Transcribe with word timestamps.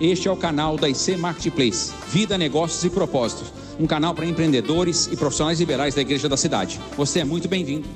Este 0.00 0.28
é 0.28 0.30
o 0.30 0.36
canal 0.36 0.78
da 0.78 0.88
IC 0.88 1.18
Marketplace, 1.18 1.92
Vida, 2.08 2.38
Negócios 2.38 2.82
e 2.82 2.88
Propósitos, 2.88 3.52
um 3.78 3.86
canal 3.86 4.14
para 4.14 4.24
empreendedores 4.24 5.06
e 5.12 5.14
profissionais 5.14 5.60
liberais 5.60 5.94
da 5.94 6.00
Igreja 6.00 6.26
da 6.26 6.38
Cidade. 6.38 6.80
Você 6.96 7.20
é 7.20 7.24
muito 7.24 7.46
bem-vindo. 7.48 7.86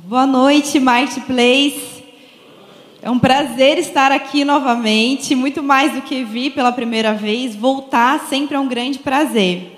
Boa 0.00 0.28
noite, 0.28 0.78
Marketplace. 0.78 2.04
É 3.02 3.10
um 3.10 3.18
prazer 3.18 3.78
estar 3.78 4.12
aqui 4.12 4.44
novamente, 4.44 5.34
muito 5.34 5.60
mais 5.60 5.92
do 5.92 6.02
que 6.02 6.22
vir 6.22 6.52
pela 6.52 6.70
primeira 6.70 7.14
vez, 7.14 7.56
voltar 7.56 8.28
sempre 8.28 8.54
é 8.54 8.60
um 8.60 8.68
grande 8.68 9.00
prazer. 9.00 9.72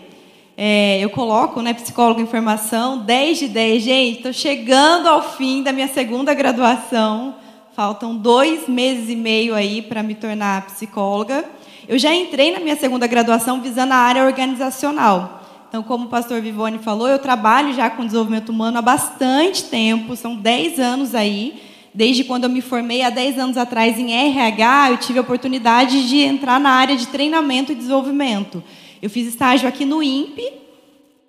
É, 0.59 1.01
eu 1.01 1.09
coloco, 1.09 1.63
né, 1.63 1.73
psicólogo 1.73 2.21
em 2.21 2.27
formação, 2.27 2.99
10 2.99 3.39
de 3.39 3.49
10. 3.49 3.83
Gente, 3.83 4.17
estou 4.19 4.33
chegando 4.35 5.07
ao 5.07 5.23
fim 5.37 5.63
da 5.63 5.73
minha 5.73 5.89
segunda 5.89 6.35
graduação. 6.35 7.46
Faltam 7.77 8.17
dois 8.17 8.67
meses 8.67 9.11
e 9.11 9.15
meio 9.15 9.55
aí 9.55 9.83
para 9.83 10.03
me 10.03 10.15
tornar 10.15 10.65
psicóloga. 10.65 11.45
Eu 11.87 11.99
já 11.99 12.15
entrei 12.15 12.51
na 12.51 12.59
minha 12.59 12.75
segunda 12.75 13.07
graduação 13.07 13.61
visando 13.61 13.93
a 13.93 13.99
área 13.99 14.25
organizacional. 14.25 15.43
Então, 15.69 15.83
como 15.83 16.07
o 16.07 16.09
pastor 16.09 16.41
Vivone 16.41 16.79
falou, 16.79 17.07
eu 17.07 17.19
trabalho 17.19 17.75
já 17.75 17.91
com 17.91 18.07
desenvolvimento 18.07 18.49
humano 18.49 18.79
há 18.79 18.81
bastante 18.81 19.65
tempo, 19.65 20.17
são 20.17 20.37
10 20.37 20.81
anos 20.81 21.15
aí. 21.15 21.61
Desde 21.93 22.25
quando 22.25 22.45
eu 22.45 22.49
me 22.49 22.63
formei 22.63 23.03
há 23.03 23.11
10 23.11 23.39
anos 23.39 23.59
atrás 23.59 23.99
em 23.99 24.11
RH, 24.11 24.93
eu 24.93 24.97
tive 24.97 25.19
a 25.19 25.23
oportunidade 25.23 26.09
de 26.09 26.23
entrar 26.23 26.59
na 26.59 26.71
área 26.71 26.97
de 26.97 27.07
treinamento 27.09 27.73
e 27.73 27.75
desenvolvimento. 27.75 28.65
Eu 29.03 29.11
fiz 29.11 29.29
estágio 29.29 29.69
aqui 29.69 29.85
no 29.85 30.03
INPE, 30.03 30.51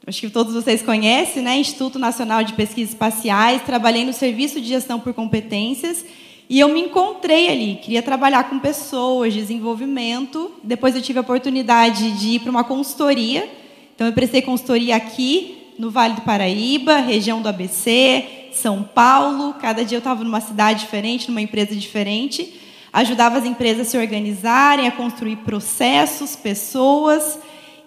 acho 0.08 0.22
que 0.22 0.30
todos 0.30 0.54
vocês 0.54 0.82
conhecem, 0.82 1.44
né? 1.44 1.58
Instituto 1.58 2.00
Nacional 2.00 2.42
de 2.42 2.54
Pesquisas 2.54 2.94
Espaciais. 2.94 3.64
Trabalhei 3.64 4.06
no 4.06 4.14
Serviço 4.14 4.62
de 4.62 4.70
Gestão 4.70 4.98
por 4.98 5.14
Competências 5.14 6.06
e 6.50 6.60
eu 6.60 6.70
me 6.70 6.82
encontrei 6.82 7.50
ali. 7.50 7.80
Queria 7.82 8.02
trabalhar 8.02 8.50
com 8.50 8.58
pessoas, 8.58 9.34
desenvolvimento. 9.34 10.52
Depois 10.64 10.96
eu 10.96 11.02
tive 11.02 11.20
a 11.20 11.22
oportunidade 11.22 12.12
de 12.12 12.36
ir 12.36 12.40
para 12.40 12.50
uma 12.50 12.64
consultoria. 12.64 13.50
Então 13.94 14.08
eu 14.08 14.14
prestei 14.14 14.42
consultoria 14.42 14.96
aqui 14.96 15.74
no 15.78 15.92
Vale 15.92 16.14
do 16.14 16.22
Paraíba, 16.22 16.98
região 16.98 17.42
do 17.42 17.50
ABC, 17.50 18.50
São 18.54 18.82
Paulo. 18.82 19.56
Cada 19.56 19.84
dia 19.84 19.98
eu 19.98 20.00
estava 20.00 20.24
numa 20.24 20.40
cidade 20.40 20.80
diferente, 20.82 21.28
numa 21.28 21.42
empresa 21.42 21.76
diferente. 21.76 22.54
Ajudava 22.94 23.38
as 23.38 23.46
empresas 23.46 23.88
a 23.88 23.90
se 23.90 23.98
organizarem, 23.98 24.88
a 24.88 24.92
construir 24.92 25.38
processos, 25.38 26.36
pessoas. 26.36 27.40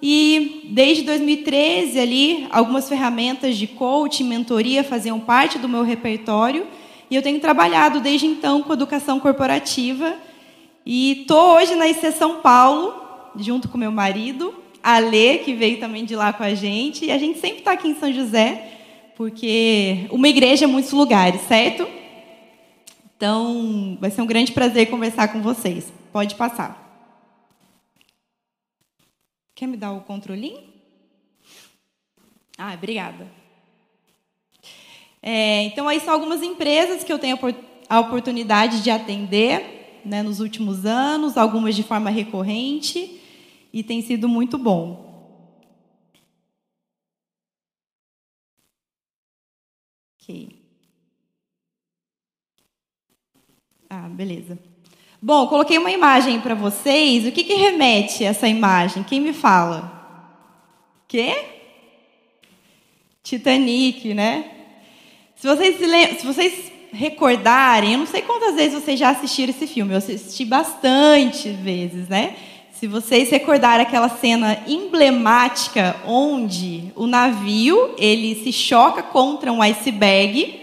E 0.02 0.69
desde 0.70 1.02
2013 1.05 1.98
ali, 1.98 2.47
algumas 2.50 2.89
ferramentas 2.89 3.56
de 3.56 3.67
coaching, 3.67 4.24
mentoria 4.24 4.84
faziam 4.84 5.19
parte 5.19 5.58
do 5.58 5.69
meu 5.69 5.83
repertório. 5.83 6.67
E 7.11 7.16
eu 7.16 7.22
tenho 7.22 7.41
trabalhado 7.41 8.00
desde 8.00 8.27
então 8.27 8.62
com 8.62 8.72
educação 8.72 9.19
corporativa. 9.19 10.16
E 10.86 11.22
estou 11.22 11.56
hoje 11.56 11.75
na 11.75 11.89
IC 11.89 12.12
São 12.12 12.41
Paulo, 12.41 12.94
junto 13.36 13.69
com 13.69 13.77
meu 13.77 13.91
marido, 13.91 14.55
a 14.83 14.98
Lê, 14.98 15.39
que 15.39 15.52
veio 15.52 15.80
também 15.80 16.05
de 16.05 16.14
lá 16.14 16.33
com 16.33 16.44
a 16.44 16.55
gente. 16.55 17.05
E 17.05 17.11
a 17.11 17.19
gente 17.19 17.41
sempre 17.41 17.58
está 17.58 17.72
aqui 17.72 17.89
em 17.89 17.97
São 17.97 18.12
José, 18.12 19.12
porque 19.17 20.06
uma 20.11 20.28
igreja 20.28 20.64
é 20.64 20.69
muitos 20.69 20.92
lugares, 20.92 21.41
certo? 21.42 21.86
Então, 23.17 23.98
vai 24.00 24.11
ser 24.11 24.22
um 24.22 24.27
grande 24.27 24.52
prazer 24.52 24.89
conversar 24.89 25.28
com 25.28 25.42
vocês. 25.42 25.92
Pode 26.12 26.36
passar. 26.36 26.89
Quer 29.55 29.67
me 29.67 29.77
dar 29.77 29.92
o 29.92 30.00
controlinho? 30.00 30.62
Ah, 32.56 32.72
obrigada. 32.72 33.39
É, 35.22 35.64
então, 35.64 35.86
aí 35.88 36.00
são 36.00 36.14
algumas 36.14 36.42
empresas 36.42 37.04
que 37.04 37.12
eu 37.12 37.18
tenho 37.18 37.38
a 37.88 38.00
oportunidade 38.00 38.82
de 38.82 38.90
atender 38.90 40.00
né, 40.04 40.22
nos 40.22 40.40
últimos 40.40 40.86
anos, 40.86 41.36
algumas 41.36 41.77
de 41.77 41.82
forma 41.82 42.10
recorrente, 42.10 43.20
e 43.72 43.82
tem 43.82 44.02
sido 44.02 44.28
muito 44.28 44.56
bom. 44.56 45.10
Ok. 50.20 50.61
Ah, 53.89 54.08
beleza. 54.08 54.58
Bom, 55.20 55.46
coloquei 55.48 55.77
uma 55.77 55.90
imagem 55.90 56.40
para 56.40 56.55
vocês. 56.55 57.27
O 57.27 57.33
que, 57.33 57.45
que 57.45 57.55
remete 57.55 58.24
essa 58.24 58.48
imagem? 58.48 59.02
Quem 59.02 59.20
me 59.20 59.33
fala? 59.33 59.98
Quê? 61.06 61.34
Titanic, 63.22 64.14
né? 64.14 64.59
Se 65.40 65.46
vocês, 65.46 65.77
se 66.20 66.27
vocês 66.27 66.52
recordarem, 66.92 67.92
eu 67.95 67.98
não 68.01 68.06
sei 68.06 68.20
quantas 68.20 68.56
vezes 68.56 68.74
vocês 68.74 69.01
já 69.01 69.08
assistiram 69.08 69.48
esse 69.48 69.67
filme. 69.67 69.95
Eu 69.95 69.96
assisti 69.96 70.45
bastante 70.45 71.48
vezes, 71.48 72.11
né? 72.11 72.34
Se 72.74 72.86
vocês 72.86 73.30
recordarem 73.30 73.86
aquela 73.86 74.11
cena 74.11 74.62
emblemática 74.68 75.96
onde 76.06 76.92
o 76.95 77.06
navio 77.06 77.95
ele 77.96 78.34
se 78.45 78.52
choca 78.52 79.02
contra 79.02 79.51
um 79.51 79.62
iceberg 79.62 80.61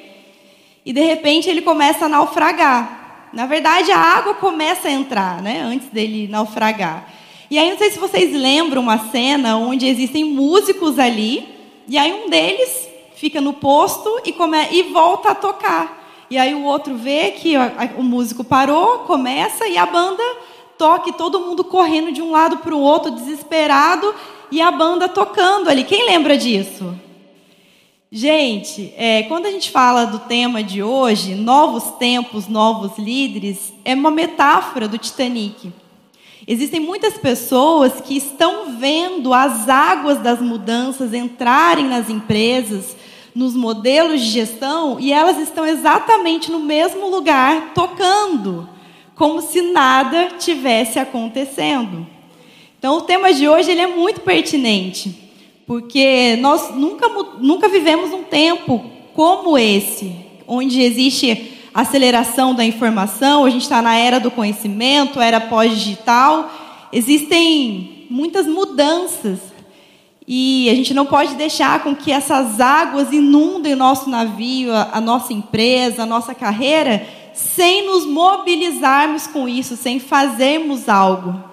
e 0.86 0.94
de 0.94 1.02
repente 1.02 1.50
ele 1.50 1.64
começa 1.64 2.06
a 2.06 2.10
naufragar. 2.10 3.30
Na 3.34 3.48
verdade, 3.48 3.92
a 3.92 3.98
água 3.98 4.36
começa 4.36 4.90
a 4.90 4.92
entrar, 4.92 5.42
né, 5.42 5.60
antes 5.60 5.88
dele 5.88 6.28
naufragar. 6.28 7.12
E 7.50 7.58
aí, 7.58 7.72
não 7.72 7.80
sei 7.80 7.90
se 7.90 7.98
vocês 7.98 8.32
lembram 8.32 8.84
uma 8.84 9.10
cena 9.10 9.58
onde 9.58 9.88
existem 9.88 10.24
músicos 10.24 11.00
ali, 11.00 11.50
e 11.88 11.98
aí 11.98 12.14
um 12.14 12.30
deles 12.30 12.88
fica 13.18 13.42
no 13.42 13.54
posto 13.54 14.22
e, 14.24 14.32
come... 14.32 14.58
e 14.72 14.84
volta 14.84 15.32
a 15.32 15.36
tocar. 15.36 16.26
E 16.30 16.38
aí 16.38 16.54
o 16.54 16.64
outro 16.64 16.96
vê 16.96 17.32
que 17.32 17.56
o 17.98 18.04
músico 18.04 18.44
parou, 18.44 19.00
começa 19.00 19.68
e 19.68 19.78
a 19.78 19.86
banda 19.86 20.24
toca, 20.78 21.10
e 21.10 21.14
todo 21.14 21.40
mundo 21.40 21.64
correndo 21.64 22.12
de 22.12 22.22
um 22.22 22.32
lado 22.32 22.58
para 22.58 22.76
o 22.76 22.80
outro, 22.80 23.12
desesperado, 23.12 24.14
e 24.52 24.62
a 24.62 24.70
banda 24.70 25.10
tocando 25.10 25.70
ali. 25.70 25.84
Quem 25.84 26.06
lembra 26.06 26.38
disso? 26.38 26.94
Gente, 28.12 28.94
é, 28.96 29.24
quando 29.24 29.48
a 29.48 29.52
gente 29.52 29.72
fala 29.72 30.06
do 30.06 30.20
tema 30.20 30.64
de 30.64 30.84
hoje, 30.84 31.36
novos 31.36 31.84
tempos, 31.98 32.48
novos 32.48 32.98
líderes, 32.98 33.74
é 33.84 33.96
uma 33.96 34.12
metáfora 34.12 34.88
do 34.88 34.98
Titanic. 34.98 35.74
Existem 36.48 36.80
muitas 36.80 37.18
pessoas 37.18 38.00
que 38.00 38.16
estão 38.16 38.78
vendo 38.78 39.34
as 39.34 39.68
águas 39.68 40.20
das 40.20 40.40
mudanças 40.40 41.14
entrarem 41.14 41.86
nas 41.86 42.10
empresas, 42.10 42.96
nos 43.38 43.56
modelos 43.56 44.20
de 44.20 44.32
gestão, 44.32 45.00
e 45.00 45.14
elas 45.14 45.38
estão 45.38 45.64
exatamente 45.64 46.52
no 46.52 46.60
mesmo 46.60 47.08
lugar, 47.08 47.74
tocando, 47.76 48.68
como 49.14 49.44
se 49.44 49.62
nada 49.62 50.30
tivesse 50.40 50.98
acontecendo. 50.98 52.08
Então, 52.80 52.98
o 52.98 53.02
tema 53.02 53.32
de 53.32 53.48
hoje 53.48 53.70
ele 53.70 53.82
é 53.82 53.88
muito 53.88 54.22
pertinente 54.22 55.28
porque 55.68 56.38
nós 56.40 56.74
nunca, 56.74 57.08
nunca 57.40 57.68
vivemos 57.68 58.12
um 58.12 58.24
tempo 58.24 58.90
como 59.14 59.56
esse, 59.58 60.16
onde 60.48 60.82
existe 60.82 61.52
aceleração 61.74 62.56
da 62.56 62.66
informação, 62.66 63.46
a 63.46 63.50
gente 63.52 63.64
está 63.64 63.84
na 63.84 63.96
era 63.96 64.20
do 64.20 64.32
conhecimento, 64.32 65.20
era 65.20 65.40
pós-digital, 65.40 66.50
existem 66.92 68.08
muitas 68.10 68.48
mudanças 68.48 69.40
e 70.28 70.70
a 70.70 70.76
gente 70.76 70.94
não 70.94 71.06
pode 71.06 71.36
deixar 71.36 71.82
com 71.84 71.96
que 71.96 72.12
essas 72.12 72.60
águas 72.60 73.14
inundem 73.14 73.74
o 73.74 73.78
nosso 73.78 74.10
navio, 74.10 74.74
a, 74.76 75.00
nossa 75.00 75.32
empresa, 75.32 76.04
a 76.04 76.06
nossa 76.06 76.36
carreira, 76.36 77.08
sem 77.34 77.86
nos 77.86 78.06
mobilizarmos 78.06 79.26
com 79.28 79.48
isso, 79.48 79.78
sem 79.78 80.00
fazermos 80.00 80.90
algo 80.90 81.48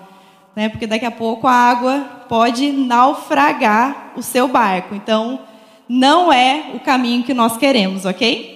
né? 0.55 0.69
Porque 0.69 0.87
daqui 0.87 1.05
a 1.05 1.11
pouco 1.11 1.47
a 1.47 1.53
água 1.53 2.01
pode 2.29 2.71
naufragar 2.71 4.13
o 4.17 4.23
seu 4.23 4.47
barco. 4.49 4.95
Então, 4.95 5.41
não 5.89 6.33
é 6.33 6.71
o 6.75 6.81
caminho 6.81 7.25
que 7.25 7.35
nós 7.35 7.57
queremos, 7.57 8.05
ok? 8.05 8.53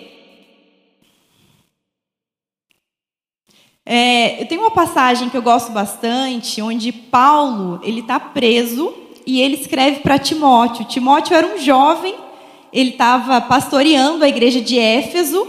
É, 3.85 4.43
eu 4.43 4.47
tenho 4.47 4.61
uma 4.61 4.71
passagem 4.71 5.31
que 5.31 5.37
eu 5.37 5.43
gosto 5.43 5.73
bastante, 5.73 6.61
onde 6.61 6.93
Paulo 6.93 7.81
ele 7.83 8.01
está 8.01 8.21
preso 8.21 8.95
e 9.29 9.43
ele 9.43 9.57
escreve 9.57 10.01
para 10.01 10.19
Timóteo. 10.19 10.87
Timóteo 10.87 11.37
era 11.37 11.47
um 11.47 11.59
jovem, 11.59 12.15
ele 12.73 12.93
estava 12.93 13.39
pastoreando 13.43 14.25
a 14.25 14.29
igreja 14.29 14.59
de 14.59 14.79
Éfeso. 14.79 15.47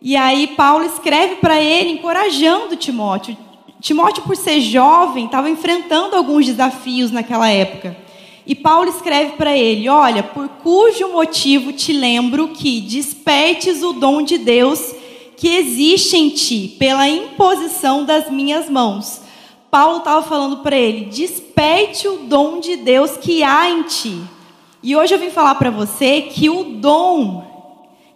E 0.00 0.14
aí 0.14 0.46
Paulo 0.46 0.84
escreve 0.84 1.36
para 1.36 1.60
ele, 1.60 1.90
encorajando 1.90 2.76
Timóteo. 2.76 3.36
Timóteo, 3.80 4.22
por 4.22 4.36
ser 4.36 4.60
jovem, 4.60 5.24
estava 5.24 5.50
enfrentando 5.50 6.14
alguns 6.14 6.46
desafios 6.46 7.10
naquela 7.10 7.50
época. 7.50 7.96
E 8.46 8.54
Paulo 8.54 8.88
escreve 8.88 9.32
para 9.32 9.56
ele: 9.58 9.88
Olha, 9.88 10.22
por 10.22 10.46
cujo 10.62 11.08
motivo 11.08 11.72
te 11.72 11.92
lembro 11.92 12.50
que 12.50 12.80
despertes 12.80 13.82
o 13.82 13.92
dom 13.92 14.22
de 14.22 14.38
Deus 14.38 14.94
que 15.36 15.48
existe 15.48 16.16
em 16.16 16.28
ti, 16.28 16.76
pela 16.78 17.08
imposição 17.08 18.04
das 18.04 18.30
minhas 18.30 18.70
mãos. 18.70 19.23
Paulo 19.74 19.98
estava 19.98 20.22
falando 20.22 20.58
para 20.58 20.76
ele: 20.76 21.06
desperte 21.06 22.06
o 22.06 22.18
dom 22.18 22.60
de 22.60 22.76
Deus 22.76 23.16
que 23.16 23.42
há 23.42 23.68
em 23.68 23.82
ti. 23.82 24.22
E 24.80 24.94
hoje 24.94 25.12
eu 25.12 25.18
vim 25.18 25.30
falar 25.30 25.56
para 25.56 25.68
você 25.68 26.22
que 26.22 26.48
o 26.48 26.62
dom 26.62 27.44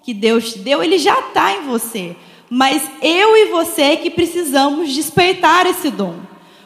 que 0.01 0.15
Deus 0.15 0.53
te 0.53 0.61
deu, 0.61 0.85
ele 0.85 0.99
já 0.99 1.19
está 1.19 1.57
em 1.57 1.63
você. 1.63 2.15
Mas 2.49 2.89
eu 3.03 3.37
e 3.37 3.47
você 3.47 3.97
que 3.97 4.09
precisamos 4.09 4.95
despertar 4.95 5.67
esse 5.67 5.91
dom. 5.91 6.15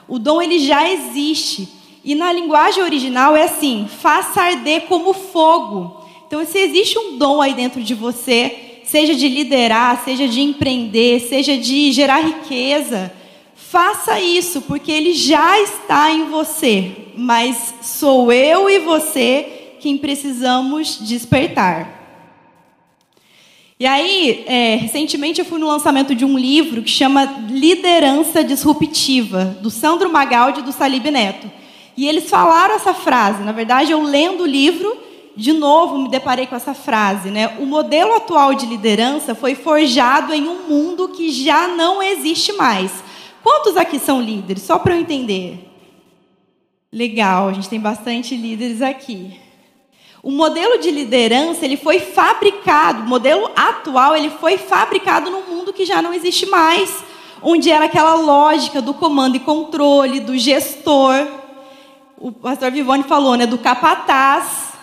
O 0.06 0.18
dom 0.18 0.42
ele 0.42 0.58
já 0.58 0.86
existe. 0.90 1.70
E 2.04 2.14
na 2.14 2.30
linguagem 2.30 2.82
original 2.82 3.34
é 3.34 3.44
assim: 3.44 3.88
faça 3.88 4.42
arder 4.42 4.82
como 4.88 5.14
fogo. 5.14 6.02
Então, 6.26 6.44
se 6.44 6.58
existe 6.58 6.98
um 6.98 7.16
dom 7.16 7.40
aí 7.40 7.54
dentro 7.54 7.82
de 7.82 7.94
você, 7.94 8.82
seja 8.84 9.14
de 9.14 9.26
liderar, 9.26 10.04
seja 10.04 10.28
de 10.28 10.42
empreender, 10.42 11.18
seja 11.20 11.56
de 11.56 11.92
gerar 11.92 12.20
riqueza, 12.20 13.10
faça 13.72 14.20
isso, 14.20 14.60
porque 14.60 14.92
ele 14.92 15.14
já 15.14 15.58
está 15.58 16.12
em 16.12 16.26
você. 16.26 16.92
Mas 17.16 17.74
sou 17.80 18.30
eu 18.30 18.68
e 18.68 18.78
você 18.80 19.76
quem 19.80 19.96
precisamos 19.96 20.98
despertar. 21.00 22.00
E 23.80 23.86
aí, 23.86 24.44
é, 24.46 24.76
recentemente 24.76 25.40
eu 25.40 25.46
fui 25.46 25.58
no 25.58 25.66
lançamento 25.66 26.14
de 26.14 26.22
um 26.22 26.38
livro 26.38 26.82
que 26.82 26.90
chama 26.90 27.24
Liderança 27.48 28.44
Disruptiva, 28.44 29.56
do 29.62 29.70
Sandro 29.70 30.12
Magaldi 30.12 30.60
e 30.60 30.64
do 30.64 30.70
Salib 30.70 31.06
Neto. 31.06 31.50
E 31.96 32.06
eles 32.06 32.28
falaram 32.28 32.74
essa 32.74 32.92
frase. 32.92 33.42
Na 33.42 33.52
verdade, 33.52 33.90
eu 33.90 34.02
lendo 34.02 34.42
o 34.42 34.46
livro, 34.46 34.94
de 35.34 35.54
novo 35.54 35.98
me 35.98 36.10
deparei 36.10 36.46
com 36.46 36.54
essa 36.54 36.74
frase, 36.74 37.30
né? 37.30 37.56
O 37.58 37.64
modelo 37.64 38.16
atual 38.16 38.52
de 38.52 38.66
liderança 38.66 39.34
foi 39.34 39.54
forjado 39.54 40.34
em 40.34 40.46
um 40.46 40.68
mundo 40.68 41.08
que 41.08 41.30
já 41.30 41.66
não 41.68 42.02
existe 42.02 42.52
mais. 42.52 42.92
Quantos 43.42 43.76
aqui 43.76 43.98
são 43.98 44.20
líderes? 44.20 44.62
Só 44.62 44.78
para 44.78 44.94
eu 44.94 45.00
entender. 45.00 45.68
Legal, 46.92 47.48
a 47.48 47.52
gente 47.52 47.68
tem 47.68 47.80
bastante 47.80 48.36
líderes 48.36 48.82
aqui. 48.82 49.40
O 50.22 50.30
modelo 50.30 50.78
de 50.78 50.90
liderança, 50.90 51.64
ele 51.64 51.76
foi 51.76 51.98
fabricado, 51.98 53.02
o 53.02 53.08
modelo 53.08 53.50
atual, 53.56 54.14
ele 54.14 54.30
foi 54.30 54.56
fabricado 54.56 55.30
num 55.30 55.42
mundo 55.42 55.72
que 55.72 55.84
já 55.84 56.00
não 56.00 56.14
existe 56.14 56.46
mais, 56.46 57.02
onde 57.42 57.70
era 57.70 57.86
aquela 57.86 58.14
lógica 58.14 58.80
do 58.80 58.94
comando 58.94 59.36
e 59.36 59.40
controle, 59.40 60.20
do 60.20 60.38
gestor. 60.38 61.26
O 62.16 62.30
pastor 62.30 62.70
Vivone 62.70 63.02
falou, 63.02 63.34
né, 63.34 63.46
do 63.46 63.58
capataz, 63.58 64.74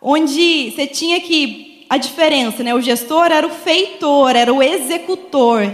onde 0.00 0.70
você 0.70 0.86
tinha 0.86 1.20
que 1.20 1.84
a 1.90 1.98
diferença, 1.98 2.62
né? 2.62 2.74
O 2.74 2.80
gestor 2.80 3.26
era 3.26 3.46
o 3.46 3.50
feitor, 3.50 4.34
era 4.34 4.50
o 4.50 4.62
executor. 4.62 5.70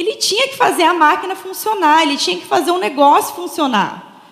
Ele 0.00 0.14
tinha 0.14 0.48
que 0.48 0.56
fazer 0.56 0.84
a 0.84 0.94
máquina 0.94 1.36
funcionar, 1.36 2.02
ele 2.02 2.16
tinha 2.16 2.38
que 2.38 2.46
fazer 2.46 2.70
o 2.70 2.78
negócio 2.78 3.34
funcionar. 3.34 4.22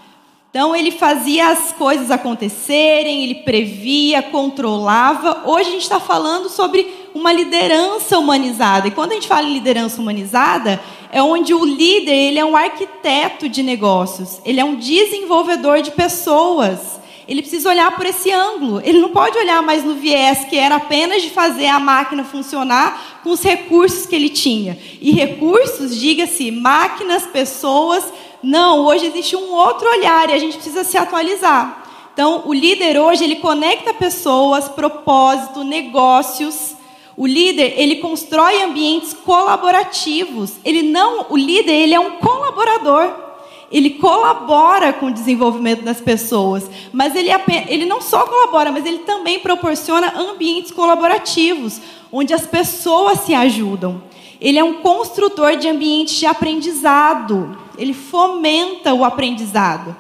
Então 0.49 0.75
ele 0.75 0.91
fazia 0.91 1.49
as 1.49 1.73
coisas 1.73 2.11
acontecerem, 2.11 3.23
ele 3.23 3.35
previa, 3.43 4.23
controlava. 4.23 5.43
Hoje 5.45 5.69
a 5.69 5.73
gente 5.73 5.83
está 5.83 6.01
falando 6.01 6.49
sobre 6.49 7.11
uma 7.15 7.31
liderança 7.35 8.19
humanizada. 8.19 8.89
E 8.89 8.93
quando 8.93 9.13
a 9.13 9.15
gente 9.17 9.29
fala 9.29 9.47
em 9.47 9.53
liderança 9.53 10.01
humanizada, 10.01 10.81
é 11.13 11.23
onde 11.23 11.53
o 11.53 11.63
líder 11.67 12.15
ele 12.15 12.39
é 12.39 12.45
um 12.47 12.57
arquiteto 12.57 13.47
de 13.47 13.63
negócios, 13.63 14.41
ele 14.47 14.61
é 14.61 14.65
um 14.65 14.77
desenvolvedor 14.77 15.83
de 15.83 15.91
pessoas. 15.91 16.99
Ele 17.29 17.43
precisa 17.43 17.69
olhar 17.69 17.95
por 17.95 18.07
esse 18.07 18.33
ângulo. 18.33 18.81
Ele 18.83 18.99
não 18.99 19.11
pode 19.11 19.37
olhar 19.37 19.63
mais 19.63 19.85
no 19.85 19.95
viés 19.95 20.47
que 20.47 20.57
era 20.57 20.77
apenas 20.77 21.23
de 21.23 21.29
fazer 21.29 21.67
a 21.67 21.79
máquina 21.79 22.25
funcionar 22.25 23.21
com 23.23 23.31
os 23.31 23.43
recursos 23.43 24.07
que 24.07 24.17
ele 24.17 24.31
tinha. 24.31 24.79
E 24.99 25.13
recursos, 25.13 25.95
diga-se, 25.95 26.51
máquinas, 26.51 27.27
pessoas, 27.27 28.11
não, 28.43 28.87
hoje 28.87 29.07
existe 29.07 29.37
um 29.37 29.53
outro 29.53 29.89
olhar 29.89 30.31
e 30.31 30.33
a 30.33 30.39
gente 30.39 30.55
precisa 30.55 30.85
se 30.85 30.97
atualizar. 30.97 31.85
Então, 32.15 32.43
o 32.47 32.55
líder 32.55 32.99
hoje, 32.99 33.25
ele 33.25 33.37
conecta 33.37 33.93
pessoas, 33.93 34.69
propósito, 34.69 35.63
negócios. 35.63 36.75
O 37.17 37.27
líder, 37.27 37.75
ele 37.77 37.97
constrói 37.97 38.63
ambientes 38.63 39.13
colaborativos. 39.13 40.55
Ele 40.65 40.83
não, 40.83 41.27
o 41.29 41.37
líder, 41.37 41.73
ele 41.73 41.95
é 41.95 42.01
um 42.01 42.13
colaborador. 42.13 43.28
Ele 43.71 43.91
colabora 43.91 44.93
com 44.93 45.07
o 45.07 45.13
desenvolvimento 45.13 45.83
das 45.83 46.01
pessoas, 46.01 46.71
mas 46.93 47.15
ele, 47.15 47.29
ele 47.69 47.85
não 47.85 48.01
só 48.01 48.27
colabora, 48.27 48.73
mas 48.73 48.87
ele 48.87 49.01
também 49.01 49.41
proporciona 49.41 50.19
ambientes 50.19 50.73
colaborativos, 50.73 51.81
onde 52.11 52.33
as 52.33 52.47
pessoas 52.47 53.21
se 53.21 53.35
ajudam. 53.35 54.03
Ele 54.41 54.59
é 54.59 54.65
um 54.65 54.75
construtor 54.75 55.57
de 55.57 55.69
ambientes 55.69 56.17
de 56.17 56.27
aprendizado 56.27 57.69
ele 57.79 57.95
fomenta 57.95 58.93
o 58.93 59.05
aprendizado. 59.05 59.97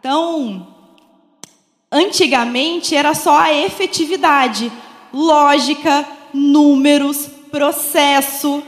Então, 0.00 0.66
antigamente 1.90 2.94
era 2.94 3.14
só 3.14 3.38
a 3.38 3.54
efetividade, 3.54 4.70
lógica, 5.12 6.06
números, 6.34 7.30
processo. 7.52 8.62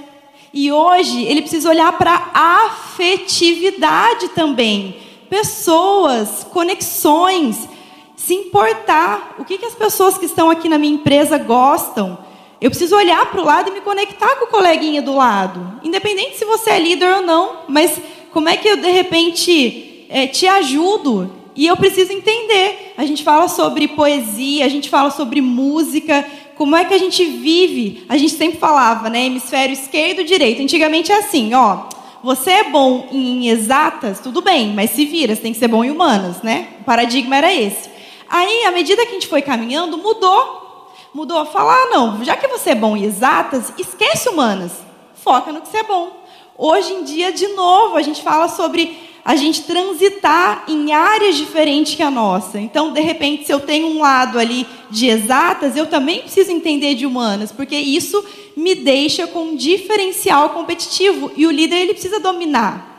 E 0.58 0.72
hoje 0.72 1.22
ele 1.24 1.42
precisa 1.42 1.68
olhar 1.68 1.92
para 1.98 2.30
a 2.32 2.64
afetividade 2.64 4.28
também. 4.28 4.96
Pessoas, 5.28 6.44
conexões, 6.44 7.68
se 8.16 8.32
importar. 8.32 9.34
O 9.38 9.44
que, 9.44 9.58
que 9.58 9.66
as 9.66 9.74
pessoas 9.74 10.16
que 10.16 10.24
estão 10.24 10.48
aqui 10.48 10.66
na 10.66 10.78
minha 10.78 10.94
empresa 10.94 11.36
gostam? 11.36 12.16
Eu 12.58 12.70
preciso 12.70 12.96
olhar 12.96 13.30
para 13.30 13.42
o 13.42 13.44
lado 13.44 13.68
e 13.68 13.74
me 13.74 13.82
conectar 13.82 14.34
com 14.36 14.46
o 14.46 14.48
coleguinha 14.48 15.02
do 15.02 15.14
lado. 15.14 15.78
Independente 15.84 16.38
se 16.38 16.46
você 16.46 16.70
é 16.70 16.78
líder 16.78 17.16
ou 17.16 17.20
não, 17.20 17.64
mas 17.68 18.00
como 18.32 18.48
é 18.48 18.56
que 18.56 18.66
eu, 18.66 18.78
de 18.78 18.90
repente, 18.90 20.06
é, 20.08 20.26
te 20.26 20.46
ajudo? 20.46 21.30
E 21.54 21.66
eu 21.66 21.76
preciso 21.76 22.14
entender. 22.14 22.94
A 22.96 23.04
gente 23.04 23.22
fala 23.22 23.46
sobre 23.48 23.88
poesia, 23.88 24.64
a 24.64 24.70
gente 24.70 24.88
fala 24.88 25.10
sobre 25.10 25.42
música, 25.42 26.26
como 26.56 26.74
é 26.74 26.84
que 26.84 26.94
a 26.94 26.98
gente 26.98 27.24
vive. 27.24 28.04
A 28.08 28.16
gente 28.16 28.34
sempre 28.34 28.58
falava, 28.58 29.08
né? 29.08 29.26
Hemisfério 29.26 29.74
esquerdo, 29.74 30.24
direito. 30.24 30.62
Antigamente 30.62 31.12
é 31.12 31.18
assim, 31.18 31.54
ó. 31.54 31.84
Você 32.22 32.50
é 32.50 32.64
bom 32.64 33.08
em 33.12 33.48
exatas, 33.48 34.18
tudo 34.18 34.40
bem, 34.42 34.72
mas 34.72 34.90
se 34.90 35.04
vira, 35.04 35.34
você 35.34 35.42
tem 35.42 35.52
que 35.52 35.58
ser 35.58 35.68
bom 35.68 35.84
em 35.84 35.90
humanas, 35.90 36.42
né? 36.42 36.68
O 36.80 36.84
paradigma 36.84 37.36
era 37.36 37.52
esse. 37.52 37.88
Aí, 38.28 38.64
à 38.64 38.72
medida 38.72 39.04
que 39.04 39.10
a 39.10 39.14
gente 39.14 39.28
foi 39.28 39.42
caminhando, 39.42 39.96
mudou. 39.98 40.90
Mudou 41.14 41.38
a 41.38 41.46
falar, 41.46 41.74
ah, 41.74 41.90
não, 41.90 42.24
já 42.24 42.36
que 42.36 42.48
você 42.48 42.70
é 42.70 42.74
bom 42.74 42.96
em 42.96 43.04
exatas, 43.04 43.72
esquece 43.78 44.28
humanas. 44.28 44.72
Foca 45.14 45.52
no 45.52 45.60
que 45.60 45.68
você 45.68 45.78
é 45.78 45.82
bom. 45.84 46.25
Hoje 46.58 46.92
em 46.92 47.04
dia, 47.04 47.32
de 47.32 47.48
novo, 47.48 47.96
a 47.96 48.02
gente 48.02 48.22
fala 48.22 48.48
sobre 48.48 48.96
a 49.24 49.34
gente 49.34 49.64
transitar 49.64 50.64
em 50.68 50.92
áreas 50.92 51.36
diferentes 51.36 51.94
que 51.94 52.02
a 52.02 52.10
nossa. 52.10 52.60
Então, 52.60 52.92
de 52.92 53.00
repente, 53.00 53.44
se 53.44 53.52
eu 53.52 53.60
tenho 53.60 53.88
um 53.88 54.00
lado 54.00 54.38
ali 54.38 54.66
de 54.88 55.08
exatas, 55.08 55.76
eu 55.76 55.86
também 55.86 56.20
preciso 56.20 56.52
entender 56.52 56.94
de 56.94 57.04
humanas, 57.04 57.50
porque 57.50 57.76
isso 57.76 58.24
me 58.56 58.74
deixa 58.74 59.26
com 59.26 59.46
um 59.46 59.56
diferencial 59.56 60.50
competitivo 60.50 61.30
e 61.36 61.46
o 61.46 61.50
líder 61.50 61.76
ele 61.76 61.92
precisa 61.92 62.20
dominar. 62.20 62.96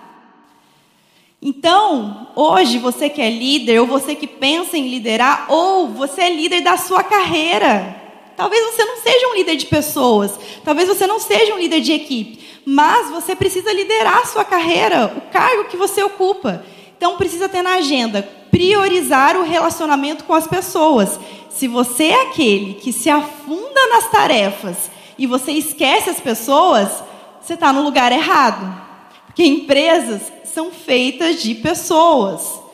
Então, 1.41 2.27
hoje 2.35 2.77
você 2.77 3.09
que 3.09 3.21
é 3.21 3.29
líder, 3.29 3.79
ou 3.79 3.87
você 3.87 4.13
que 4.13 4.27
pensa 4.27 4.77
em 4.77 4.89
liderar, 4.89 5.45
ou 5.49 5.87
você 5.87 6.23
é 6.23 6.29
líder 6.29 6.61
da 6.61 6.77
sua 6.77 7.03
carreira. 7.03 8.06
Talvez 8.37 8.63
você 8.63 8.85
não 8.85 8.97
seja 8.97 9.27
um 9.29 9.33
líder 9.33 9.55
de 9.55 9.65
pessoas, 9.65 10.39
talvez 10.63 10.87
você 10.87 11.07
não 11.07 11.19
seja 11.19 11.55
um 11.55 11.57
líder 11.57 11.81
de 11.81 11.91
equipe, 11.91 12.39
mas 12.63 13.09
você 13.09 13.35
precisa 13.35 13.73
liderar 13.73 14.19
a 14.19 14.25
sua 14.27 14.45
carreira, 14.45 15.11
o 15.17 15.21
cargo 15.31 15.65
que 15.65 15.75
você 15.75 16.03
ocupa. 16.03 16.63
Então 16.95 17.17
precisa 17.17 17.49
ter 17.49 17.63
na 17.63 17.77
agenda 17.77 18.21
priorizar 18.51 19.35
o 19.35 19.43
relacionamento 19.43 20.23
com 20.23 20.35
as 20.35 20.45
pessoas. 20.45 21.19
Se 21.49 21.67
você 21.67 22.09
é 22.09 22.21
aquele 22.27 22.75
que 22.75 22.93
se 22.93 23.09
afunda 23.09 23.87
nas 23.89 24.11
tarefas 24.11 24.91
e 25.17 25.25
você 25.25 25.51
esquece 25.53 26.11
as 26.11 26.19
pessoas, 26.19 27.03
você 27.41 27.55
está 27.55 27.73
no 27.73 27.81
lugar 27.81 28.11
errado. 28.11 28.85
Porque 29.25 29.43
empresas 29.45 30.21
são 30.45 30.71
feitas 30.71 31.41
de 31.41 31.55
pessoas 31.55 32.66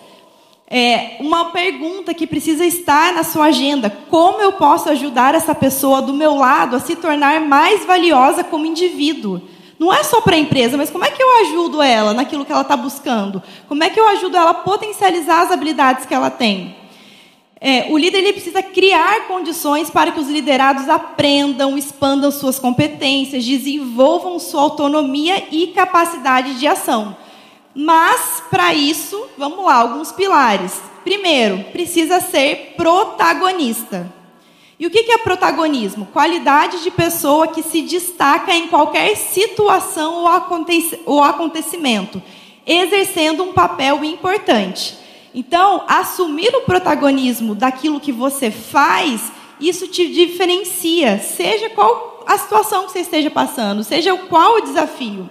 é, 0.75 1.18
uma 1.20 1.51
pergunta 1.51 2.15
que 2.15 2.25
precisa 2.25 2.65
estar 2.65 3.13
na 3.13 3.24
sua 3.24 3.46
agenda: 3.46 3.92
como 4.10 4.42
eu 4.42 4.53
posso 4.53 4.89
ajudar 4.89 5.36
essa 5.36 5.53
pessoa 5.53 6.01
do 6.01 6.12
meu 6.12 6.34
lado 6.34 6.75
a 6.75 6.80
se 6.80 6.96
tornar 6.96 7.39
mais 7.42 7.86
valiosa 7.86 8.44
como 8.44 8.65
indivíduo? 8.65 9.39
Não 9.77 9.94
é 9.94 10.03
só 10.03 10.20
para 10.20 10.36
a 10.36 10.39
empresa, 10.39 10.75
mas 10.75 10.89
como 10.89 11.06
é 11.06 11.12
que 11.12 11.22
eu 11.22 11.42
ajudo 11.42 11.80
ela 11.80 12.12
naquilo 12.12 12.44
que 12.44 12.51
ela 12.51 12.62
está 12.62 12.75
buscando? 12.75 13.44
Como 13.68 13.84
é 13.84 13.89
que 13.92 14.00
eu 14.00 14.08
ajudo 14.08 14.36
ela 14.36 14.50
a 14.50 14.56
potencializar 14.56 15.44
as 15.44 15.51
habilidades 15.51 16.08
que 16.08 16.13
ela 16.13 16.32
tem? 16.32 16.75
É, 17.62 17.86
o 17.92 17.98
líder 17.98 18.18
ele 18.18 18.34
precisa 18.34 18.63
criar 18.63 19.27
condições 19.27 19.92
para 19.92 20.12
que 20.12 20.20
os 20.20 20.27
liderados 20.27 20.89
aprendam, 20.89 21.77
expandam 21.77 22.32
suas 22.32 22.58
competências, 22.58 23.46
desenvolvam 23.46 24.39
sua 24.39 24.62
autonomia 24.62 25.44
e 25.51 25.68
capacidade 25.68 26.56
de 26.56 26.65
ação. 26.65 27.15
Mas, 27.75 28.44
para 28.50 28.74
isso, 28.74 29.27
vamos 29.38 29.65
lá, 29.65 29.75
alguns 29.75 30.12
pilares. 30.12 30.80
Primeiro, 31.03 31.65
precisa 31.72 32.20
ser 32.22 32.74
protagonista. 32.77 34.12
E 34.80 34.86
o 34.86 34.89
que 34.89 35.12
é 35.12 35.18
protagonismo? 35.18 36.08
Qualidade 36.08 36.84
de 36.84 36.92
pessoa 36.92 37.48
que 37.48 37.63
se 37.63 37.82
destaca 37.82 38.53
em 38.53 38.68
qualquer 38.68 39.15
situação 39.15 40.25
ou 41.06 41.24
acontecimento, 41.24 42.22
exercendo 42.65 43.44
um 43.44 43.53
papel 43.53 44.03
importante. 44.03 44.98
Então, 45.34 45.84
assumir 45.88 46.53
o 46.56 46.62
protagonismo 46.62 47.56
daquilo 47.56 48.00
que 48.00 48.12
você 48.12 48.51
faz, 48.51 49.32
isso 49.60 49.88
te 49.88 50.08
diferencia, 50.12 51.18
seja 51.20 51.70
qual 51.70 52.24
a 52.27 52.38
situação 52.38 52.86
que 52.86 52.92
você 52.92 53.00
esteja 53.00 53.32
passando, 53.32 53.84
seja 53.84 54.15
qual 54.15 54.58
o 54.58 54.62
desafio. 54.62 55.30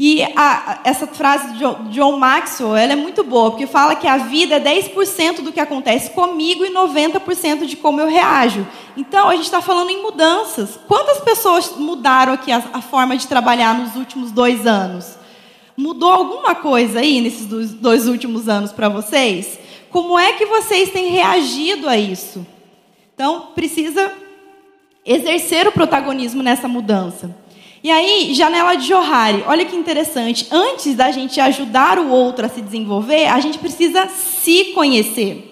E 0.00 0.22
a, 0.36 0.78
essa 0.84 1.08
frase 1.08 1.54
de 1.54 1.64
John 1.90 2.16
Maxwell 2.18 2.76
ela 2.76 2.92
é 2.92 2.96
muito 2.96 3.24
boa, 3.24 3.50
porque 3.50 3.66
fala 3.66 3.96
que 3.96 4.06
a 4.06 4.16
vida 4.16 4.54
é 4.54 4.60
10% 4.60 5.42
do 5.42 5.50
que 5.50 5.58
acontece 5.58 6.10
comigo 6.10 6.64
e 6.64 6.70
90% 6.70 7.66
de 7.66 7.74
como 7.74 8.00
eu 8.00 8.06
reajo. 8.06 8.64
Então, 8.96 9.28
a 9.28 9.34
gente 9.34 9.46
está 9.46 9.60
falando 9.60 9.90
em 9.90 10.00
mudanças. 10.00 10.78
Quantas 10.86 11.18
pessoas 11.18 11.74
mudaram 11.76 12.32
aqui 12.32 12.52
a, 12.52 12.62
a, 12.74 12.80
forma 12.80 13.16
de 13.16 13.26
trabalhar 13.26 13.76
nos 13.76 13.96
últimos 13.96 14.30
dois 14.30 14.68
anos? 14.68 15.16
Mudou 15.76 16.12
alguma 16.12 16.54
coisa 16.54 17.00
aí 17.00 17.20
nesses 17.20 17.46
dois, 17.46 17.72
dois 17.72 18.06
últimos 18.06 18.48
anos 18.48 18.70
para 18.70 18.88
vocês? 18.88 19.58
Como 19.90 20.16
é 20.16 20.34
que 20.34 20.46
vocês 20.46 20.90
têm 20.90 21.08
reagido 21.08 21.88
a 21.88 21.98
isso? 21.98 22.46
Então, 23.14 23.48
precisa 23.52 24.12
exercer 25.04 25.66
o 25.66 25.72
protagonismo 25.72 26.40
nessa 26.40 26.68
mudança. 26.68 27.34
E 27.82 27.90
aí, 27.90 28.34
janela 28.34 28.74
de 28.74 28.88
Johari, 28.88 29.44
olha 29.46 29.64
que 29.64 29.76
interessante. 29.76 30.48
Antes 30.50 30.94
da 30.94 31.12
gente 31.12 31.40
ajudar 31.40 31.98
o 31.98 32.10
outro 32.10 32.44
a 32.44 32.48
se 32.48 32.60
desenvolver, 32.60 33.26
a 33.26 33.38
gente 33.38 33.58
precisa 33.58 34.08
se 34.08 34.72
conhecer. 34.74 35.44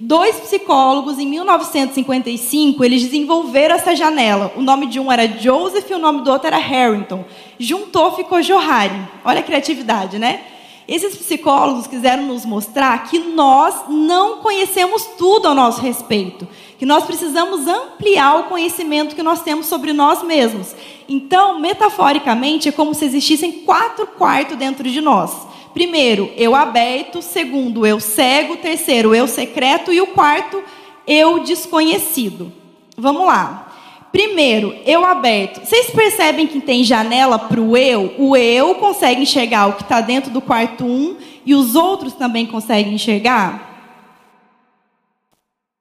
Dois 0.00 0.36
psicólogos, 0.36 1.18
em 1.18 1.26
1955, 1.26 2.84
eles 2.84 3.02
desenvolveram 3.02 3.74
essa 3.74 3.94
janela. 3.96 4.52
O 4.56 4.62
nome 4.62 4.86
de 4.86 5.00
um 5.00 5.10
era 5.10 5.26
Joseph 5.26 5.90
e 5.90 5.94
o 5.94 5.98
nome 5.98 6.22
do 6.22 6.30
outro 6.30 6.46
era 6.46 6.58
Harrington. 6.58 7.24
Juntou, 7.58 8.12
ficou 8.12 8.42
Johari. 8.42 9.00
Olha 9.24 9.40
a 9.40 9.42
criatividade, 9.42 10.18
né? 10.18 10.40
Esses 10.88 11.16
psicólogos 11.16 11.86
quiseram 11.86 12.22
nos 12.24 12.44
mostrar 12.44 13.04
que 13.08 13.18
nós 13.18 13.74
não 13.88 14.38
conhecemos 14.38 15.04
tudo 15.18 15.48
ao 15.48 15.54
nosso 15.54 15.80
respeito, 15.80 16.46
que 16.78 16.86
nós 16.86 17.04
precisamos 17.04 17.66
ampliar 17.66 18.40
o 18.40 18.44
conhecimento 18.44 19.16
que 19.16 19.22
nós 19.22 19.42
temos 19.42 19.66
sobre 19.66 19.92
nós 19.92 20.22
mesmos. 20.22 20.76
Então, 21.08 21.58
metaforicamente, 21.60 22.68
é 22.68 22.72
como 22.72 22.94
se 22.94 23.04
existissem 23.04 23.52
quatro 23.64 24.06
quartos 24.06 24.56
dentro 24.56 24.90
de 24.90 25.00
nós. 25.00 25.46
Primeiro, 25.72 26.32
eu 26.36 26.54
aberto. 26.54 27.22
Segundo, 27.22 27.86
eu 27.86 28.00
cego. 28.00 28.56
Terceiro, 28.56 29.14
eu 29.14 29.28
secreto. 29.28 29.92
E 29.92 30.00
o 30.00 30.08
quarto, 30.08 30.62
eu 31.06 31.40
desconhecido. 31.40 32.52
Vamos 32.96 33.26
lá. 33.26 33.66
Primeiro, 34.10 34.74
eu 34.86 35.04
aberto. 35.04 35.64
Vocês 35.64 35.90
percebem 35.90 36.46
que 36.46 36.60
tem 36.60 36.82
janela 36.82 37.38
para 37.38 37.60
o 37.60 37.76
eu? 37.76 38.14
O 38.18 38.34
eu 38.34 38.76
consegue 38.76 39.20
enxergar 39.20 39.66
o 39.66 39.74
que 39.74 39.82
está 39.82 40.00
dentro 40.00 40.30
do 40.30 40.40
quarto 40.40 40.84
1 40.84 40.88
um, 40.88 41.16
e 41.44 41.54
os 41.54 41.76
outros 41.76 42.14
também 42.14 42.46
conseguem 42.46 42.94
enxergar? 42.94 44.02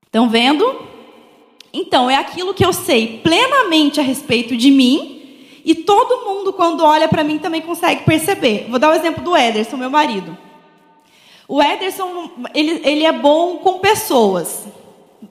Estão 0.06 0.30
vendo? 0.30 0.82
Então, 1.72 2.10
é 2.10 2.16
aquilo 2.16 2.54
que 2.54 2.66
eu 2.66 2.74
sei 2.74 3.22
plenamente 3.24 4.02
a 4.02 4.04
respeito 4.04 4.58
de 4.58 4.70
mim 4.70 5.15
e 5.66 5.74
todo 5.74 6.26
mundo, 6.28 6.54
quando 6.54 6.86
olha 6.86 7.08
para 7.08 7.24
mim, 7.24 7.40
também 7.40 7.60
consegue 7.60 8.04
perceber. 8.04 8.68
Vou 8.70 8.78
dar 8.78 8.92
o 8.92 8.94
exemplo 8.94 9.24
do 9.24 9.36
Ederson, 9.36 9.76
meu 9.76 9.90
marido. 9.90 10.38
O 11.48 11.62
Ederson, 11.62 12.30
ele, 12.54 12.82
ele 12.84 13.04
é 13.04 13.12
bom 13.12 13.58
com 13.58 13.80
pessoas. 13.80 14.64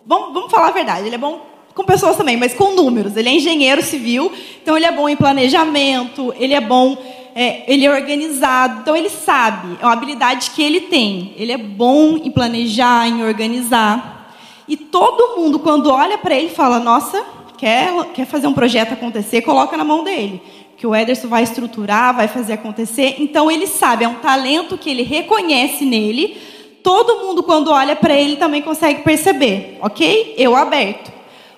Vamos, 0.05 0.35
vamos 0.35 0.51
falar 0.51 0.69
a 0.69 0.73
verdade, 0.73 1.07
ele 1.07 1.15
é 1.15 1.19
bom 1.19 1.41
com 1.73 1.85
pessoas 1.85 2.17
também, 2.17 2.37
mas 2.37 2.53
com 2.53 2.73
números. 2.73 3.17
Ele 3.17 3.29
é 3.29 3.33
engenheiro 3.33 3.81
civil, 3.81 4.33
então 4.61 4.77
ele 4.77 4.87
é 4.87 4.91
bom 4.91 5.09
em 5.09 5.15
planejamento, 5.15 6.35
ele 6.37 6.55
é 6.55 6.61
bom, 6.61 6.97
é, 7.33 7.73
ele 7.73 7.87
é 7.87 7.91
organizado, 7.91 8.81
então 8.81 8.97
ele 8.97 9.11
sabe, 9.11 9.79
é 9.81 9.85
uma 9.85 9.93
habilidade 9.93 10.51
que 10.51 10.63
ele 10.65 10.81
tem. 10.83 11.33
Ele 11.37 11.53
é 11.53 11.59
bom 11.59 12.17
em 12.17 12.31
planejar, 12.31 13.07
em 13.07 13.25
organizar. 13.25 14.33
E 14.67 14.77
todo 14.77 15.37
mundo, 15.41 15.61
quando 15.61 15.93
olha 15.93 16.19
para 16.19 16.35
ele, 16.35 16.49
fala: 16.49 16.81
Nossa, 16.81 17.25
quer, 17.57 17.93
quer 18.13 18.27
fazer 18.27 18.47
um 18.47 18.53
projeto 18.53 18.93
acontecer, 18.93 19.43
coloca 19.43 19.77
na 19.77 19.85
mão 19.85 20.05
dele. 20.05 20.43
Que 20.77 20.87
o 20.87 20.95
Ederson 20.95 21.29
vai 21.29 21.43
estruturar, 21.43 22.15
vai 22.15 22.29
fazer 22.29 22.55
acontecer. 22.55 23.17
Então 23.19 23.51
ele 23.51 23.67
sabe, 23.67 24.05
é 24.05 24.09
um 24.09 24.17
talento 24.17 24.77
que 24.77 24.91
ele 24.91 25.03
reconhece 25.03 25.85
nele. 25.85 26.37
Todo 26.83 27.21
mundo, 27.25 27.43
quando 27.43 27.71
olha 27.71 27.97
para 27.97 28.13
ele, 28.13 28.37
também 28.37 28.61
consegue 28.61 29.03
perceber, 29.03 29.79
ok? 29.81 30.35
Eu 30.37 30.55
aberto. 30.55 31.14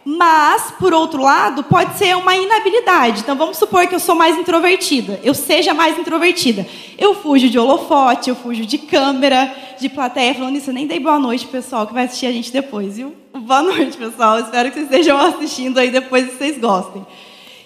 Mas, 0.08 0.70
por 0.78 0.94
outro 0.94 1.20
lado, 1.20 1.64
pode 1.64 1.98
ser 1.98 2.16
uma 2.16 2.36
inabilidade. 2.36 3.22
Então, 3.22 3.34
vamos 3.34 3.56
supor 3.56 3.88
que 3.88 3.94
eu 3.96 3.98
sou 3.98 4.14
mais 4.14 4.38
introvertida. 4.38 5.18
Eu 5.24 5.34
seja 5.34 5.74
mais 5.74 5.98
introvertida. 5.98 6.64
Eu 6.96 7.12
fujo 7.16 7.50
de 7.50 7.58
holofote, 7.58 8.30
eu 8.30 8.36
fujo 8.36 8.64
de 8.64 8.78
câmera, 8.78 9.52
de 9.80 9.88
plateia. 9.88 10.32
Falando 10.32 10.54
isso, 10.54 10.70
eu 10.70 10.74
nem 10.74 10.86
dei 10.86 11.00
boa 11.00 11.18
noite, 11.18 11.44
pessoal, 11.48 11.88
que 11.88 11.92
vai 11.92 12.04
assistir 12.04 12.26
a 12.26 12.30
gente 12.30 12.52
depois, 12.52 12.98
viu? 12.98 13.16
Boa 13.36 13.62
noite, 13.62 13.96
pessoal. 13.96 14.38
Espero 14.38 14.70
que 14.70 14.76
vocês 14.76 14.88
estejam 14.88 15.18
assistindo 15.18 15.78
aí 15.78 15.90
depois 15.90 16.28
e 16.28 16.36
vocês 16.36 16.56
gostem. 16.56 17.04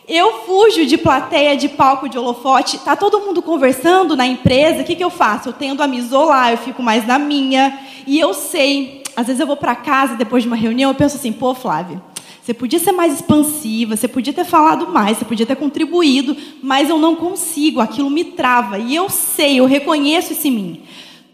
Eu 0.08 0.40
fujo 0.46 0.86
de 0.86 0.96
plateia, 0.96 1.54
de 1.58 1.68
palco, 1.68 2.08
de 2.08 2.16
holofote. 2.18 2.78
Tá 2.78 2.96
todo 2.96 3.20
mundo 3.20 3.42
conversando 3.42 4.16
na 4.16 4.26
empresa. 4.26 4.80
O 4.80 4.84
que, 4.84 4.96
que 4.96 5.04
eu 5.04 5.10
faço? 5.10 5.50
Eu 5.50 5.52
tendo 5.52 5.82
a 5.82 5.86
me 5.86 5.98
isolar, 5.98 6.52
eu 6.52 6.58
fico 6.58 6.82
mais 6.82 7.06
na 7.06 7.18
minha. 7.18 7.78
E 8.06 8.18
eu 8.18 8.32
sei, 8.32 9.02
às 9.14 9.26
vezes 9.26 9.40
eu 9.40 9.46
vou 9.46 9.58
para 9.58 9.74
casa 9.74 10.14
depois 10.14 10.42
de 10.42 10.48
uma 10.48 10.56
reunião, 10.56 10.90
eu 10.90 10.94
penso 10.94 11.16
assim, 11.16 11.32
pô, 11.32 11.54
Flávia, 11.54 12.00
você 12.42 12.54
podia 12.54 12.78
ser 12.78 12.92
mais 12.92 13.14
expansiva, 13.14 13.96
você 13.96 14.08
podia 14.08 14.32
ter 14.32 14.44
falado 14.44 14.88
mais, 14.88 15.18
você 15.18 15.24
podia 15.24 15.46
ter 15.46 15.56
contribuído, 15.56 16.36
mas 16.62 16.88
eu 16.88 16.98
não 16.98 17.14
consigo, 17.14 17.80
aquilo 17.80 18.08
me 18.08 18.24
trava. 18.24 18.78
E 18.78 18.94
eu 18.94 19.08
sei, 19.10 19.60
eu 19.60 19.66
reconheço 19.66 20.32
isso 20.32 20.48
em 20.48 20.50
mim. 20.50 20.82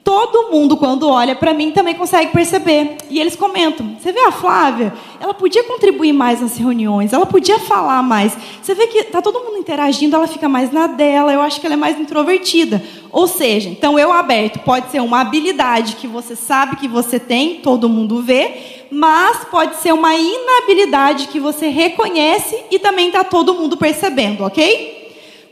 Todo 0.07 0.53
mundo, 0.53 0.77
quando 0.77 1.09
olha 1.09 1.35
para 1.35 1.53
mim, 1.53 1.73
também 1.73 1.93
consegue 1.93 2.31
perceber. 2.31 2.97
E 3.11 3.19
eles 3.19 3.35
comentam: 3.35 3.97
você 3.99 4.13
vê 4.13 4.21
a 4.21 4.31
Flávia? 4.31 4.95
Ela 5.19 5.35
podia 5.35 5.65
contribuir 5.65 6.13
mais 6.13 6.41
nas 6.41 6.57
reuniões, 6.57 7.13
ela 7.13 7.27
podia 7.27 7.59
falar 7.59 8.05
mais. 8.05 8.39
Você 8.63 8.73
vê 8.73 8.87
que 8.87 8.99
está 8.99 9.21
todo 9.21 9.41
mundo 9.41 9.59
interagindo, 9.59 10.15
ela 10.15 10.29
fica 10.29 10.49
mais 10.49 10.71
na 10.71 10.87
dela. 10.87 11.33
Eu 11.33 11.41
acho 11.41 11.61
que 11.61 11.67
ela 11.67 11.75
é 11.75 11.77
mais 11.77 11.99
introvertida. 11.99 12.81
Ou 13.11 13.27
seja, 13.27 13.69
então 13.69 13.99
eu 13.99 14.13
aberto 14.13 14.61
pode 14.61 14.93
ser 14.93 15.03
uma 15.03 15.23
habilidade 15.23 15.97
que 15.97 16.07
você 16.07 16.37
sabe 16.37 16.77
que 16.77 16.87
você 16.87 17.19
tem, 17.19 17.57
todo 17.57 17.89
mundo 17.89 18.23
vê, 18.23 18.85
mas 18.93 19.39
pode 19.51 19.75
ser 19.79 19.93
uma 19.93 20.15
inabilidade 20.15 21.27
que 21.27 21.41
você 21.41 21.67
reconhece 21.67 22.57
e 22.71 22.79
também 22.79 23.09
está 23.09 23.25
todo 23.25 23.55
mundo 23.55 23.77
percebendo, 23.77 24.45
ok? 24.45 24.96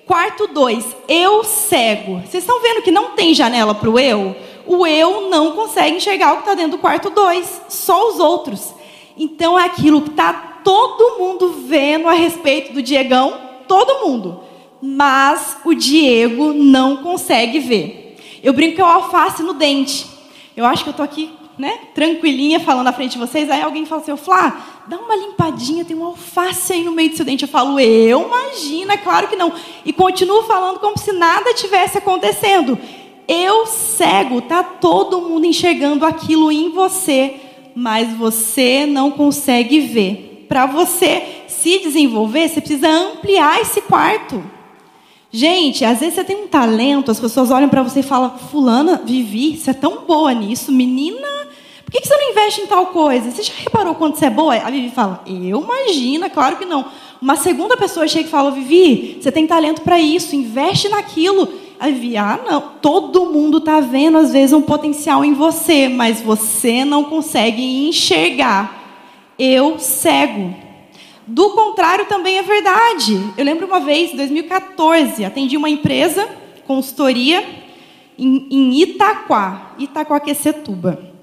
Quarto 0.07 0.47
2, 0.49 0.97
eu 1.09 1.43
cego. 1.45 2.21
Vocês 2.21 2.43
estão 2.43 2.61
vendo 2.61 2.83
que 2.83 2.91
não 2.91 3.13
tem 3.13 3.35
janela 3.35 3.75
para 3.75 3.89
o 3.89 3.99
eu? 3.99 4.37
O 4.67 4.87
eu 4.87 5.31
não 5.31 5.53
consegue 5.53 5.97
enxergar 5.97 6.33
o 6.33 6.37
que 6.37 6.43
está 6.43 6.55
dentro 6.55 6.73
do 6.73 6.79
quarto 6.79 7.09
2, 7.09 7.63
só 7.69 8.11
os 8.11 8.21
outros. 8.21 8.75
Então 9.17 9.59
é 9.59 9.65
aquilo 9.65 10.03
que 10.03 10.11
está 10.11 10.61
todo 10.63 11.19
mundo 11.19 11.65
vendo 11.67 12.07
a 12.09 12.13
respeito 12.13 12.75
do 12.75 12.83
Diegão, 12.83 13.39
todo 13.67 14.07
mundo. 14.07 14.41
Mas 14.83 15.57
o 15.65 15.75
Diego 15.75 16.53
não 16.53 16.99
consegue 16.99 17.59
ver. 17.59 18.17
Eu 18.43 18.53
brinco 18.53 18.77
que 18.77 18.83
é 18.83 18.85
o 18.85 18.89
alface 18.89 19.43
no 19.43 19.55
dente. 19.55 20.07
Eu 20.55 20.67
acho 20.67 20.83
que 20.83 20.91
eu 20.91 20.93
estou 20.93 21.05
aqui 21.05 21.33
né, 21.59 21.79
tranquilinha, 21.95 22.61
falando 22.61 22.87
na 22.87 22.93
frente 22.93 23.13
de 23.13 23.19
vocês, 23.19 23.49
aí 23.51 23.63
alguém 23.63 23.87
fala 23.87 24.01
assim, 24.01 24.17
Flá, 24.17 24.83
dá 24.87 24.99
uma 24.99 25.15
limpadinha, 25.15 25.85
tem 25.85 25.97
um 25.97 26.05
alface 26.05 26.73
aí 26.73 26.83
no 26.83 26.93
meio 26.93 27.11
do 27.11 27.17
seu 27.17 27.25
dente. 27.25 27.45
Eu 27.45 27.49
falo, 27.49 27.79
eu 27.79 28.27
imagina, 28.27 28.99
claro 28.99 29.29
que 29.29 29.37
não. 29.37 29.53
E 29.85 29.93
continuo 29.93 30.43
falando 30.43 30.81
como 30.81 30.99
se 30.99 31.13
nada 31.13 31.55
tivesse 31.55 31.99
acontecendo. 31.99 32.79
Eu 33.27 33.67
cego, 33.67 34.43
tá 34.43 34.63
todo 34.63 35.21
mundo 35.21 35.47
enxergando 35.47 36.05
aquilo 36.05 36.51
em 36.51 36.71
você, 36.71 37.37
mas 37.75 38.13
você 38.15 38.85
não 38.87 39.11
consegue 39.11 39.81
ver. 39.81 40.47
Para 40.49 40.67
você 40.67 41.45
se 41.47 41.79
desenvolver, 41.79 42.49
você 42.49 42.61
precisa 42.61 42.89
ampliar 42.89 43.61
esse 43.61 43.81
quarto. 43.81 44.54
Gente, 45.37 45.85
às 45.85 45.99
vezes 45.99 46.15
você 46.15 46.23
tem 46.23 46.45
um 46.45 46.47
talento, 46.47 47.11
as 47.11 47.19
pessoas 47.19 47.51
olham 47.51 47.69
para 47.69 47.83
você 47.83 47.99
e 47.99 48.03
falam: 48.05 48.39
Fulana, 48.53 49.03
Vivi, 49.05 49.57
você 49.57 49.71
é 49.71 49.75
tão 49.75 50.05
boa 50.07 50.33
nisso, 50.33 50.71
menina, 50.71 51.27
por 51.85 51.91
que 51.91 52.07
você 52.07 52.17
não 52.17 52.31
investe 52.31 52.61
em 52.61 52.69
tal 52.69 52.87
coisa? 52.87 53.33
Você 53.33 53.43
já 53.43 53.53
reparou 53.57 53.97
quando 53.97 54.15
você 54.15 54.27
é 54.27 54.31
boa? 54.31 54.55
A 54.55 54.71
Vivi 54.71 54.91
fala: 54.91 55.25
Eu 55.27 55.61
imagina, 55.61 56.31
claro 56.31 56.57
que 56.57 56.65
não. 56.65 56.85
Uma 57.21 57.35
segunda 57.35 57.77
pessoa 57.77 58.07
chega 58.07 58.29
e 58.29 58.31
fala: 58.31 58.53
Vivi, 58.53 59.19
você 59.21 59.33
tem 59.33 59.45
talento 59.45 59.83
para 59.83 59.99
isso, 59.99 60.37
investe 60.37 60.89
naquilo. 60.89 61.49
A 61.81 61.89
Vivi, 61.89 62.17
ah, 62.17 62.39
não, 62.49 62.61
todo 62.81 63.27
mundo 63.27 63.59
está 63.59 63.81
vendo 63.81 64.19
às 64.19 64.31
vezes 64.31 64.53
um 64.53 64.63
potencial 64.63 65.25
em 65.25 65.35
você, 65.35 65.89
mas 65.89 66.21
você 66.21 66.85
não 66.85 67.03
consegue 67.03 67.89
enxergar. 67.89 68.85
Eu 69.37 69.81
cego. 69.81 70.64
Do 71.27 71.51
contrário, 71.51 72.05
também 72.07 72.39
é 72.39 72.43
verdade. 72.43 73.33
Eu 73.37 73.45
lembro 73.45 73.67
uma 73.67 73.81
vez, 73.81 74.13
em 74.13 74.17
2014, 74.17 75.25
atendi 75.25 75.57
uma 75.57 75.71
empresa, 75.71 76.29
consultoria, 76.67 77.43
em, 78.19 78.47
em 78.51 78.83
Itaquá, 78.83 79.73
Itaquaquecetuba. 79.79 81.15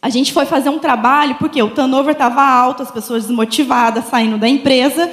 A 0.00 0.10
gente 0.10 0.32
foi 0.32 0.44
fazer 0.44 0.68
um 0.68 0.78
trabalho, 0.78 1.36
porque 1.36 1.62
o 1.62 1.70
turnover 1.70 2.12
estava 2.12 2.42
alto, 2.42 2.82
as 2.82 2.90
pessoas 2.90 3.24
desmotivadas, 3.24 4.04
saindo 4.06 4.36
da 4.36 4.48
empresa. 4.48 5.10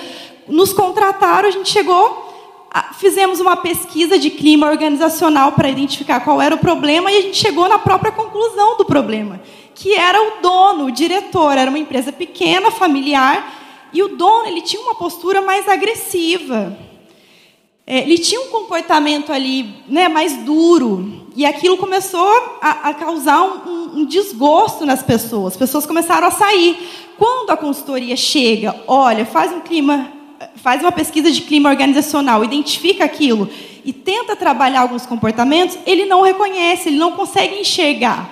Nos 0.48 0.74
contrataram, 0.74 1.48
a 1.48 1.52
gente 1.52 1.70
chegou, 1.70 2.28
fizemos 2.98 3.40
uma 3.40 3.56
pesquisa 3.56 4.18
de 4.18 4.32
clima 4.32 4.68
organizacional 4.68 5.52
para 5.54 5.70
identificar 5.70 6.20
qual 6.22 6.42
era 6.42 6.56
o 6.56 6.58
problema 6.58 7.12
e 7.12 7.18
a 7.18 7.22
gente 7.22 7.38
chegou 7.38 7.70
na 7.70 7.80
própria 7.80 8.12
conclusão 8.12 8.78
do 8.78 8.86
problema, 8.86 9.40
que 9.76 9.94
era 9.94 10.20
o 10.22 10.42
dono, 10.42 10.86
o 10.86 10.92
diretor, 10.92 11.58
era 11.58 11.70
uma 11.70 11.80
empresa 11.80 12.12
pequena, 12.12 12.72
familiar, 12.72 13.59
e 13.92 14.04
o 14.04 14.16
dono 14.16 14.48
ele 14.48 14.62
tinha 14.62 14.82
uma 14.82 14.96
postura 14.96 15.42
mais 15.42 15.68
agressiva. 15.68 16.78
É, 17.86 18.02
ele 18.02 18.20
tinha 18.20 18.40
um 18.40 18.50
comportamento 18.50 19.32
ali 19.32 19.68
né, 19.88 20.08
mais 20.08 20.38
duro. 20.38 21.28
E 21.36 21.46
aquilo 21.46 21.78
começou 21.78 22.60
a, 22.62 22.90
a 22.90 22.94
causar 22.94 23.42
um, 23.42 23.70
um, 23.70 24.00
um 24.00 24.06
desgosto 24.06 24.86
nas 24.86 25.02
pessoas. 25.02 25.54
As 25.54 25.58
pessoas 25.58 25.86
começaram 25.86 26.28
a 26.28 26.32
sair. 26.32 26.78
Quando 27.18 27.50
a 27.50 27.58
consultoria 27.58 28.16
chega, 28.16 28.76
olha, 28.88 29.26
faz 29.26 29.52
um 29.52 29.62
clima, 29.62 30.12
faz 30.58 30.82
uma 30.82 30.92
pesquisa 30.92 31.32
de 31.32 31.42
clima 31.42 31.70
organizacional, 31.70 32.44
identifica 32.44 33.04
aquilo 33.04 33.50
e 33.84 33.92
tenta 33.92 34.36
trabalhar 34.36 34.82
alguns 34.82 35.06
comportamentos, 35.06 35.78
ele 35.86 36.06
não 36.06 36.22
reconhece, 36.22 36.90
ele 36.90 36.98
não 36.98 37.14
consegue 37.14 37.60
enxergar. 37.60 38.30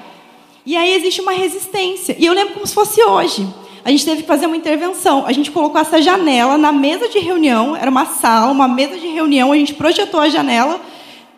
E 0.66 0.76
aí 0.76 0.94
existe 0.94 1.20
uma 1.20 1.32
resistência. 1.32 2.16
E 2.20 2.26
eu 2.26 2.34
lembro 2.34 2.54
como 2.54 2.68
se 2.68 2.74
fosse 2.74 3.02
hoje. 3.04 3.48
A 3.88 3.90
gente 3.90 4.04
teve 4.04 4.24
que 4.24 4.28
fazer 4.28 4.48
uma 4.48 4.58
intervenção. 4.58 5.26
A 5.26 5.32
gente 5.32 5.50
colocou 5.50 5.80
essa 5.80 6.02
janela 6.02 6.58
na 6.58 6.74
mesa 6.74 7.08
de 7.08 7.20
reunião, 7.20 7.74
era 7.74 7.90
uma 7.90 8.06
sala, 8.06 8.52
uma 8.52 8.68
mesa 8.68 8.98
de 8.98 9.08
reunião, 9.08 9.54
a 9.54 9.56
gente 9.56 9.74
projetou 9.74 10.20
a 10.20 10.28
janela. 10.28 10.82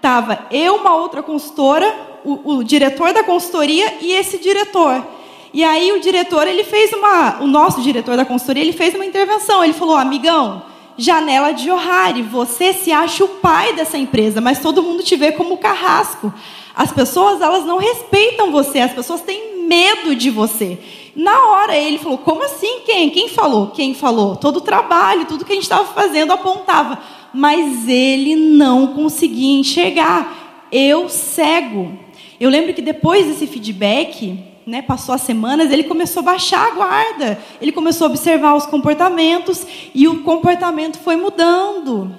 Tava 0.01 0.47
eu, 0.49 0.77
uma 0.77 0.95
outra 0.95 1.21
consultora, 1.21 1.85
o, 2.25 2.55
o 2.55 2.63
diretor 2.63 3.13
da 3.13 3.23
consultoria 3.23 3.93
e 4.01 4.13
esse 4.13 4.39
diretor. 4.39 5.05
E 5.53 5.63
aí 5.63 5.91
o 5.91 5.99
diretor, 5.99 6.47
ele 6.47 6.63
fez 6.63 6.91
uma, 6.91 7.39
o 7.39 7.45
nosso 7.45 7.83
diretor 7.83 8.17
da 8.17 8.25
consultoria, 8.25 8.63
ele 8.63 8.73
fez 8.73 8.95
uma 8.95 9.05
intervenção. 9.05 9.63
Ele 9.63 9.73
falou: 9.73 9.95
"Amigão, 9.95 10.63
janela 10.97 11.51
de 11.51 11.65
Johari, 11.65 12.23
você 12.23 12.73
se 12.73 12.91
acha 12.91 13.23
o 13.23 13.27
pai 13.27 13.73
dessa 13.73 13.95
empresa, 13.95 14.41
mas 14.41 14.57
todo 14.57 14.81
mundo 14.81 15.03
te 15.03 15.15
vê 15.15 15.31
como 15.31 15.55
carrasco. 15.55 16.33
As 16.75 16.91
pessoas, 16.91 17.41
elas 17.41 17.63
não 17.63 17.77
respeitam 17.77 18.51
você, 18.51 18.79
as 18.79 18.91
pessoas 18.91 19.21
têm 19.21 19.67
medo 19.67 20.15
de 20.15 20.31
você. 20.31 20.79
Na 21.19 21.49
hora 21.49 21.77
ele 21.77 21.97
falou: 21.97 22.17
Como 22.17 22.45
assim? 22.45 22.79
Quem? 22.85 23.09
Quem 23.09 23.27
falou? 23.27 23.71
Quem 23.71 23.93
falou? 23.93 24.37
Todo 24.37 24.57
o 24.57 24.61
trabalho, 24.61 25.25
tudo 25.25 25.43
que 25.43 25.51
a 25.51 25.55
gente 25.55 25.63
estava 25.63 25.83
fazendo 25.83 26.31
apontava. 26.31 26.97
Mas 27.33 27.89
ele 27.89 28.37
não 28.37 28.87
conseguia 28.93 29.59
enxergar. 29.59 30.67
Eu 30.71 31.09
cego. 31.09 31.91
Eu 32.39 32.49
lembro 32.49 32.73
que 32.73 32.81
depois 32.81 33.27
desse 33.27 33.45
feedback, 33.47 34.39
né, 34.65 34.81
passou 34.81 35.13
as 35.13 35.19
semanas, 35.19 35.73
ele 35.73 35.83
começou 35.83 36.21
a 36.21 36.23
baixar 36.23 36.65
a 36.65 36.71
guarda. 36.71 37.37
Ele 37.61 37.73
começou 37.73 38.07
a 38.07 38.09
observar 38.11 38.55
os 38.55 38.65
comportamentos 38.65 39.67
e 39.93 40.07
o 40.07 40.23
comportamento 40.23 40.99
foi 40.99 41.17
mudando. 41.17 42.15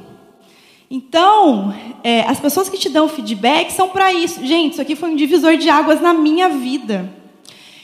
Então, 0.91 1.75
é, 2.05 2.21
as 2.25 2.39
pessoas 2.39 2.69
que 2.69 2.77
te 2.77 2.91
dão 2.91 3.09
feedback 3.09 3.73
são 3.73 3.89
para 3.89 4.13
isso. 4.13 4.45
Gente, 4.45 4.73
isso 4.73 4.83
aqui 4.83 4.95
foi 4.95 5.11
um 5.11 5.17
divisor 5.17 5.57
de 5.57 5.71
águas 5.71 6.03
na 6.03 6.13
minha 6.13 6.51
vida. 6.51 7.20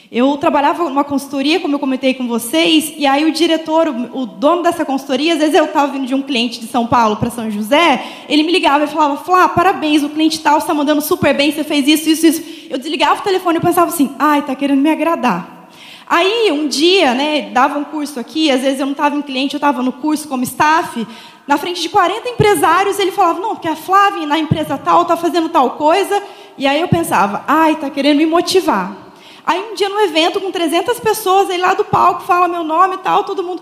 Eu 0.09 0.37
trabalhava 0.37 0.85
numa 0.85 1.03
consultoria, 1.03 1.59
como 1.59 1.75
eu 1.75 1.79
comentei 1.79 2.13
com 2.13 2.27
vocês, 2.29 2.93
e 2.97 3.05
aí 3.05 3.25
o 3.25 3.31
diretor, 3.31 3.89
o, 3.89 4.25
dono 4.25 4.63
dessa 4.63 4.85
consultoria, 4.85 5.33
às 5.33 5.39
vezes 5.39 5.53
eu 5.53 5.65
estava 5.65 5.91
vindo 5.91 6.05
de 6.05 6.15
um 6.15 6.21
cliente 6.21 6.61
de 6.61 6.67
São 6.67 6.87
Paulo 6.87 7.17
para 7.17 7.29
São 7.29 7.51
José, 7.51 8.05
ele 8.29 8.43
me 8.43 8.51
ligava 8.53 8.85
e 8.85 8.87
falava, 8.87 9.17
Flá, 9.17 9.49
parabéns, 9.49 10.03
o 10.03 10.09
cliente 10.09 10.39
tal 10.39 10.59
está 10.59 10.73
mandando 10.73 11.01
super 11.01 11.35
bem, 11.35 11.51
você 11.51 11.61
fez 11.61 11.85
isso, 11.87 12.09
isso, 12.09 12.25
isso. 12.25 12.43
Eu 12.69 12.77
desligava 12.77 13.19
o 13.19 13.23
telefone 13.23 13.57
e 13.57 13.61
pensava 13.61 13.91
assim, 13.91 14.09
ai, 14.17 14.39
está 14.39 14.55
querendo 14.55 14.79
me 14.79 14.89
agradar. 14.89 15.67
Aí, 16.09 16.53
um 16.53 16.69
dia, 16.69 17.13
né, 17.13 17.49
dava 17.49 17.77
um 17.77 17.83
curso 17.83 18.17
aqui, 18.17 18.49
às 18.49 18.61
vezes 18.61 18.79
eu 18.79 18.85
não 18.85 18.93
estava 18.93 19.13
em 19.13 19.21
cliente, 19.21 19.55
eu 19.55 19.57
estava 19.57 19.83
no 19.83 19.91
curso 19.91 20.25
como 20.29 20.41
staff, 20.45 21.05
na 21.45 21.57
frente 21.57 21.81
de 21.81 21.89
40 21.89 22.29
empresários, 22.29 22.97
ele 22.97 23.11
falava, 23.11 23.41
não, 23.41 23.55
porque 23.55 23.67
a 23.67 23.75
Flávia 23.75 24.25
na 24.25 24.39
empresa 24.39 24.77
tal 24.77 25.01
está 25.01 25.17
fazendo 25.17 25.49
tal 25.49 25.71
coisa, 25.71 26.23
e 26.57 26.65
aí 26.65 26.79
eu 26.79 26.87
pensava, 26.87 27.43
ai, 27.45 27.73
está 27.73 27.89
querendo 27.89 28.19
me 28.19 28.25
motivar. 28.25 29.06
Aí 29.47 29.71
um 29.71 29.75
dia 29.75 29.87
no 29.87 30.01
evento 30.01 30.41
com 30.41 30.51
300 30.51 30.99
pessoas, 30.99 31.49
ele 31.49 31.61
lá 31.61 31.73
do 31.73 31.85
palco 31.85 32.23
fala 32.23 32.49
meu 32.49 32.65
nome 32.65 32.95
e 32.95 32.97
tal, 32.97 33.23
todo 33.23 33.41
mundo. 33.41 33.61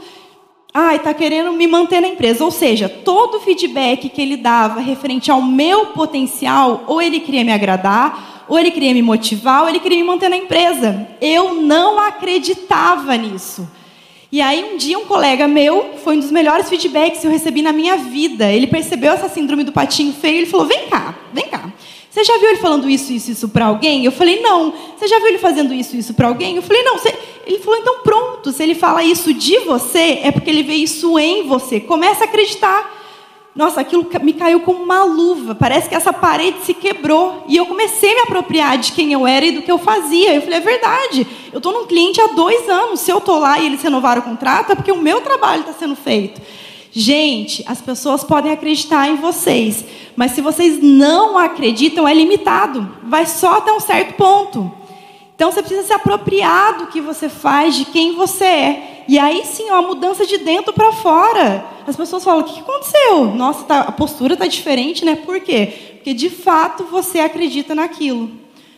Ai, 0.73 0.95
está 0.95 1.13
querendo 1.13 1.53
me 1.53 1.67
manter 1.67 2.01
na 2.01 2.07
empresa. 2.07 2.43
Ou 2.43 2.49
seja, 2.49 2.89
todo 2.89 3.37
o 3.37 3.39
feedback 3.39 4.09
que 4.09 4.19
ele 4.19 4.35
dava 4.35 4.79
referente 4.79 5.29
ao 5.29 5.43
meu 5.43 5.87
potencial, 5.87 6.83
ou 6.87 6.99
ele 6.99 7.19
queria 7.19 7.43
me 7.43 7.53
agradar, 7.53 8.45
ou 8.49 8.57
ele 8.57 8.71
queria 8.71 8.95
me 8.95 9.01
motivar, 9.03 9.61
ou 9.61 9.69
ele 9.69 9.79
queria 9.79 9.99
me 9.99 10.03
manter 10.03 10.27
na 10.27 10.37
empresa. 10.37 11.07
Eu 11.21 11.53
não 11.53 11.99
acreditava 11.99 13.15
nisso. 13.15 13.69
E 14.31 14.41
aí 14.41 14.73
um 14.73 14.77
dia 14.77 14.97
um 14.97 15.05
colega 15.05 15.47
meu, 15.47 15.93
foi 16.03 16.17
um 16.17 16.19
dos 16.19 16.31
melhores 16.31 16.67
feedbacks 16.67 17.21
que 17.21 17.27
eu 17.27 17.31
recebi 17.31 17.61
na 17.61 17.71
minha 17.71 17.95
vida. 17.95 18.51
Ele 18.51 18.65
percebeu 18.65 19.13
essa 19.13 19.29
síndrome 19.29 19.63
do 19.63 19.71
patinho 19.71 20.13
feio 20.13 20.37
ele 20.37 20.47
falou: 20.47 20.65
"Vem 20.65 20.87
cá, 20.87 21.13
vem 21.31 21.47
cá. 21.47 21.71
Você 22.15 22.23
já 22.23 22.37
viu 22.37 22.47
ele 22.47 22.59
falando 22.59 22.89
isso, 22.89 23.11
isso, 23.11 23.29
isso 23.29 23.49
para 23.49 23.65
alguém? 23.65 24.05
Eu 24.05 24.11
falei, 24.13 24.39
não. 24.39 24.73
Você 24.95 25.05
já 25.05 25.17
viu 25.17 25.27
ele 25.27 25.37
fazendo 25.37 25.73
isso, 25.73 25.97
isso 25.97 26.13
para 26.13 26.29
alguém? 26.29 26.55
Eu 26.55 26.61
falei, 26.61 26.81
não. 26.81 26.97
Você... 26.97 27.13
Ele 27.45 27.59
falou, 27.59 27.77
então 27.77 27.99
pronto. 28.03 28.53
Se 28.53 28.63
ele 28.63 28.73
fala 28.73 29.03
isso 29.03 29.33
de 29.33 29.59
você, 29.59 30.21
é 30.23 30.31
porque 30.31 30.49
ele 30.49 30.63
vê 30.63 30.75
isso 30.75 31.19
em 31.19 31.45
você. 31.45 31.81
Começa 31.81 32.23
a 32.23 32.23
acreditar. 32.23 32.89
Nossa, 33.53 33.81
aquilo 33.81 34.07
me 34.21 34.31
caiu 34.31 34.61
como 34.61 34.81
uma 34.81 35.03
luva. 35.03 35.55
Parece 35.55 35.89
que 35.89 35.95
essa 35.95 36.13
parede 36.13 36.59
se 36.63 36.73
quebrou. 36.73 37.43
E 37.49 37.57
eu 37.57 37.65
comecei 37.65 38.13
a 38.13 38.15
me 38.15 38.21
apropriar 38.21 38.77
de 38.77 38.93
quem 38.93 39.11
eu 39.11 39.27
era 39.27 39.47
e 39.47 39.51
do 39.51 39.61
que 39.61 39.71
eu 39.71 39.77
fazia. 39.77 40.33
Eu 40.33 40.41
falei, 40.41 40.59
é 40.59 40.61
verdade. 40.61 41.27
Eu 41.51 41.57
estou 41.57 41.73
num 41.73 41.85
cliente 41.85 42.21
há 42.21 42.27
dois 42.27 42.69
anos. 42.69 43.01
Se 43.01 43.11
eu 43.11 43.17
estou 43.17 43.39
lá 43.39 43.59
e 43.59 43.65
eles 43.65 43.81
renovaram 43.81 44.21
o 44.21 44.23
contrato, 44.23 44.71
é 44.71 44.75
porque 44.75 44.91
o 44.93 45.01
meu 45.01 45.19
trabalho 45.19 45.63
está 45.63 45.73
sendo 45.73 45.97
feito. 45.97 46.39
Gente, 46.97 47.61
as 47.67 47.81
pessoas 47.81 48.23
podem 48.23 48.53
acreditar 48.53 49.09
em 49.09 49.17
vocês, 49.17 49.83
mas 50.15 50.31
se 50.31 50.39
vocês 50.39 50.81
não 50.81 51.37
acreditam, 51.37 52.07
é 52.07 52.13
limitado. 52.13 52.89
Vai 53.03 53.25
só 53.25 53.57
até 53.57 53.73
um 53.73 53.81
certo 53.81 54.13
ponto. 54.13 54.71
Então 55.35 55.51
você 55.51 55.61
precisa 55.61 55.85
se 55.85 55.91
apropriar 55.91 56.77
do 56.77 56.87
que 56.87 57.01
você 57.01 57.27
faz, 57.27 57.75
de 57.75 57.83
quem 57.83 58.15
você 58.15 58.45
é. 58.45 59.03
E 59.09 59.19
aí 59.19 59.43
sim, 59.43 59.65
uma 59.65 59.81
mudança 59.81 60.25
de 60.25 60.37
dentro 60.37 60.71
para 60.71 60.93
fora. 60.93 61.65
As 61.85 61.97
pessoas 61.97 62.23
falam: 62.23 62.39
o 62.39 62.43
que 62.45 62.61
aconteceu? 62.61 63.25
Nossa, 63.25 63.65
tá, 63.65 63.81
a 63.81 63.91
postura 63.91 64.35
está 64.35 64.47
diferente, 64.47 65.03
né? 65.03 65.15
Por 65.15 65.41
quê? 65.41 65.95
Porque 65.95 66.13
de 66.13 66.29
fato 66.29 66.85
você 66.85 67.19
acredita 67.19 67.75
naquilo. 67.75 68.31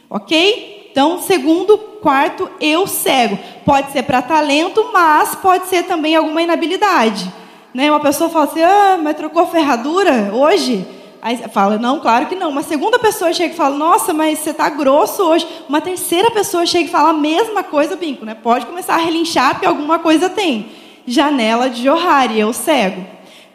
Ok? 0.10 0.90
Então, 0.90 1.22
segundo, 1.22 1.78
quarto, 1.78 2.50
eu 2.60 2.88
cego. 2.88 3.38
Pode 3.64 3.92
ser 3.92 4.02
para 4.02 4.24
talento, 4.24 4.90
mas 4.92 5.36
pode 5.36 5.68
ser 5.68 5.84
também 5.84 6.16
alguma 6.16 6.42
inabilidade. 6.42 7.32
Né? 7.78 7.92
Uma 7.92 8.00
pessoa 8.00 8.28
fala 8.28 8.46
assim, 8.46 8.64
ah, 8.64 9.00
mas 9.00 9.16
trocou 9.16 9.44
a 9.44 9.46
ferradura 9.46 10.32
hoje? 10.34 10.84
Aí 11.22 11.38
fala, 11.38 11.78
não, 11.78 12.00
claro 12.00 12.26
que 12.26 12.34
não. 12.34 12.50
Uma 12.50 12.64
segunda 12.64 12.98
pessoa 12.98 13.32
chega 13.32 13.54
e 13.54 13.56
fala, 13.56 13.78
nossa, 13.78 14.16
mas 14.16 14.40
você 14.40 14.50
está 14.50 14.68
grosso 14.68 15.22
hoje. 15.22 15.48
Uma 15.70 15.80
terceira 15.80 16.32
pessoa 16.32 16.66
chega 16.66 16.86
e 16.86 16.92
fala 16.92 17.10
a 17.10 17.14
mesma 17.14 17.62
coisa, 17.62 17.96
Binco, 17.96 18.26
né? 18.26 18.34
Pode 18.34 18.66
começar 18.66 18.96
a 18.96 18.98
relinchar, 18.98 19.52
porque 19.52 19.68
alguma 19.68 20.00
coisa 20.00 20.28
tem. 20.28 20.72
Janela 21.06 21.70
de 21.70 21.84
Johari, 21.84 22.40
eu 22.40 22.52
cego. 22.52 23.06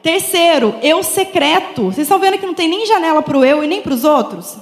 Terceiro, 0.01 0.77
eu 0.85 1.03
secreto. 1.03 1.87
Vocês 1.87 2.07
estão 2.07 2.21
vendo 2.21 2.39
que 2.39 2.47
não 2.47 2.55
tem 2.55 2.69
nem 2.69 2.87
janela 2.87 3.23
para 3.23 3.37
o 3.37 3.45
eu 3.45 3.65
e 3.65 3.67
nem 3.67 3.83
para 3.83 3.93
os 3.93 4.05
outros? 4.05 4.57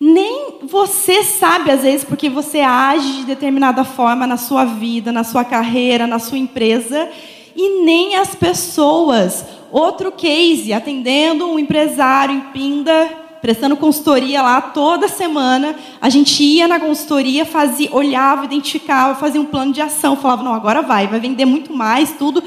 Nem 0.00 0.58
você 0.64 1.22
sabe, 1.22 1.70
às 1.70 1.82
vezes, 1.82 2.02
porque 2.02 2.28
você 2.28 2.62
age 2.62 3.18
de 3.18 3.26
determinada 3.26 3.84
forma 3.84 4.26
na 4.26 4.36
sua 4.36 4.64
vida, 4.64 5.12
na 5.12 5.22
sua 5.22 5.44
carreira, 5.44 6.04
na 6.04 6.18
sua 6.18 6.38
empresa, 6.38 7.08
e 7.54 7.84
nem 7.84 8.16
as 8.16 8.34
pessoas. 8.34 9.44
Outro 9.70 10.12
case, 10.12 10.72
atendendo 10.72 11.46
um 11.46 11.58
empresário 11.58 12.34
em 12.34 12.40
Pinda, 12.52 13.22
prestando 13.42 13.76
consultoria 13.76 14.40
lá 14.40 14.60
toda 14.60 15.08
semana. 15.08 15.74
A 16.00 16.08
gente 16.08 16.42
ia 16.44 16.68
na 16.68 16.78
consultoria, 16.78 17.44
fazia, 17.44 17.88
olhava, 17.92 18.44
identificava, 18.44 19.18
fazia 19.18 19.40
um 19.40 19.46
plano 19.46 19.72
de 19.72 19.80
ação, 19.80 20.16
falava, 20.16 20.44
não, 20.44 20.54
agora 20.54 20.80
vai, 20.80 21.08
vai 21.08 21.18
vender 21.18 21.44
muito 21.44 21.74
mais, 21.74 22.12
tudo. 22.12 22.42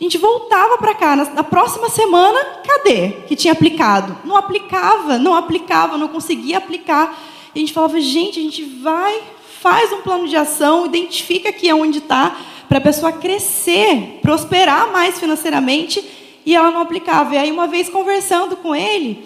A 0.00 0.02
gente 0.02 0.16
voltava 0.16 0.78
para 0.78 0.94
cá, 0.94 1.16
na, 1.16 1.24
na, 1.24 1.44
próxima 1.44 1.88
semana, 1.90 2.38
cadê 2.64 3.10
que 3.26 3.36
tinha 3.36 3.52
aplicado? 3.52 4.16
Não 4.24 4.36
aplicava, 4.36 5.18
não 5.18 5.34
aplicava, 5.34 5.98
não 5.98 6.08
conseguia 6.08 6.58
aplicar. 6.58 7.18
E 7.54 7.58
a 7.58 7.60
gente 7.60 7.72
falava, 7.72 8.00
gente, 8.00 8.38
a 8.38 8.42
gente 8.42 8.62
vai, 8.62 9.20
faz 9.60 9.92
um 9.92 10.00
plano 10.00 10.28
de 10.28 10.36
ação, 10.36 10.86
identifica 10.86 11.48
aqui 11.48 11.70
onde 11.72 11.98
está, 11.98 12.36
para 12.68 12.78
a 12.78 12.82
pessoa 12.82 13.12
crescer, 13.12 14.18
prosperar 14.20 14.92
mais 14.92 15.18
financeiramente, 15.18 16.04
e 16.44 16.54
ela 16.54 16.70
não 16.70 16.82
aplicava. 16.82 17.34
E 17.34 17.38
aí, 17.38 17.50
uma 17.50 17.66
vez 17.66 17.88
conversando 17.88 18.56
com 18.56 18.74
ele, 18.74 19.24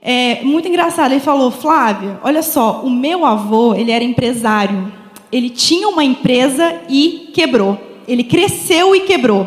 é, 0.00 0.42
muito 0.42 0.68
engraçado, 0.68 1.12
ele 1.12 1.20
falou: 1.20 1.50
Flávia, 1.50 2.18
olha 2.22 2.42
só, 2.42 2.82
o 2.82 2.90
meu 2.90 3.26
avô, 3.26 3.74
ele 3.74 3.90
era 3.90 4.04
empresário. 4.04 4.92
Ele 5.30 5.50
tinha 5.50 5.88
uma 5.88 6.02
empresa 6.02 6.80
e 6.88 7.30
quebrou. 7.34 7.78
Ele 8.06 8.24
cresceu 8.24 8.96
e 8.96 9.00
quebrou. 9.00 9.46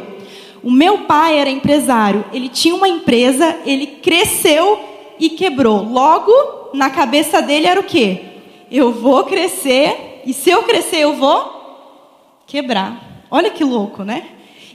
O 0.63 0.69
meu 0.69 0.99
pai 0.99 1.39
era 1.39 1.49
empresário. 1.49 2.23
Ele 2.31 2.47
tinha 2.47 2.75
uma 2.75 2.87
empresa, 2.87 3.57
ele 3.65 3.87
cresceu 3.87 4.79
e 5.19 5.29
quebrou. 5.29 5.83
Logo, 5.83 6.31
na 6.73 6.89
cabeça 6.89 7.41
dele 7.41 7.65
era 7.65 7.79
o 7.79 7.83
quê? 7.83 8.21
Eu 8.69 8.91
vou 8.91 9.23
crescer 9.23 10.21
e 10.25 10.33
se 10.33 10.51
eu 10.51 10.63
crescer 10.63 10.99
eu 10.99 11.15
vou 11.15 12.43
quebrar. 12.45 13.10
Olha 13.31 13.49
que 13.49 13.63
louco, 13.63 14.03
né? 14.03 14.27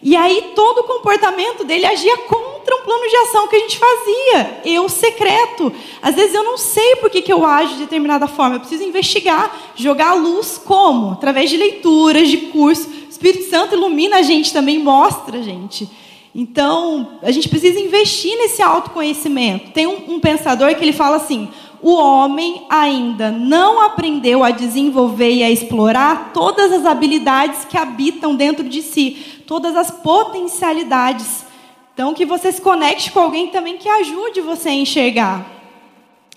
E 0.03 0.17
aí 0.17 0.53
todo 0.55 0.79
o 0.79 0.85
comportamento 0.85 1.63
dele 1.63 1.85
agia 1.85 2.17
contra 2.19 2.77
um 2.77 2.83
plano 2.83 3.09
de 3.09 3.17
ação 3.17 3.49
que 3.49 3.57
a 3.57 3.59
gente 3.59 3.79
fazia. 3.79 4.61
Eu 4.65 4.89
secreto. 4.89 5.73
Às 6.01 6.15
vezes 6.15 6.35
eu 6.35 6.43
não 6.43 6.57
sei 6.57 6.97
por 6.97 7.11
que, 7.11 7.21
que 7.21 7.33
eu 7.33 7.45
ajo 7.45 7.75
de 7.75 7.81
determinada 7.81 8.27
forma. 8.27 8.57
Eu 8.57 8.61
preciso 8.61 8.83
investigar, 8.83 9.55
jogar 9.75 10.11
a 10.11 10.15
luz 10.15 10.59
como? 10.59 11.13
Através 11.13 11.51
de 11.51 11.57
leituras, 11.57 12.29
de 12.29 12.39
curso. 12.39 12.89
O 12.89 13.11
Espírito 13.11 13.49
Santo 13.51 13.75
ilumina 13.75 14.17
a 14.17 14.23
gente 14.23 14.53
também, 14.53 14.79
mostra 14.79 15.39
a 15.39 15.43
gente. 15.43 15.89
Então, 16.35 17.19
a 17.23 17.31
gente 17.31 17.49
precisa 17.49 17.81
investir 17.81 18.37
nesse 18.37 18.61
autoconhecimento. 18.61 19.71
Tem 19.73 19.87
um, 19.87 20.17
um 20.17 20.21
pensador 20.21 20.75
que 20.75 20.85
ele 20.85 20.93
fala 20.93 21.17
assim: 21.17 21.49
o 21.83 21.95
homem 21.95 22.67
ainda 22.69 23.31
não 23.31 23.81
aprendeu 23.81 24.43
a 24.43 24.51
desenvolver 24.51 25.31
e 25.31 25.43
a 25.43 25.51
explorar 25.51 26.31
todas 26.33 26.73
as 26.73 26.85
habilidades 26.85 27.65
que 27.65 27.77
habitam 27.77 28.35
dentro 28.35 28.69
de 28.69 28.83
si, 28.83 29.43
todas 29.47 29.77
as 29.77 29.91
potencialidades. 29.91 31.45
Então, 31.93 32.15
que 32.15 32.27
você 32.27 32.53
se 32.53 32.61
conecte 32.61 33.11
com 33.11 33.21
alguém 33.21 33.49
também 33.49 33.79
que 33.79 33.89
ajude 33.89 34.41
você 34.41 34.69
a 34.69 34.75
enxergar. 34.75 35.47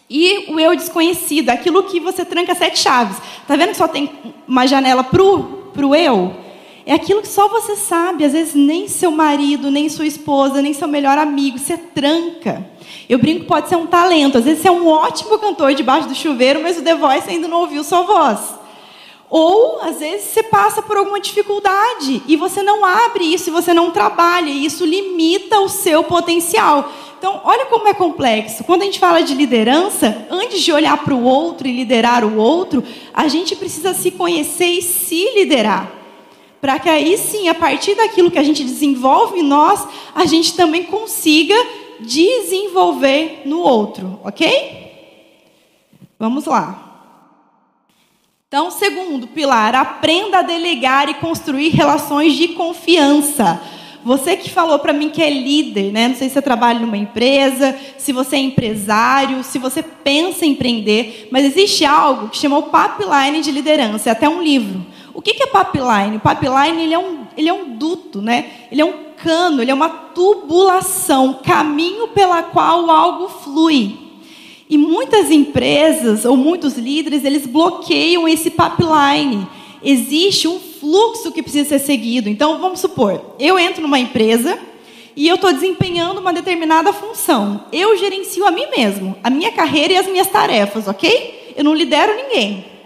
E 0.10 0.52
o 0.52 0.60
eu 0.60 0.76
desconhecido, 0.76 1.50
aquilo 1.50 1.84
que 1.84 2.00
você 2.00 2.26
tranca 2.26 2.56
sete 2.56 2.80
chaves. 2.80 3.18
Está 3.42 3.56
vendo 3.56 3.70
que 3.70 3.78
só 3.78 3.88
tem 3.88 4.10
uma 4.48 4.66
janela 4.66 5.04
para 5.04 5.22
o 5.22 5.96
eu? 5.96 6.49
É 6.90 6.94
aquilo 6.96 7.22
que 7.22 7.28
só 7.28 7.48
você 7.48 7.76
sabe, 7.76 8.26
às 8.26 8.34
vezes 8.34 8.56
nem 8.56 8.88
seu 8.88 9.12
marido, 9.12 9.70
nem 9.70 9.88
sua 9.88 10.08
esposa, 10.08 10.60
nem 10.60 10.74
seu 10.74 10.88
melhor 10.88 11.20
amigo, 11.20 11.60
você 11.60 11.78
tranca. 11.78 12.68
Eu 13.08 13.20
brinco 13.20 13.42
que 13.42 13.46
pode 13.46 13.70
ser 13.70 13.76
um 13.76 13.86
talento. 13.86 14.40
Às 14.40 14.46
vezes 14.46 14.64
você 14.64 14.70
é 14.70 14.72
um 14.72 14.88
ótimo 14.88 15.38
cantor 15.38 15.76
debaixo 15.76 16.08
do 16.08 16.16
chuveiro, 16.16 16.64
mas 16.64 16.80
o 16.80 16.82
The 16.82 16.96
Voice 16.96 17.30
ainda 17.30 17.48
não 17.48 17.60
ouviu 17.60 17.84
sua 17.84 18.02
voz. 18.02 18.40
Ou, 19.30 19.80
às 19.84 20.00
vezes, 20.00 20.30
você 20.30 20.42
passa 20.42 20.82
por 20.82 20.98
alguma 20.98 21.20
dificuldade 21.20 22.24
e 22.28 22.36
você 22.36 22.64
não 22.64 22.84
abre 22.84 23.24
isso, 23.24 23.52
você 23.52 23.72
não 23.72 23.92
trabalha, 23.92 24.50
e 24.50 24.66
isso 24.66 24.84
limita 24.84 25.60
o 25.60 25.70
seu 25.70 26.04
potencial. 26.04 26.92
Então, 27.20 27.40
olha 27.44 27.68
como 27.68 27.88
é 27.88 27.94
complexo. 27.94 28.64
Quando 28.64 28.82
a 28.82 28.86
gente 28.86 28.98
fala 28.98 29.22
de 29.22 29.36
liderança, 29.36 30.26
antes 30.32 30.60
de 30.60 30.72
olhar 30.72 30.98
para 30.98 31.14
o 31.14 31.24
outro 31.24 31.68
e 31.68 31.72
liderar 31.72 32.26
o 32.26 32.36
outro, 32.38 32.84
a 33.14 33.28
gente 33.28 33.56
precisa 33.56 33.94
se 33.94 34.10
conhecer 34.10 34.72
e 34.72 34.82
se 34.82 35.36
liderar. 35.36 35.99
Para 36.62 36.78
que 36.80 36.90
aí 36.90 37.18
sim, 37.18 37.48
a 37.48 37.56
partir 37.56 37.96
daquilo 37.96 38.30
que 38.30 38.40
a 38.40 38.44
gente 38.44 38.64
desenvolve 38.64 39.40
em 39.40 39.44
nós, 39.44 39.88
a 40.14 40.26
gente 40.26 40.56
também 40.56 40.84
consiga 40.84 41.56
desenvolver 42.00 43.44
no 43.46 43.60
outro, 43.60 44.20
ok? 44.24 44.90
Vamos 46.18 46.46
lá. 46.46 46.86
Então, 48.48 48.72
segundo 48.72 49.28
pilar, 49.28 49.76
aprenda 49.76 50.40
a 50.40 50.42
delegar 50.42 51.08
e 51.08 51.14
construir 51.14 51.70
relações 51.70 52.34
de 52.34 52.50
confiança. 52.50 53.62
Você 54.04 54.36
que 54.38 54.50
falou 54.50 54.80
para 54.80 54.92
mim 54.92 55.10
que 55.10 55.22
é 55.22 55.30
líder, 55.30 55.92
né? 55.92 56.08
Não 56.08 56.16
sei 56.16 56.30
se 56.30 56.34
você 56.34 56.42
trabalha 56.42 56.80
numa 56.80 56.98
empresa, 56.98 57.78
se 57.98 58.12
você 58.12 58.38
é 58.38 58.40
empresário, 58.40 59.44
se 59.44 59.60
você 59.60 59.84
pensa 59.84 60.46
em 60.46 60.52
empreender, 60.52 61.28
mas 61.32 61.46
existe 61.46 61.86
algo 61.86 62.30
que 62.30 62.38
chama 62.38 62.58
o 62.58 62.64
pipeline 62.64 63.42
de 63.42 63.52
liderança, 63.52 64.10
é 64.10 64.12
até 64.12 64.28
um 64.28 64.42
livro. 64.42 64.86
O 65.20 65.22
que 65.22 65.44
é 65.44 65.48
pipeline? 65.48 66.16
O 66.16 66.22
pipeline 66.22 66.82
ele 66.82 66.94
é, 66.94 66.98
um, 66.98 67.28
ele 67.36 67.50
é 67.50 67.54
um 67.54 67.76
duto, 67.76 68.22
né? 68.22 68.52
Ele 68.72 68.80
é 68.80 68.86
um 68.86 68.94
cano, 69.22 69.62
ele 69.62 69.70
é 69.70 69.74
uma 69.74 69.90
tubulação, 69.90 71.42
caminho 71.44 72.08
pela 72.08 72.42
qual 72.42 72.90
algo 72.90 73.28
flui. 73.28 73.98
E 74.70 74.78
muitas 74.78 75.30
empresas 75.30 76.24
ou 76.24 76.38
muitos 76.38 76.78
líderes, 76.78 77.26
eles 77.26 77.46
bloqueiam 77.46 78.30
esse 78.30 78.50
pipeline. 78.50 79.46
Existe 79.84 80.48
um 80.48 80.58
fluxo 80.58 81.34
que 81.34 81.44
precisa 81.44 81.68
ser 81.68 81.80
seguido. 81.80 82.30
Então, 82.30 82.58
vamos 82.58 82.80
supor, 82.80 83.36
eu 83.38 83.60
entro 83.60 83.82
numa 83.82 84.00
empresa 84.00 84.58
e 85.18 85.28
eu 85.28 85.36
estou 85.36 85.52
desempenhando 85.52 86.22
uma 86.22 86.32
determinada 86.32 86.94
função. 86.94 87.66
Eu 87.74 87.98
gerencio 87.98 88.46
a 88.46 88.52
mim 88.52 88.68
mesmo, 88.74 89.18
a 89.22 89.30
minha 89.30 89.52
carreira 89.52 89.92
e 89.92 89.98
as 89.98 90.08
minhas 90.08 90.28
tarefas, 90.28 90.88
ok? 90.88 91.56
Eu 91.58 91.66
não 91.66 91.76
lidero 91.76 92.16
ninguém. 92.16 92.79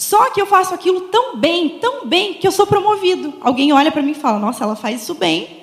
Só 0.00 0.30
que 0.30 0.40
eu 0.40 0.46
faço 0.46 0.72
aquilo 0.72 1.02
tão 1.02 1.36
bem, 1.36 1.78
tão 1.78 2.06
bem, 2.06 2.34
que 2.34 2.46
eu 2.46 2.52
sou 2.52 2.66
promovido. 2.66 3.34
Alguém 3.40 3.72
olha 3.72 3.92
para 3.92 4.02
mim 4.02 4.12
e 4.12 4.14
fala: 4.14 4.38
Nossa, 4.38 4.64
ela 4.64 4.74
faz 4.74 5.02
isso 5.02 5.14
bem 5.14 5.60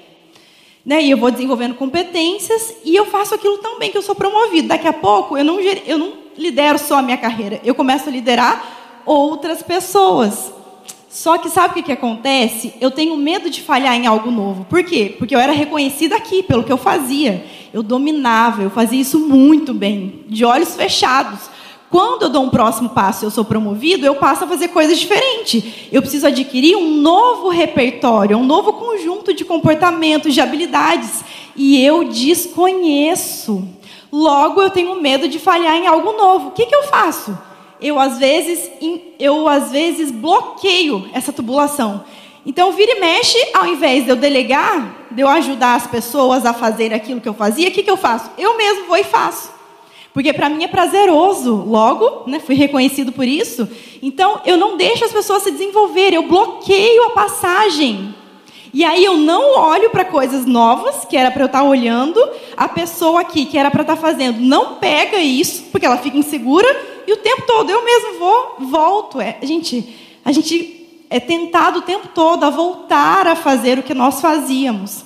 né? 0.88 1.04
E 1.04 1.12
eu 1.12 1.18
vou 1.18 1.30
desenvolvendo 1.30 1.76
competências 1.76 2.74
e 2.86 2.96
eu 2.96 3.06
faço 3.06 3.36
aquilo 3.36 3.58
tão 3.58 3.78
bem 3.78 3.92
que 3.92 3.98
eu 3.98 4.02
sou 4.02 4.16
promovido. 4.16 4.70
Daqui 4.70 4.88
a 4.88 4.94
pouco 4.94 5.38
eu 5.38 5.44
não, 5.44 5.60
eu 5.60 5.98
não 5.98 6.14
lidero 6.38 6.80
só 6.80 7.00
a 7.00 7.02
minha 7.02 7.18
carreira, 7.18 7.60
eu 7.62 7.76
começo 7.76 8.08
a 8.08 8.12
liderar 8.12 9.02
outras 9.06 9.62
pessoas. 9.62 10.54
Só 11.10 11.38
que 11.38 11.50
sabe 11.50 11.72
o 11.72 11.74
que, 11.74 11.84
que 11.84 11.92
acontece? 11.92 12.74
Eu 12.80 12.90
tenho 12.90 13.18
medo 13.18 13.50
de 13.50 13.62
falhar 13.62 13.96
em 13.96 14.08
algo 14.08 14.32
novo. 14.32 14.66
Por 14.66 14.82
quê? 14.84 15.14
Porque 15.18 15.36
eu 15.36 15.40
era 15.40 15.52
reconhecida 15.52 16.16
aqui 16.16 16.42
pelo 16.42 16.64
que 16.64 16.72
eu 16.72 16.78
fazia. 16.78 17.46
Eu 17.74 17.84
dominava, 17.84 18.62
eu 18.62 18.70
fazia 18.70 19.02
isso 19.02 19.20
muito 19.20 19.74
bem, 19.74 20.24
de 20.28 20.46
olhos 20.46 20.76
fechados. 20.76 21.50
Quando 21.90 22.24
eu 22.24 22.30
dou 22.30 22.44
um 22.44 22.50
próximo 22.50 22.90
passo 22.90 23.24
e 23.24 23.26
eu 23.26 23.32
sou 23.32 23.46
promovido, 23.46 24.06
eu 24.06 24.16
passo 24.16 24.44
a 24.44 24.48
fazer 24.48 24.68
coisas 24.70 25.00
diferentes. 25.00 25.64
Eu 25.92 26.02
preciso 26.02 26.28
adquirir 26.28 26.76
um 26.76 26.98
novo 26.98 27.48
repertório, 27.48 28.38
um 28.38 28.44
novo 28.44 28.74
conjunto 28.74 29.34
de 29.34 29.46
comportamentos, 29.46 30.34
de 30.34 30.42
habilidades. 30.42 31.24
E 31.56 31.82
eu 31.82 32.04
desconheço. 32.04 33.66
Logo, 34.12 34.62
eu 34.62 34.70
tenho 34.70 35.02
medo 35.02 35.30
de 35.30 35.40
falhar 35.40 35.76
em 35.76 35.88
algo 35.88 36.12
novo. 36.12 36.50
O 36.50 36.52
que, 36.52 36.66
que 36.66 36.76
eu 36.76 36.84
faço? 36.84 37.38
Eu 37.80 38.00
às 38.00 38.18
vezes, 38.18 38.70
eu 39.18 39.48
às 39.48 39.72
vezes 39.72 40.12
bloqueio 40.12 41.10
essa 41.14 41.32
tubulação. 41.32 42.04
Então, 42.46 42.72
vira 42.72 42.94
e 42.94 43.00
mexe, 43.00 43.38
ao 43.54 43.66
invés 43.66 44.04
de 44.04 44.10
eu 44.10 44.16
delegar, 44.16 45.08
de 45.12 45.22
eu 45.22 45.28
ajudar 45.28 45.76
as 45.76 45.88
pessoas 45.88 46.46
a 46.46 46.54
fazer 46.54 46.94
aquilo 46.94 47.22
que 47.22 47.28
eu 47.30 47.34
fazia, 47.34 47.70
o 47.70 47.72
que, 47.72 47.84
que 47.84 47.92
eu 47.92 47.98
faço? 47.98 48.32
Eu 48.38 48.58
mesmo 48.58 48.88
vou 48.88 48.98
e 48.98 49.04
faço. 49.04 49.57
Porque 50.18 50.34
para 50.34 50.50
mim 50.50 50.64
é 50.64 50.68
prazeroso, 50.68 51.54
logo, 51.54 52.24
né, 52.26 52.40
fui 52.40 52.56
reconhecido 52.56 53.12
por 53.12 53.28
isso. 53.28 53.70
Então, 54.02 54.42
eu 54.48 54.58
não 54.58 54.76
deixo 54.76 55.06
as 55.06 55.12
pessoas 55.12 55.44
se 55.44 55.52
desenvolverem, 55.52 56.16
eu 56.16 56.28
bloqueio 56.28 57.04
a 57.04 57.10
passagem. 57.12 58.16
E 58.74 58.84
aí 58.84 59.06
eu 59.06 59.16
não 59.16 59.56
olho 59.60 59.92
para 59.92 60.04
coisas 60.04 60.44
novas, 60.44 61.06
que 61.06 61.16
era 61.16 61.30
para 61.30 61.44
eu 61.44 61.46
estar 61.46 61.60
tá 61.60 61.64
olhando, 61.64 62.20
a 62.58 62.68
pessoa 62.68 63.22
aqui, 63.22 63.46
que 63.46 63.60
era 63.60 63.70
para 63.70 63.84
estar 63.84 63.96
tá 63.96 64.02
fazendo, 64.02 64.40
não 64.40 64.78
pega 64.78 65.18
isso, 65.20 65.66
porque 65.72 65.86
ela 65.86 66.00
fica 66.00 66.18
insegura, 66.18 66.68
e 67.06 67.14
o 67.14 67.18
tempo 67.18 67.44
todo 67.46 67.70
eu 67.70 67.86
mesmo 67.86 68.18
vou, 68.18 68.56
volto. 68.72 69.22
É, 69.22 69.38
gente, 69.44 69.96
a 70.26 70.32
gente 70.32 71.06
é 71.12 71.20
tentado 71.20 71.78
o 71.78 71.84
tempo 71.84 72.08
todo 72.08 72.44
a 72.44 72.50
voltar 72.50 73.28
a 73.28 73.36
fazer 73.36 73.78
o 73.78 73.84
que 73.84 73.94
nós 73.94 74.20
fazíamos. 74.20 75.06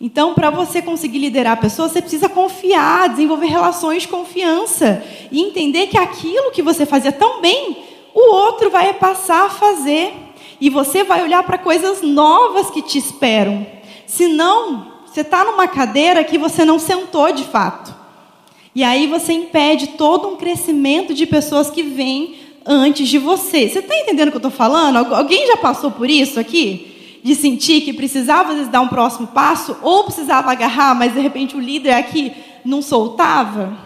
Então, 0.00 0.32
para 0.32 0.48
você 0.48 0.80
conseguir 0.80 1.18
liderar 1.18 1.54
a 1.54 1.60
pessoa, 1.60 1.88
você 1.88 2.00
precisa 2.00 2.28
confiar, 2.28 3.08
desenvolver 3.08 3.46
relações 3.46 4.02
de 4.02 4.08
confiança 4.08 5.02
e 5.32 5.40
entender 5.40 5.88
que 5.88 5.98
aquilo 5.98 6.52
que 6.52 6.62
você 6.62 6.86
fazia 6.86 7.10
tão 7.10 7.40
bem, 7.40 7.78
o 8.14 8.32
outro 8.32 8.70
vai 8.70 8.94
passar 8.94 9.46
a 9.46 9.50
fazer. 9.50 10.14
E 10.60 10.70
você 10.70 11.02
vai 11.02 11.22
olhar 11.22 11.42
para 11.42 11.58
coisas 11.58 12.00
novas 12.02 12.70
que 12.70 12.80
te 12.80 12.96
esperam. 12.96 13.66
Senão, 14.06 14.92
você 15.04 15.22
está 15.22 15.44
numa 15.44 15.66
cadeira 15.66 16.22
que 16.22 16.38
você 16.38 16.64
não 16.64 16.78
sentou 16.78 17.32
de 17.32 17.44
fato. 17.44 17.94
E 18.74 18.84
aí 18.84 19.08
você 19.08 19.32
impede 19.32 19.88
todo 19.88 20.28
um 20.28 20.36
crescimento 20.36 21.12
de 21.12 21.26
pessoas 21.26 21.70
que 21.70 21.82
vêm 21.82 22.36
antes 22.64 23.08
de 23.08 23.18
você. 23.18 23.68
Você 23.68 23.80
está 23.80 23.96
entendendo 23.96 24.28
o 24.28 24.30
que 24.30 24.36
eu 24.36 24.48
estou 24.48 24.50
falando? 24.52 25.12
Alguém 25.12 25.46
já 25.48 25.56
passou 25.56 25.90
por 25.90 26.08
isso 26.08 26.38
aqui? 26.38 26.97
De 27.22 27.34
sentir 27.34 27.82
que 27.82 27.92
precisava 27.92 28.54
vezes, 28.54 28.68
dar 28.68 28.80
um 28.80 28.88
próximo 28.88 29.28
passo, 29.28 29.76
ou 29.82 30.04
precisava 30.04 30.50
agarrar, 30.50 30.94
mas 30.94 31.14
de 31.14 31.20
repente 31.20 31.56
o 31.56 31.60
líder 31.60 31.92
aqui 31.92 32.32
não 32.64 32.82
soltava, 32.82 33.76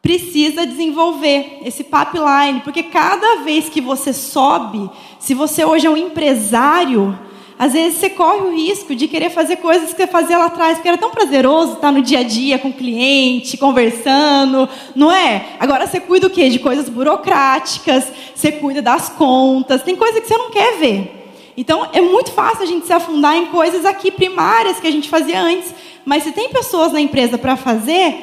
precisa 0.00 0.66
desenvolver 0.66 1.60
esse 1.64 1.84
pipeline, 1.84 2.60
porque 2.64 2.82
cada 2.82 3.42
vez 3.42 3.68
que 3.68 3.80
você 3.80 4.12
sobe, 4.12 4.90
se 5.18 5.34
você 5.34 5.64
hoje 5.64 5.86
é 5.86 5.90
um 5.90 5.96
empresário, 5.96 7.18
às 7.58 7.72
vezes 7.72 7.98
você 7.98 8.08
corre 8.08 8.40
o 8.40 8.54
risco 8.54 8.94
de 8.94 9.08
querer 9.08 9.30
fazer 9.30 9.56
coisas 9.56 9.90
que 9.90 9.96
você 9.96 10.06
fazia 10.06 10.38
lá 10.38 10.46
atrás, 10.46 10.74
porque 10.74 10.88
era 10.88 10.96
tão 10.96 11.10
prazeroso 11.10 11.74
estar 11.74 11.90
no 11.90 12.00
dia 12.00 12.20
a 12.20 12.22
dia 12.22 12.58
com 12.58 12.68
o 12.68 12.72
cliente, 12.72 13.56
conversando, 13.56 14.68
não 14.94 15.10
é? 15.10 15.56
Agora 15.58 15.86
você 15.86 15.98
cuida 15.98 16.28
o 16.28 16.30
quê? 16.30 16.48
De 16.48 16.60
coisas 16.60 16.88
burocráticas, 16.88 18.12
você 18.32 18.52
cuida 18.52 18.80
das 18.80 19.08
contas, 19.08 19.82
tem 19.82 19.96
coisa 19.96 20.20
que 20.20 20.28
você 20.28 20.38
não 20.38 20.50
quer 20.50 20.78
ver. 20.78 21.17
Então, 21.60 21.88
é 21.92 22.00
muito 22.00 22.30
fácil 22.30 22.62
a 22.62 22.66
gente 22.66 22.86
se 22.86 22.92
afundar 22.92 23.36
em 23.36 23.46
coisas 23.46 23.84
aqui 23.84 24.12
primárias 24.12 24.78
que 24.78 24.86
a 24.86 24.92
gente 24.92 25.08
fazia 25.08 25.40
antes. 25.40 25.74
Mas 26.04 26.22
se 26.22 26.30
tem 26.30 26.50
pessoas 26.50 26.92
na 26.92 27.00
empresa 27.00 27.36
para 27.36 27.56
fazer, 27.56 28.14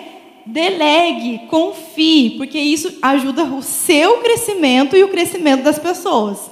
delegue, 0.45 1.41
confie, 1.50 2.38
porque 2.38 2.58
isso 2.58 2.98
ajuda 3.02 3.43
o 3.43 3.62
seu 3.62 4.19
crescimento 4.19 4.95
e 4.95 5.04
o 5.04 5.10
crescimento 5.10 5.63
das 5.63 5.78
pessoas. 5.78 6.50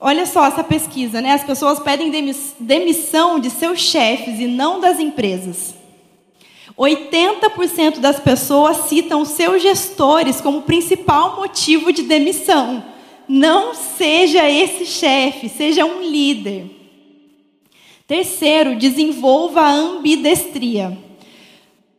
Olha 0.00 0.26
só 0.26 0.44
essa 0.44 0.64
pesquisa, 0.64 1.20
né? 1.20 1.34
As 1.34 1.44
pessoas 1.44 1.78
pedem 1.78 2.10
demissão 2.58 3.38
de 3.38 3.48
seus 3.48 3.78
chefes 3.78 4.40
e 4.40 4.48
não 4.48 4.80
das 4.80 4.98
empresas. 4.98 5.72
80% 6.76 8.00
das 8.00 8.18
pessoas 8.18 8.88
citam 8.88 9.24
seus 9.24 9.62
gestores 9.62 10.40
como 10.40 10.62
principal 10.62 11.36
motivo 11.36 11.92
de 11.92 12.02
demissão. 12.02 12.95
Não 13.28 13.74
seja 13.74 14.48
esse 14.48 14.86
chefe, 14.86 15.48
seja 15.48 15.84
um 15.84 16.02
líder. 16.02 16.66
Terceiro, 18.06 18.76
desenvolva 18.76 19.62
a 19.62 19.72
ambidestria. 19.72 20.96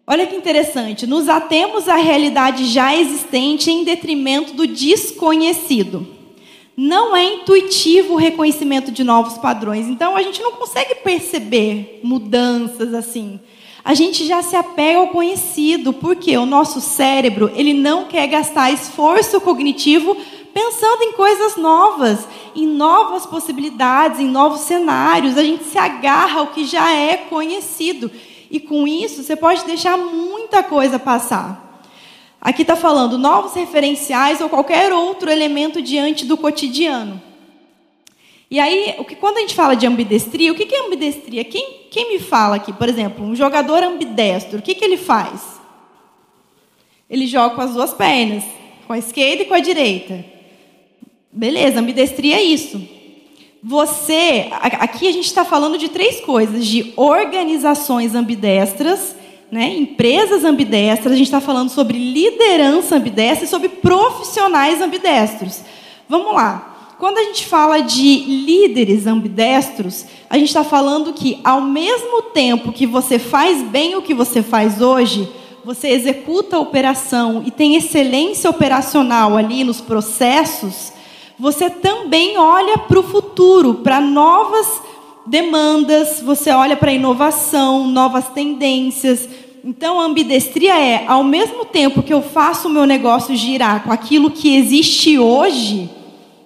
Olha 0.09 0.25
que 0.25 0.35
interessante, 0.37 1.05
nos 1.05 1.27
atemos 1.27 1.89
à 1.89 1.95
realidade 1.95 2.65
já 2.65 2.95
existente 2.95 3.69
em 3.69 3.83
detrimento 3.83 4.53
do 4.53 4.65
desconhecido. 4.65 6.07
Não 6.77 7.13
é 7.13 7.33
intuitivo 7.33 8.13
o 8.13 8.17
reconhecimento 8.17 8.89
de 8.89 9.03
novos 9.03 9.37
padrões, 9.37 9.87
então 9.87 10.15
a 10.15 10.21
gente 10.21 10.41
não 10.41 10.53
consegue 10.53 10.95
perceber 10.95 11.99
mudanças 12.03 12.93
assim. 12.93 13.37
A 13.83 13.93
gente 13.93 14.25
já 14.25 14.41
se 14.41 14.55
apega 14.55 14.99
ao 14.99 15.07
conhecido, 15.07 15.91
porque 15.91 16.37
o 16.37 16.45
nosso 16.45 16.79
cérebro, 16.79 17.51
ele 17.55 17.73
não 17.73 18.05
quer 18.05 18.27
gastar 18.27 18.71
esforço 18.71 19.41
cognitivo 19.41 20.15
pensando 20.57 21.03
em 21.03 21.11
coisas 21.11 21.55
novas, 21.55 22.27
em 22.55 22.65
novas 22.65 23.27
possibilidades, 23.27 24.19
em 24.19 24.27
novos 24.27 24.61
cenários. 24.61 25.37
A 25.37 25.43
gente 25.43 25.63
se 25.65 25.77
agarra 25.77 26.39
ao 26.39 26.47
que 26.47 26.65
já 26.65 26.91
é 26.91 27.15
conhecido. 27.15 28.09
E 28.49 28.59
com 28.59 28.87
isso, 28.87 29.21
você 29.21 29.35
pode 29.35 29.63
deixar 29.65 29.95
muita 29.97 30.63
coisa 30.63 30.97
passar. 30.97 31.83
Aqui 32.41 32.63
está 32.63 32.75
falando 32.75 33.19
novos 33.19 33.53
referenciais 33.53 34.41
ou 34.41 34.49
qualquer 34.49 34.91
outro 34.91 35.29
elemento 35.29 35.79
diante 35.79 36.25
do 36.25 36.35
cotidiano. 36.35 37.21
E 38.49 38.59
aí, 38.59 38.95
o 38.97 39.05
que, 39.05 39.15
quando 39.15 39.37
a 39.37 39.41
gente 39.41 39.53
fala 39.53 39.75
de 39.75 39.85
ambidestria, 39.85 40.51
o 40.51 40.55
que, 40.55 40.73
é 40.73 40.87
ambidestria? 40.87 41.43
Quem, 41.43 41.81
quem 41.91 42.13
me 42.13 42.19
fala 42.19 42.55
aqui, 42.55 42.73
por 42.73 42.89
exemplo, 42.89 43.23
um 43.23 43.35
jogador 43.35 43.83
ambidestro, 43.83 44.57
o 44.57 44.61
que, 44.63 44.73
que 44.73 44.83
ele 44.83 44.97
faz? 44.97 45.59
Ele 47.07 47.27
joga 47.27 47.53
com 47.53 47.61
as 47.61 47.75
duas 47.75 47.93
pernas, 47.93 48.43
com 48.87 48.93
a 48.93 48.97
esquerda 48.97 49.43
e 49.43 49.45
com 49.45 49.53
a 49.53 49.59
direita. 49.59 50.36
Beleza, 51.31 51.79
ambidestria 51.79 52.37
é 52.37 52.43
isso. 52.43 52.81
Você, 53.63 54.47
aqui 54.51 55.07
a 55.07 55.11
gente 55.11 55.25
está 55.25 55.43
falando 55.43 55.77
de 55.77 55.89
três 55.89 56.21
coisas: 56.21 56.65
de 56.65 56.93
organizações 56.95 58.15
ambidestras, 58.15 59.15
né, 59.51 59.75
empresas 59.75 60.43
ambidestras, 60.43 61.13
a 61.13 61.15
gente 61.15 61.27
está 61.27 61.41
falando 61.41 61.69
sobre 61.69 61.97
liderança 61.97 62.95
ambidestra 62.95 63.45
e 63.45 63.49
sobre 63.49 63.69
profissionais 63.69 64.81
ambidestros. 64.81 65.61
Vamos 66.07 66.33
lá. 66.33 66.95
Quando 66.99 67.19
a 67.19 67.23
gente 67.23 67.45
fala 67.45 67.79
de 67.81 68.17
líderes 68.25 69.05
ambidestros, 69.05 70.05
a 70.29 70.37
gente 70.37 70.47
está 70.47 70.63
falando 70.63 71.13
que, 71.13 71.39
ao 71.43 71.61
mesmo 71.61 72.23
tempo 72.23 72.71
que 72.71 72.87
você 72.87 73.19
faz 73.19 73.61
bem 73.61 73.95
o 73.95 74.01
que 74.01 74.15
você 74.15 74.41
faz 74.41 74.81
hoje, 74.81 75.29
você 75.63 75.89
executa 75.89 76.55
a 76.55 76.59
operação 76.59 77.43
e 77.45 77.51
tem 77.51 77.75
excelência 77.75 78.49
operacional 78.49 79.37
ali 79.37 79.63
nos 79.63 79.79
processos, 79.79 80.91
você 81.39 81.69
também 81.69 82.37
olha 82.37 82.77
para 82.77 82.99
o 82.99 83.03
futuro, 83.03 83.75
para 83.75 84.01
novas 84.01 84.81
demandas, 85.25 86.21
você 86.21 86.51
olha 86.51 86.75
para 86.75 86.91
inovação, 86.91 87.87
novas 87.87 88.29
tendências. 88.29 89.29
Então, 89.63 89.99
a 89.99 90.05
ambidestria 90.05 90.79
é, 90.79 91.05
ao 91.07 91.23
mesmo 91.23 91.65
tempo 91.65 92.01
que 92.01 92.13
eu 92.13 92.21
faço 92.21 92.67
o 92.67 92.71
meu 92.71 92.85
negócio 92.85 93.35
girar 93.35 93.83
com 93.83 93.91
aquilo 93.91 94.31
que 94.31 94.55
existe 94.55 95.19
hoje, 95.19 95.89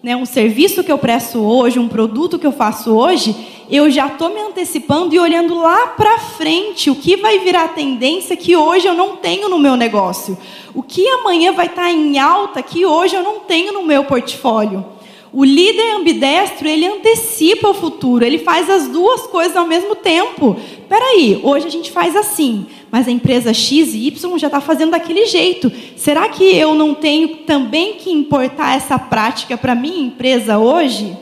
né, 0.01 0.15
um 0.15 0.25
serviço 0.25 0.83
que 0.83 0.91
eu 0.91 0.97
presto 0.97 1.39
hoje, 1.39 1.77
um 1.77 1.87
produto 1.87 2.39
que 2.39 2.47
eu 2.47 2.51
faço 2.51 2.91
hoje, 2.91 3.35
eu 3.71 3.89
já 3.89 4.07
estou 4.07 4.33
me 4.33 4.41
antecipando 4.41 5.15
e 5.15 5.19
olhando 5.19 5.55
lá 5.55 5.87
para 5.87 6.19
frente 6.19 6.89
o 6.89 6.95
que 6.95 7.15
vai 7.15 7.39
virar 7.39 7.69
tendência 7.69 8.35
que 8.35 8.53
hoje 8.53 8.85
eu 8.85 8.93
não 8.93 9.15
tenho 9.15 9.47
no 9.47 9.57
meu 9.57 9.77
negócio. 9.77 10.37
O 10.73 10.83
que 10.83 11.07
amanhã 11.07 11.53
vai 11.53 11.67
estar 11.67 11.83
tá 11.83 11.91
em 11.91 12.19
alta 12.19 12.61
que 12.61 12.85
hoje 12.85 13.15
eu 13.15 13.23
não 13.23 13.39
tenho 13.39 13.71
no 13.71 13.83
meu 13.83 14.03
portfólio. 14.03 14.85
O 15.33 15.45
líder 15.45 15.95
ambidestro, 15.95 16.67
ele 16.67 16.85
antecipa 16.85 17.69
o 17.69 17.73
futuro, 17.73 18.25
ele 18.25 18.39
faz 18.39 18.69
as 18.69 18.89
duas 18.89 19.21
coisas 19.27 19.55
ao 19.55 19.65
mesmo 19.65 19.95
tempo. 19.95 20.57
Peraí, 20.89 21.39
hoje 21.41 21.67
a 21.67 21.69
gente 21.69 21.89
faz 21.89 22.17
assim, 22.17 22.65
mas 22.91 23.07
a 23.07 23.11
empresa 23.11 23.53
X 23.53 23.93
e 23.93 24.07
Y 24.07 24.37
já 24.37 24.47
está 24.47 24.59
fazendo 24.59 24.91
daquele 24.91 25.25
jeito. 25.25 25.71
Será 25.95 26.27
que 26.27 26.43
eu 26.43 26.75
não 26.75 26.93
tenho 26.93 27.37
também 27.45 27.93
que 27.93 28.11
importar 28.11 28.75
essa 28.75 28.99
prática 28.99 29.57
para 29.57 29.73
minha 29.73 30.05
empresa 30.05 30.57
hoje? 30.57 31.17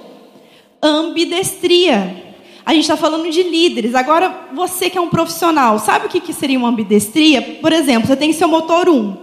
Ambidestria. 0.81 2.28
A 2.65 2.73
gente 2.73 2.83
está 2.83 2.97
falando 2.97 3.29
de 3.29 3.43
líderes. 3.43 3.95
Agora, 3.95 4.47
você 4.53 4.89
que 4.89 4.97
é 4.97 5.01
um 5.01 5.09
profissional, 5.09 5.79
sabe 5.79 6.05
o 6.05 6.09
que, 6.09 6.19
que 6.19 6.33
seria 6.33 6.57
uma 6.57 6.69
ambidestria? 6.69 7.41
Por 7.41 7.71
exemplo, 7.71 8.07
você 8.07 8.15
tem 8.15 8.31
seu 8.33 8.47
motor 8.47 8.87
1. 8.87 9.17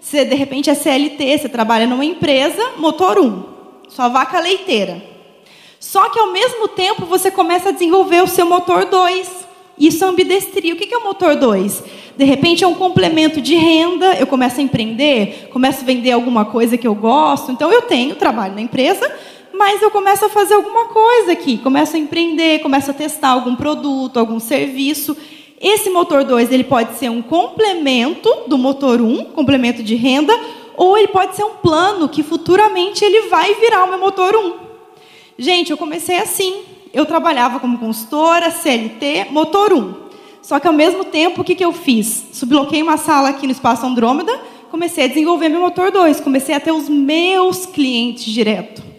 Você, 0.00 0.24
de 0.24 0.34
repente, 0.34 0.68
é 0.68 0.74
CLT, 0.74 1.38
você 1.38 1.48
trabalha 1.48 1.86
numa 1.86 2.04
empresa, 2.04 2.72
motor 2.78 3.18
1 3.18 3.52
sua 3.94 4.08
vaca 4.08 4.40
leiteira. 4.40 5.02
Só 5.78 6.08
que 6.08 6.18
ao 6.18 6.32
mesmo 6.32 6.68
tempo 6.68 7.04
você 7.04 7.30
começa 7.30 7.68
a 7.68 7.72
desenvolver 7.72 8.22
o 8.22 8.26
seu 8.26 8.46
motor 8.46 8.86
2. 8.86 9.30
Isso 9.78 10.04
é 10.04 10.06
ambidestria. 10.06 10.72
O 10.72 10.76
que 10.76 10.92
é 10.92 10.96
o 10.96 11.04
motor 11.04 11.36
2? 11.36 11.84
De 12.16 12.24
repente 12.24 12.64
é 12.64 12.66
um 12.66 12.74
complemento 12.74 13.40
de 13.40 13.54
renda, 13.54 14.14
eu 14.14 14.26
começo 14.26 14.60
a 14.60 14.62
empreender, 14.62 15.48
começo 15.50 15.80
a 15.80 15.84
vender 15.84 16.12
alguma 16.12 16.44
coisa 16.44 16.78
que 16.78 16.86
eu 16.86 16.94
gosto. 16.94 17.50
Então 17.52 17.70
eu 17.70 17.82
tenho 17.82 18.14
trabalho 18.14 18.54
na 18.54 18.60
empresa, 18.60 19.10
mas 19.54 19.82
eu 19.82 19.90
começo 19.90 20.24
a 20.24 20.28
fazer 20.28 20.54
alguma 20.54 20.86
coisa 20.86 21.32
aqui, 21.32 21.58
começo 21.58 21.96
a 21.96 21.98
empreender, 21.98 22.60
começo 22.60 22.90
a 22.90 22.94
testar 22.94 23.30
algum 23.30 23.54
produto, 23.54 24.18
algum 24.18 24.40
serviço. 24.40 25.16
Esse 25.60 25.90
motor 25.90 26.24
2 26.24 26.50
ele 26.50 26.64
pode 26.64 26.96
ser 26.96 27.10
um 27.10 27.22
complemento 27.22 28.28
do 28.48 28.58
motor 28.58 29.00
1, 29.00 29.04
um, 29.04 29.24
complemento 29.26 29.82
de 29.82 29.94
renda, 29.94 30.36
ou 30.76 30.96
ele 30.96 31.08
pode 31.08 31.36
ser 31.36 31.44
um 31.44 31.54
plano 31.54 32.08
que 32.08 32.22
futuramente 32.22 33.04
ele 33.04 33.28
vai 33.28 33.54
virar 33.54 33.84
o 33.84 33.88
meu 33.88 33.98
motor 33.98 34.34
1. 34.34 34.54
Gente, 35.38 35.70
eu 35.70 35.76
comecei 35.76 36.18
assim. 36.18 36.62
Eu 36.92 37.06
trabalhava 37.06 37.60
como 37.60 37.78
consultora, 37.78 38.50
CLT, 38.50 39.28
motor 39.30 39.72
1. 39.72 39.94
Só 40.42 40.58
que 40.58 40.66
ao 40.66 40.74
mesmo 40.74 41.04
tempo, 41.04 41.40
o 41.40 41.44
que, 41.44 41.54
que 41.54 41.64
eu 41.64 41.72
fiz? 41.72 42.24
Subloquei 42.32 42.82
uma 42.82 42.96
sala 42.96 43.28
aqui 43.28 43.46
no 43.46 43.52
Espaço 43.52 43.86
Andrômeda, 43.86 44.36
comecei 44.70 45.04
a 45.04 45.06
desenvolver 45.06 45.48
meu 45.48 45.60
motor 45.60 45.90
2, 45.90 46.20
comecei 46.20 46.54
a 46.54 46.60
ter 46.60 46.72
os 46.72 46.88
meus 46.88 47.64
clientes 47.64 48.24
direto. 48.24 48.91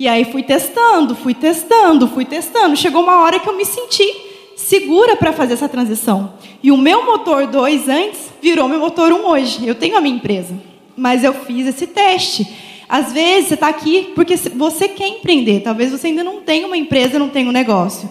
E 0.00 0.08
aí 0.08 0.24
fui 0.24 0.42
testando, 0.42 1.14
fui 1.14 1.34
testando, 1.34 2.08
fui 2.08 2.24
testando. 2.24 2.74
Chegou 2.74 3.04
uma 3.04 3.20
hora 3.20 3.38
que 3.38 3.48
eu 3.48 3.56
me 3.56 3.64
senti 3.64 4.12
segura 4.56 5.14
para 5.14 5.32
fazer 5.32 5.52
essa 5.52 5.68
transição. 5.68 6.34
E 6.60 6.72
o 6.72 6.76
meu 6.76 7.06
motor 7.06 7.46
2 7.46 7.88
antes 7.88 8.32
virou 8.42 8.68
meu 8.68 8.80
motor 8.80 9.12
1 9.12 9.26
hoje. 9.26 9.64
Eu 9.64 9.76
tenho 9.76 9.96
a 9.96 10.00
minha 10.00 10.16
empresa 10.16 10.70
mas 11.00 11.24
eu 11.24 11.32
fiz 11.32 11.66
esse 11.66 11.86
teste. 11.86 12.46
Às 12.86 13.12
vezes 13.12 13.48
você 13.48 13.54
está 13.54 13.68
aqui 13.68 14.12
porque 14.14 14.36
você 14.36 14.86
quer 14.86 15.08
empreender, 15.08 15.60
talvez 15.60 15.90
você 15.90 16.08
ainda 16.08 16.22
não 16.22 16.42
tenha 16.42 16.66
uma 16.66 16.76
empresa, 16.76 17.18
não 17.18 17.30
tenha 17.30 17.48
um 17.48 17.52
negócio. 17.52 18.10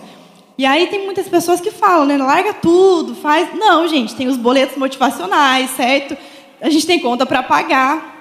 E 0.57 0.65
aí 0.65 0.87
tem 0.87 1.05
muitas 1.05 1.27
pessoas 1.27 1.61
que 1.61 1.69
falam, 1.69 2.05
né? 2.05 2.17
Larga 2.17 2.53
tudo, 2.53 3.15
faz. 3.15 3.49
Não, 3.53 3.87
gente, 3.87 4.15
tem 4.15 4.27
os 4.27 4.35
boletos 4.35 4.75
motivacionais, 4.75 5.69
certo? 5.71 6.17
A 6.59 6.69
gente 6.69 6.87
tem 6.87 6.99
conta 6.99 7.25
para 7.25 7.43
pagar. 7.43 8.17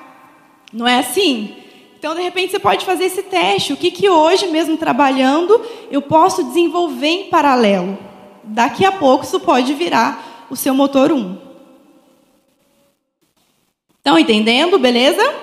Não 0.72 0.87
é 0.87 0.98
assim? 0.98 1.57
Então, 1.98 2.14
de 2.14 2.22
repente, 2.22 2.52
você 2.52 2.61
pode 2.61 2.87
fazer 2.87 3.06
esse 3.06 3.24
teste. 3.24 3.72
O 3.72 3.76
que, 3.76 3.90
que 3.90 4.08
hoje, 4.08 4.46
mesmo 4.46 4.76
trabalhando, 4.76 5.61
eu 5.90 6.00
posso 6.00 6.44
desenvolver 6.44 7.08
em 7.08 7.24
paralelo? 7.24 7.98
Daqui 8.44 8.84
a 8.84 8.92
pouco, 8.92 9.24
isso 9.24 9.40
pode 9.40 9.74
virar 9.74 10.46
o 10.48 10.54
seu 10.54 10.72
motor 10.72 11.11
1. 11.11 11.37
Estão 13.98 14.16
entendendo? 14.16 14.78
Beleza? 14.78 15.34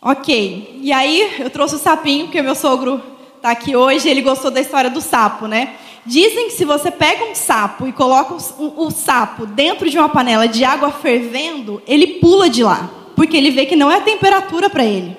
Ok. 0.00 0.80
E 0.80 0.90
aí, 0.90 1.36
eu 1.38 1.50
trouxe 1.50 1.74
o 1.74 1.78
sapinho, 1.78 2.24
porque 2.24 2.40
meu 2.40 2.54
sogro 2.54 3.02
está 3.36 3.50
aqui 3.50 3.76
hoje, 3.76 4.08
ele 4.08 4.22
gostou 4.22 4.50
da 4.50 4.60
história 4.60 4.88
do 4.88 5.02
sapo, 5.02 5.46
né? 5.46 5.76
Dizem 6.06 6.46
que 6.46 6.54
se 6.54 6.64
você 6.64 6.90
pega 6.90 7.26
um 7.26 7.34
sapo 7.34 7.86
e 7.86 7.92
coloca 7.92 8.38
o, 8.58 8.86
o 8.86 8.90
sapo 8.90 9.44
dentro 9.44 9.90
de 9.90 9.98
uma 9.98 10.08
panela 10.08 10.48
de 10.48 10.64
água 10.64 10.90
fervendo, 10.90 11.82
ele 11.86 12.18
pula 12.20 12.48
de 12.48 12.64
lá, 12.64 12.88
porque 13.16 13.36
ele 13.36 13.50
vê 13.50 13.66
que 13.66 13.74
não 13.74 13.90
é 13.90 13.96
a 13.96 14.02
temperatura 14.02 14.70
para 14.70 14.84
ele. 14.84 15.16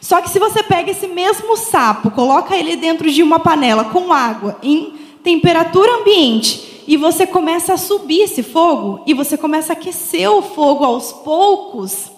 Só 0.00 0.22
que 0.22 0.30
se 0.30 0.38
você 0.38 0.62
pega 0.62 0.90
esse 0.90 1.06
mesmo 1.06 1.56
sapo, 1.56 2.10
coloca 2.10 2.56
ele 2.56 2.76
dentro 2.76 3.10
de 3.10 3.22
uma 3.22 3.38
panela 3.38 3.84
com 3.84 4.12
água 4.12 4.56
em 4.62 4.94
temperatura 5.22 5.96
ambiente 5.96 6.84
e 6.86 6.96
você 6.96 7.26
começa 7.26 7.74
a 7.74 7.76
subir 7.76 8.22
esse 8.22 8.42
fogo 8.42 9.02
e 9.06 9.12
você 9.12 9.36
começa 9.36 9.72
a 9.72 9.76
aquecer 9.76 10.30
o 10.30 10.40
fogo 10.40 10.84
aos 10.84 11.12
poucos, 11.12 12.10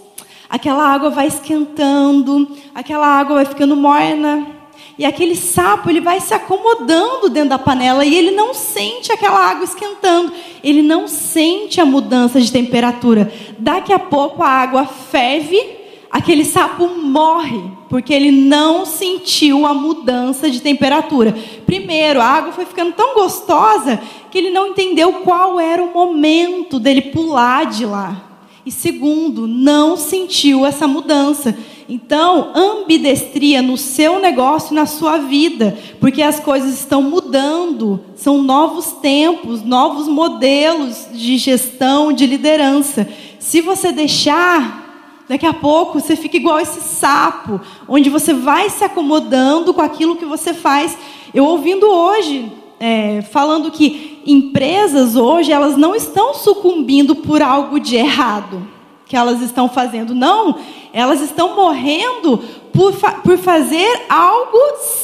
aquela 0.49 0.87
água 0.87 1.11
vai 1.11 1.27
esquentando, 1.27 2.49
aquela 2.75 3.07
água 3.07 3.37
vai 3.37 3.45
ficando 3.45 3.75
morna. 3.75 4.62
E 5.03 5.05
aquele 5.05 5.35
sapo, 5.35 5.91
ele 5.91 6.01
vai 6.01 6.21
se 6.21 6.33
acomodando 6.33 7.29
dentro 7.29 7.49
da 7.49 7.59
panela 7.59 8.05
e 8.05 8.15
ele 8.15 8.31
não 8.31 8.55
sente 8.55 9.11
aquela 9.11 9.51
água 9.51 9.65
esquentando. 9.65 10.33
Ele 10.63 10.81
não 10.81 11.09
sente 11.09 11.81
a 11.81 11.85
mudança 11.85 12.41
de 12.41 12.53
temperatura. 12.53 13.33
Daqui 13.59 13.93
a 13.93 13.99
pouco 13.99 14.45
a 14.45 14.49
água 14.49 14.87
ferve 14.87 15.61
aquele 16.09 16.45
sapo 16.45 16.87
morre, 16.87 17.61
porque 17.89 18.15
ele 18.15 18.31
não 18.31 18.87
sentiu 18.87 19.67
a 19.67 19.75
mudança 19.75 20.49
de 20.49 20.63
temperatura. 20.63 21.37
Primeiro, 21.67 22.21
a 22.21 22.25
água 22.25 22.53
foi 22.53 22.65
ficando 22.65 22.93
tão 22.93 23.13
gostosa 23.15 24.01
que 24.31 24.39
ele 24.39 24.51
não 24.51 24.69
entendeu 24.69 25.15
qual 25.25 25.59
era 25.59 25.83
o 25.83 25.93
momento 25.93 26.79
dele 26.79 27.03
pular 27.03 27.67
de 27.67 27.85
lá. 27.85 28.32
E 28.65 28.71
segundo, 28.71 29.47
não 29.47 29.97
sentiu 29.97 30.65
essa 30.65 30.87
mudança. 30.87 31.57
Então, 31.89 32.53
ambidestria 32.55 33.61
no 33.61 33.77
seu 33.77 34.21
negócio, 34.21 34.75
na 34.75 34.87
sua 34.87 35.19
vida, 35.19 35.77
porque 36.01 36.23
as 36.23 36.39
coisas 36.39 36.79
estão 36.79 37.03
mudando, 37.03 38.01
são 38.15 38.41
novos 38.41 38.93
tempos, 38.93 39.63
novos 39.63 40.07
modelos 40.07 41.09
de 41.13 41.37
gestão, 41.37 42.13
de 42.13 42.25
liderança. 42.25 43.09
Se 43.39 43.61
você 43.61 43.91
deixar, 43.91 45.25
daqui 45.29 45.45
a 45.45 45.53
pouco 45.53 46.01
você 46.01 46.15
fica 46.15 46.37
igual 46.37 46.61
esse 46.61 46.81
sapo, 46.81 47.61
onde 47.89 48.09
você 48.09 48.33
vai 48.33 48.71
se 48.71 48.85
acomodando 48.85 49.75
com 49.75 49.83
aquilo 49.83 50.17
que 50.17 50.25
você 50.25 50.55
faz. 50.55 50.97
Eu 51.35 51.45
ouvindo 51.45 51.87
hoje, 51.91 52.51
é, 52.85 53.23
falando 53.23 53.71
que 53.71 54.21
empresas 54.27 55.15
hoje 55.15 55.53
elas 55.53 55.77
não 55.77 55.95
estão 55.95 56.35
sucumbindo 56.35 57.15
por 57.15 57.41
algo 57.41 57.79
de 57.79 57.95
errado 57.95 58.67
que 59.07 59.17
elas 59.17 59.41
estão 59.41 59.69
fazendo. 59.69 60.17
Não, 60.17 60.59
elas 60.93 61.21
estão 61.21 61.55
morrendo 61.55 62.39
por, 62.73 62.93
fa 62.93 63.13
por 63.13 63.39
fazer 63.39 64.07
algo 64.09 64.59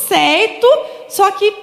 certo, 0.09 0.67
só 1.09 1.31
que 1.31 1.55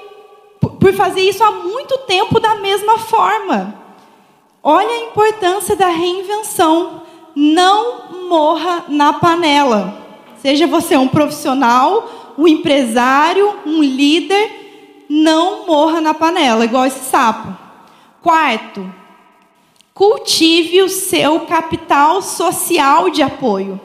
por 0.80 0.94
fazer 0.94 1.20
isso 1.20 1.44
há 1.44 1.52
muito 1.52 1.98
tempo 2.08 2.40
da 2.40 2.56
mesma 2.56 2.98
forma. 2.98 3.76
Olha 4.64 4.90
a 4.90 5.04
importância 5.10 5.76
da 5.76 5.90
reinvenção. 5.90 7.02
Não 7.36 8.30
morra 8.30 8.86
na 8.88 9.12
panela. 9.12 10.02
Seja 10.38 10.66
você 10.66 10.96
um 10.96 11.10
profissional, 11.10 12.34
um 12.38 12.48
empresário, 12.48 13.54
um 13.66 13.84
líder, 13.84 14.65
não 15.10 15.66
morra 15.66 16.02
na 16.02 16.14
panela, 16.14 16.66
igual 16.66 16.86
esse 16.86 17.06
sapo. 17.06 17.56
Quarto, 18.22 18.92
cultive 19.94 20.82
o 20.82 20.90
seu 20.90 21.42
capital 21.42 22.22
social 22.22 23.10
de 23.10 23.22
apoio. 23.22 23.80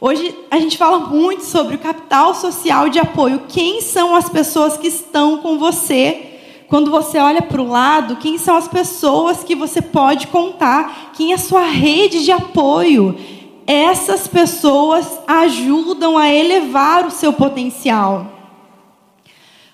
Hoje 0.00 0.34
a 0.50 0.58
gente 0.58 0.78
fala 0.78 0.98
muito 0.98 1.44
sobre 1.44 1.76
o 1.76 1.78
capital 1.78 2.34
social 2.34 2.88
de 2.88 2.98
apoio. 2.98 3.42
Quem 3.48 3.80
são 3.82 4.14
as 4.14 4.30
pessoas 4.30 4.76
que 4.76 4.88
estão 4.88 5.38
com 5.38 5.58
você? 5.58 6.26
Quando 6.68 6.90
você 6.90 7.18
olha 7.18 7.42
para 7.42 7.60
o 7.60 7.68
lado, 7.68 8.16
quem 8.16 8.38
são 8.38 8.56
as 8.56 8.68
pessoas 8.68 9.42
que 9.44 9.54
você 9.54 9.82
pode 9.82 10.28
contar? 10.28 11.10
Quem 11.14 11.32
é 11.32 11.34
a 11.34 11.38
sua 11.38 11.64
rede 11.64 12.24
de 12.24 12.32
apoio? 12.32 13.18
Essas 13.66 14.26
pessoas 14.26 15.06
ajudam 15.26 16.16
a 16.16 16.32
elevar 16.32 17.06
o 17.06 17.10
seu 17.10 17.32
potencial. 17.32 18.39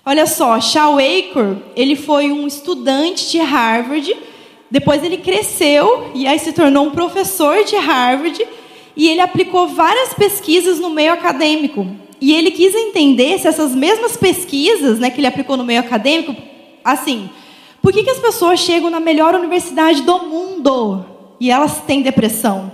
Olha 0.09 0.25
só, 0.25 0.59
Shaw 0.61 0.97
Acre, 0.97 1.61
ele 1.75 1.95
foi 1.95 2.31
um 2.31 2.47
estudante 2.47 3.29
de 3.29 3.39
Harvard 3.39 4.15
depois 4.69 5.01
ele 5.03 5.17
cresceu 5.17 6.11
e 6.13 6.27
aí 6.27 6.37
se 6.39 6.51
tornou 6.51 6.87
um 6.87 6.91
professor 6.91 7.63
de 7.63 7.75
Harvard 7.77 8.45
e 8.95 9.07
ele 9.07 9.21
aplicou 9.21 9.67
várias 9.67 10.13
pesquisas 10.13 10.79
no 10.79 10.89
meio 10.89 11.13
acadêmico. 11.13 11.87
E 12.19 12.33
ele 12.33 12.51
quis 12.51 12.75
entender 12.75 13.39
se 13.39 13.47
essas 13.47 13.73
mesmas 13.73 14.17
pesquisas 14.17 14.99
né, 14.99 15.09
que 15.09 15.19
ele 15.19 15.27
aplicou 15.27 15.55
no 15.55 15.63
meio 15.63 15.79
acadêmico, 15.79 16.35
assim, 16.83 17.29
por 17.81 17.93
que, 17.93 18.03
que 18.03 18.09
as 18.09 18.19
pessoas 18.19 18.59
chegam 18.59 18.89
na 18.89 18.99
melhor 18.99 19.35
universidade 19.35 20.01
do 20.01 20.19
mundo 20.19 21.05
e 21.39 21.49
elas 21.49 21.79
têm 21.81 22.01
depressão? 22.01 22.71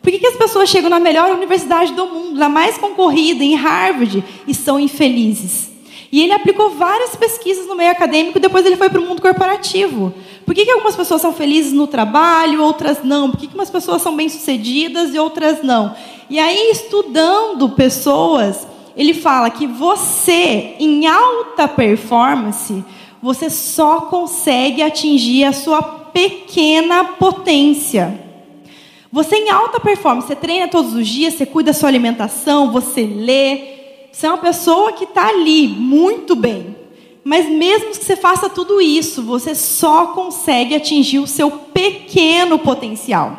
Por 0.00 0.10
que, 0.10 0.18
que 0.18 0.26
as 0.26 0.36
pessoas 0.36 0.70
chegam 0.70 0.88
na 0.88 1.00
melhor 1.00 1.30
universidade 1.30 1.92
do 1.92 2.06
mundo, 2.06 2.38
na 2.38 2.48
mais 2.48 2.78
concorrida, 2.78 3.42
em 3.42 3.54
Harvard, 3.54 4.22
e 4.46 4.54
são 4.54 4.78
infelizes? 4.78 5.73
E 6.14 6.22
ele 6.22 6.32
aplicou 6.32 6.70
várias 6.70 7.16
pesquisas 7.16 7.66
no 7.66 7.74
meio 7.74 7.90
acadêmico, 7.90 8.38
depois 8.38 8.64
ele 8.64 8.76
foi 8.76 8.88
para 8.88 9.00
o 9.00 9.04
mundo 9.04 9.20
corporativo. 9.20 10.14
Por 10.46 10.54
que, 10.54 10.64
que 10.64 10.70
algumas 10.70 10.94
pessoas 10.94 11.20
são 11.20 11.32
felizes 11.32 11.72
no 11.72 11.88
trabalho, 11.88 12.62
outras 12.62 13.02
não? 13.02 13.32
Por 13.32 13.40
que, 13.40 13.48
que 13.48 13.54
umas 13.56 13.68
pessoas 13.68 14.00
são 14.00 14.14
bem-sucedidas 14.14 15.12
e 15.12 15.18
outras 15.18 15.60
não? 15.64 15.92
E 16.30 16.38
aí, 16.38 16.70
estudando 16.70 17.68
pessoas, 17.70 18.64
ele 18.96 19.12
fala 19.12 19.50
que 19.50 19.66
você, 19.66 20.76
em 20.78 21.04
alta 21.08 21.66
performance, 21.66 22.84
você 23.20 23.50
só 23.50 24.02
consegue 24.02 24.82
atingir 24.82 25.42
a 25.42 25.52
sua 25.52 25.82
pequena 25.82 27.06
potência. 27.06 28.20
Você 29.10 29.34
em 29.34 29.50
alta 29.50 29.80
performance, 29.80 30.28
você 30.28 30.36
treina 30.36 30.68
todos 30.68 30.94
os 30.94 31.08
dias, 31.08 31.34
você 31.34 31.44
cuida 31.44 31.72
da 31.72 31.76
sua 31.76 31.88
alimentação, 31.88 32.70
você 32.70 33.02
lê, 33.02 33.73
você 34.14 34.26
é 34.26 34.30
uma 34.30 34.38
pessoa 34.38 34.92
que 34.92 35.02
está 35.02 35.26
ali 35.26 35.66
muito 35.66 36.36
bem. 36.36 36.76
Mas 37.24 37.48
mesmo 37.48 37.90
que 37.90 37.96
você 37.96 38.14
faça 38.14 38.48
tudo 38.48 38.80
isso, 38.80 39.24
você 39.24 39.56
só 39.56 40.08
consegue 40.08 40.72
atingir 40.72 41.18
o 41.18 41.26
seu 41.26 41.50
pequeno 41.50 42.56
potencial. 42.56 43.36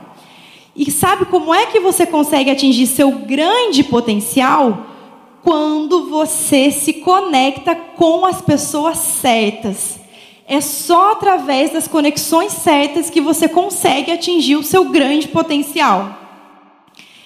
E 0.75 0.91
sabe 0.91 1.27
como 1.27 1.55
é 1.55 1.67
que 1.67 1.79
você 1.79 2.05
consegue 2.05 2.51
atingir 2.51 2.87
seu 2.87 3.09
grande 3.09 3.85
potencial? 3.85 4.85
Quando 5.41 6.09
você 6.09 6.69
se 6.71 6.91
conecta 6.91 7.73
com 7.73 8.25
as 8.25 8.41
pessoas 8.41 8.97
certas. 8.97 9.97
É 10.45 10.59
só 10.59 11.13
através 11.13 11.71
das 11.71 11.87
conexões 11.87 12.51
certas 12.51 13.09
que 13.09 13.21
você 13.21 13.47
consegue 13.47 14.11
atingir 14.11 14.57
o 14.57 14.63
seu 14.63 14.83
grande 14.89 15.29
potencial. 15.29 16.19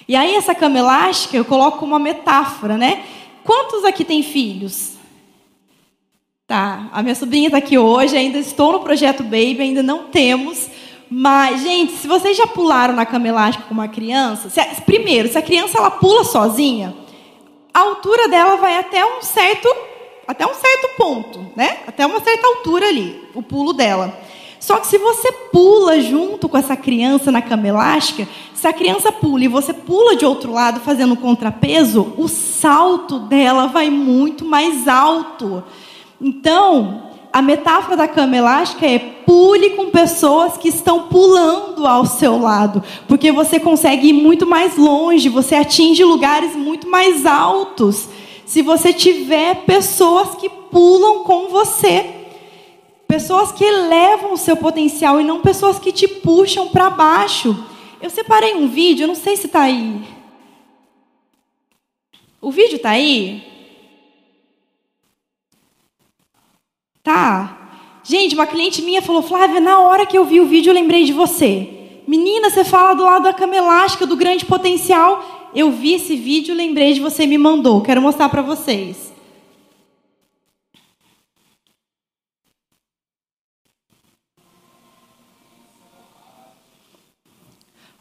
E 0.06 0.14
aí 0.14 0.36
essa 0.36 0.54
cama 0.54 0.78
elástica 0.78 1.36
eu 1.36 1.44
coloco 1.44 1.84
uma 1.84 1.98
metáfora, 1.98 2.78
né? 2.78 3.02
Quantos 3.44 3.84
aqui 3.84 4.04
têm 4.04 4.22
filhos? 4.22 4.92
Tá, 6.46 6.88
a 6.92 7.02
minha 7.02 7.14
sobrinha 7.14 7.46
está 7.46 7.58
aqui 7.58 7.78
hoje, 7.78 8.16
ainda 8.16 8.38
estou 8.38 8.72
no 8.72 8.80
projeto 8.80 9.22
Baby, 9.22 9.60
ainda 9.60 9.82
não 9.82 10.08
temos. 10.08 10.68
Mas, 11.08 11.62
gente, 11.62 11.92
se 11.92 12.06
vocês 12.06 12.36
já 12.36 12.46
pularam 12.46 12.94
na 12.94 13.06
cama 13.06 13.28
elástica 13.28 13.66
com 13.66 13.74
uma 13.74 13.88
criança, 13.88 14.50
se 14.50 14.80
primeiro, 14.82 15.28
se 15.28 15.38
a 15.38 15.42
criança 15.42 15.78
ela 15.78 15.90
pula 15.90 16.24
sozinha, 16.24 16.94
a 17.72 17.80
altura 17.80 18.28
dela 18.28 18.56
vai 18.56 18.78
até 18.78 19.04
um 19.04 19.22
certo, 19.22 19.68
até 20.26 20.46
um 20.46 20.54
certo 20.54 20.88
ponto, 20.96 21.46
né? 21.56 21.78
Até 21.86 22.06
uma 22.06 22.20
certa 22.20 22.46
altura 22.46 22.88
ali, 22.88 23.28
o 23.34 23.42
pulo 23.42 23.72
dela. 23.72 24.16
Só 24.60 24.76
que 24.76 24.86
se 24.86 24.98
você 24.98 25.32
pula 25.50 26.00
junto 26.02 26.46
com 26.46 26.58
essa 26.58 26.76
criança 26.76 27.32
na 27.32 27.40
cama 27.40 27.66
elástica, 27.66 28.28
se 28.52 28.68
a 28.68 28.72
criança 28.74 29.10
pula 29.10 29.42
e 29.42 29.48
você 29.48 29.72
pula 29.72 30.14
de 30.14 30.26
outro 30.26 30.52
lado 30.52 30.80
fazendo 30.80 31.16
contrapeso, 31.16 32.12
o 32.18 32.28
salto 32.28 33.20
dela 33.20 33.66
vai 33.68 33.88
muito 33.88 34.44
mais 34.44 34.86
alto. 34.86 35.64
Então, 36.20 37.04
a 37.32 37.40
metáfora 37.40 37.96
da 37.96 38.06
cama 38.06 38.36
elástica 38.36 38.86
é 38.86 38.98
pule 38.98 39.70
com 39.70 39.90
pessoas 39.90 40.58
que 40.58 40.68
estão 40.68 41.04
pulando 41.04 41.86
ao 41.86 42.04
seu 42.04 42.38
lado, 42.38 42.82
porque 43.08 43.32
você 43.32 43.58
consegue 43.58 44.08
ir 44.08 44.12
muito 44.12 44.46
mais 44.46 44.76
longe, 44.76 45.30
você 45.30 45.54
atinge 45.54 46.04
lugares 46.04 46.54
muito 46.54 46.86
mais 46.86 47.24
altos. 47.24 48.08
Se 48.44 48.60
você 48.60 48.92
tiver 48.92 49.64
pessoas 49.64 50.34
que 50.34 50.50
pulam 50.50 51.24
com 51.24 51.48
você, 51.48 52.19
pessoas 53.10 53.50
que 53.50 53.64
elevam 53.64 54.34
o 54.34 54.36
seu 54.36 54.56
potencial 54.56 55.20
e 55.20 55.24
não 55.24 55.40
pessoas 55.40 55.80
que 55.80 55.90
te 55.90 56.06
puxam 56.06 56.68
para 56.68 56.88
baixo. 56.88 57.66
Eu 58.00 58.08
separei 58.08 58.54
um 58.54 58.68
vídeo, 58.68 59.02
eu 59.02 59.08
não 59.08 59.16
sei 59.16 59.36
se 59.36 59.46
está 59.46 59.62
aí. 59.62 60.00
O 62.40 62.52
vídeo 62.52 62.76
está 62.76 62.90
aí? 62.90 63.42
Tá. 67.02 68.00
Gente, 68.04 68.36
uma 68.36 68.46
cliente 68.46 68.80
minha 68.80 69.02
falou, 69.02 69.22
Flávia, 69.22 69.58
na 69.58 69.80
hora 69.80 70.06
que 70.06 70.16
eu 70.16 70.24
vi 70.24 70.40
o 70.40 70.46
vídeo 70.46 70.70
eu 70.70 70.74
lembrei 70.74 71.02
de 71.02 71.12
você. 71.12 71.68
Menina, 72.06 72.48
você 72.48 72.62
fala 72.62 72.94
do 72.94 73.02
lado 73.02 73.24
da 73.24 73.32
cama 73.32 73.56
elástica, 73.56 74.06
do 74.06 74.14
grande 74.14 74.44
potencial. 74.44 75.50
Eu 75.52 75.72
vi 75.72 75.94
esse 75.94 76.14
vídeo, 76.14 76.54
lembrei 76.54 76.92
de 76.92 77.00
você, 77.00 77.26
me 77.26 77.36
mandou. 77.36 77.80
Quero 77.80 78.00
mostrar 78.00 78.28
para 78.28 78.40
vocês. 78.40 79.09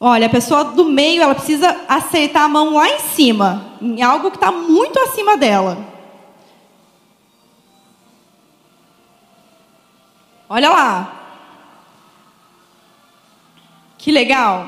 Olha, 0.01 0.27
a 0.27 0.29
pessoa 0.29 0.63
do 0.63 0.85
meio, 0.85 1.21
ela 1.21 1.35
precisa 1.35 1.85
acertar 1.87 2.43
a 2.43 2.47
mão 2.47 2.75
lá 2.75 2.87
em 2.87 2.99
cima, 2.99 3.75
em 3.81 4.01
algo 4.01 4.31
que 4.31 4.37
está 4.37 4.49
muito 4.49 4.97
acima 4.99 5.35
dela. 5.35 5.77
Olha 10.47 10.69
lá. 10.69 11.15
Que 13.97 14.09
legal. 14.11 14.67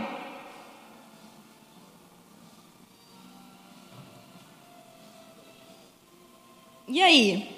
E 6.89 7.01
aí? 7.01 7.55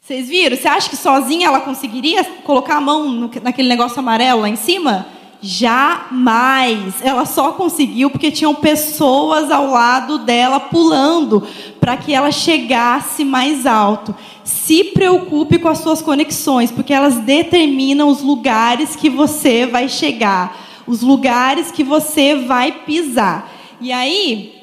Vocês 0.00 0.26
viram? 0.26 0.56
Você 0.56 0.66
acha 0.66 0.88
que 0.88 0.96
sozinha 0.96 1.48
ela 1.48 1.60
conseguiria 1.60 2.24
colocar 2.24 2.76
a 2.76 2.80
mão 2.80 3.30
naquele 3.42 3.68
negócio 3.68 3.98
amarelo 3.98 4.40
lá 4.40 4.48
em 4.48 4.56
cima? 4.56 5.15
Jamais. 5.40 6.94
Ela 7.02 7.24
só 7.24 7.52
conseguiu 7.52 8.10
porque 8.10 8.30
tinham 8.30 8.54
pessoas 8.54 9.50
ao 9.50 9.70
lado 9.70 10.18
dela 10.18 10.58
pulando 10.58 11.46
para 11.80 11.96
que 11.96 12.14
ela 12.14 12.32
chegasse 12.32 13.24
mais 13.24 13.66
alto. 13.66 14.14
Se 14.42 14.84
preocupe 14.84 15.58
com 15.58 15.68
as 15.68 15.78
suas 15.78 16.00
conexões, 16.02 16.70
porque 16.70 16.92
elas 16.92 17.16
determinam 17.18 18.08
os 18.08 18.22
lugares 18.22 18.96
que 18.96 19.10
você 19.10 19.66
vai 19.66 19.88
chegar. 19.88 20.64
os 20.86 21.02
lugares 21.02 21.72
que 21.72 21.82
você 21.82 22.36
vai 22.36 22.70
pisar. 22.70 23.50
E 23.80 23.92
aí, 23.92 24.54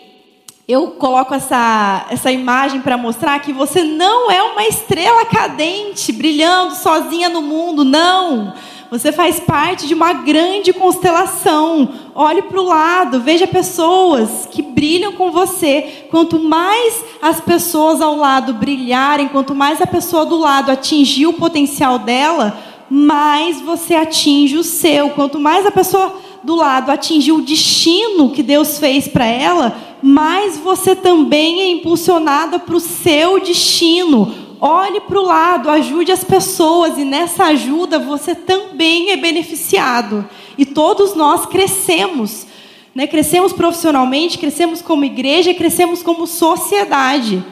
eu 0.67 0.91
coloco 0.91 1.33
essa, 1.33 2.05
essa 2.09 2.31
imagem 2.31 2.79
para 2.79 2.97
mostrar 2.97 3.37
que 3.39 3.51
você 3.51 3.83
não 3.83 4.31
é 4.31 4.41
uma 4.41 4.63
estrela 4.63 5.25
cadente, 5.25 6.11
brilhando 6.13 6.75
sozinha 6.75 7.27
no 7.27 7.41
mundo, 7.41 7.83
não. 7.83 8.53
Você 8.93 9.11
faz 9.11 9.39
parte 9.39 9.87
de 9.87 9.95
uma 9.95 10.13
grande 10.13 10.71
constelação. 10.71 11.89
Olhe 12.13 12.43
para 12.43 12.61
o 12.61 12.63
lado, 12.63 13.21
veja 13.21 13.47
pessoas 13.47 14.47
que 14.51 14.61
brilham 14.61 15.13
com 15.13 15.31
você. 15.31 16.05
Quanto 16.11 16.37
mais 16.37 17.03
as 17.19 17.41
pessoas 17.41 18.01
ao 18.01 18.15
lado 18.15 18.53
brilharem, 18.53 19.29
quanto 19.29 19.55
mais 19.55 19.81
a 19.81 19.87
pessoa 19.87 20.27
do 20.27 20.37
lado 20.37 20.69
atingir 20.69 21.25
o 21.25 21.33
potencial 21.33 21.97
dela, 21.97 22.55
mais 22.87 23.59
você 23.61 23.95
atinge 23.95 24.57
o 24.57 24.63
seu. 24.63 25.09
Quanto 25.09 25.39
mais 25.39 25.65
a 25.65 25.71
pessoa 25.71 26.15
do 26.43 26.53
lado 26.53 26.91
atingir 26.91 27.31
o 27.31 27.41
destino 27.41 28.29
que 28.29 28.43
Deus 28.43 28.77
fez 28.77 29.07
para 29.07 29.25
ela, 29.25 29.75
mais 30.03 30.55
você 30.59 30.95
também 30.95 31.61
é 31.61 31.67
impulsionada 31.71 32.59
para 32.59 32.75
o 32.75 32.79
seu 32.79 33.39
destino. 33.39 34.42
Olhe 34.65 35.01
para 35.01 35.19
o 35.19 35.25
lado, 35.25 35.69
ajude 35.69 36.09
as 36.09 36.23
pessoas 36.23 36.97
e 36.97 37.03
nessa 37.03 37.47
ajuda 37.47 37.99
você 37.99 38.33
também 38.33 39.11
é 39.11 39.17
beneficiado. 39.17 40.25
E 40.57 40.65
todos 40.65 41.15
nós 41.15 41.45
crescemos. 41.45 42.47
Né? 42.95 43.05
Crescemos 43.05 43.51
profissionalmente, 43.51 44.37
crescemos 44.37 44.81
como 44.81 45.03
igreja, 45.03 45.53
crescemos 45.53 46.01
como 46.01 46.25
sociedade. 46.25 47.43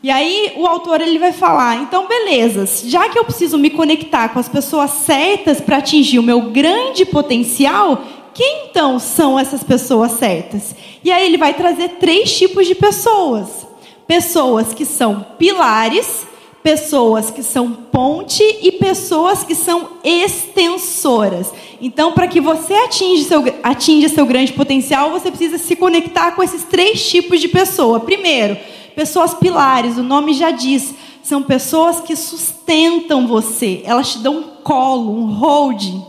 E 0.00 0.08
aí 0.08 0.52
o 0.56 0.68
autor 0.68 1.00
ele 1.00 1.18
vai 1.18 1.32
falar, 1.32 1.78
então 1.78 2.06
beleza, 2.06 2.64
já 2.88 3.08
que 3.08 3.18
eu 3.18 3.24
preciso 3.24 3.58
me 3.58 3.68
conectar 3.68 4.28
com 4.28 4.38
as 4.38 4.48
pessoas 4.48 4.92
certas 4.92 5.60
para 5.60 5.78
atingir 5.78 6.20
o 6.20 6.22
meu 6.22 6.42
grande 6.52 7.04
potencial, 7.04 8.04
quem 8.32 8.68
então 8.68 9.00
são 9.00 9.36
essas 9.36 9.64
pessoas 9.64 10.12
certas? 10.12 10.76
E 11.02 11.10
aí 11.10 11.26
ele 11.26 11.38
vai 11.38 11.54
trazer 11.54 11.96
três 11.98 12.38
tipos 12.38 12.68
de 12.68 12.76
pessoas: 12.76 13.66
pessoas 14.06 14.72
que 14.72 14.84
são 14.84 15.26
pilares, 15.36 16.24
pessoas 16.66 17.30
que 17.30 17.44
são 17.44 17.70
ponte 17.70 18.42
e 18.60 18.72
pessoas 18.72 19.44
que 19.44 19.54
são 19.54 19.88
extensoras. 20.02 21.54
Então, 21.80 22.10
para 22.10 22.26
que 22.26 22.40
você 22.40 22.74
atinja 22.74 23.22
seu, 23.22 23.44
atinja 23.62 24.08
seu 24.08 24.26
grande 24.26 24.52
potencial, 24.52 25.12
você 25.12 25.30
precisa 25.30 25.58
se 25.58 25.76
conectar 25.76 26.32
com 26.32 26.42
esses 26.42 26.64
três 26.64 27.08
tipos 27.08 27.40
de 27.40 27.46
pessoa. 27.46 28.00
Primeiro, 28.00 28.56
pessoas 28.96 29.32
pilares, 29.32 29.96
o 29.96 30.02
nome 30.02 30.34
já 30.34 30.50
diz, 30.50 30.92
são 31.22 31.40
pessoas 31.40 32.00
que 32.00 32.16
sustentam 32.16 33.28
você, 33.28 33.82
elas 33.84 34.14
te 34.14 34.18
dão 34.18 34.38
um 34.38 34.42
colo, 34.64 35.16
um 35.16 35.34
holding. 35.34 36.04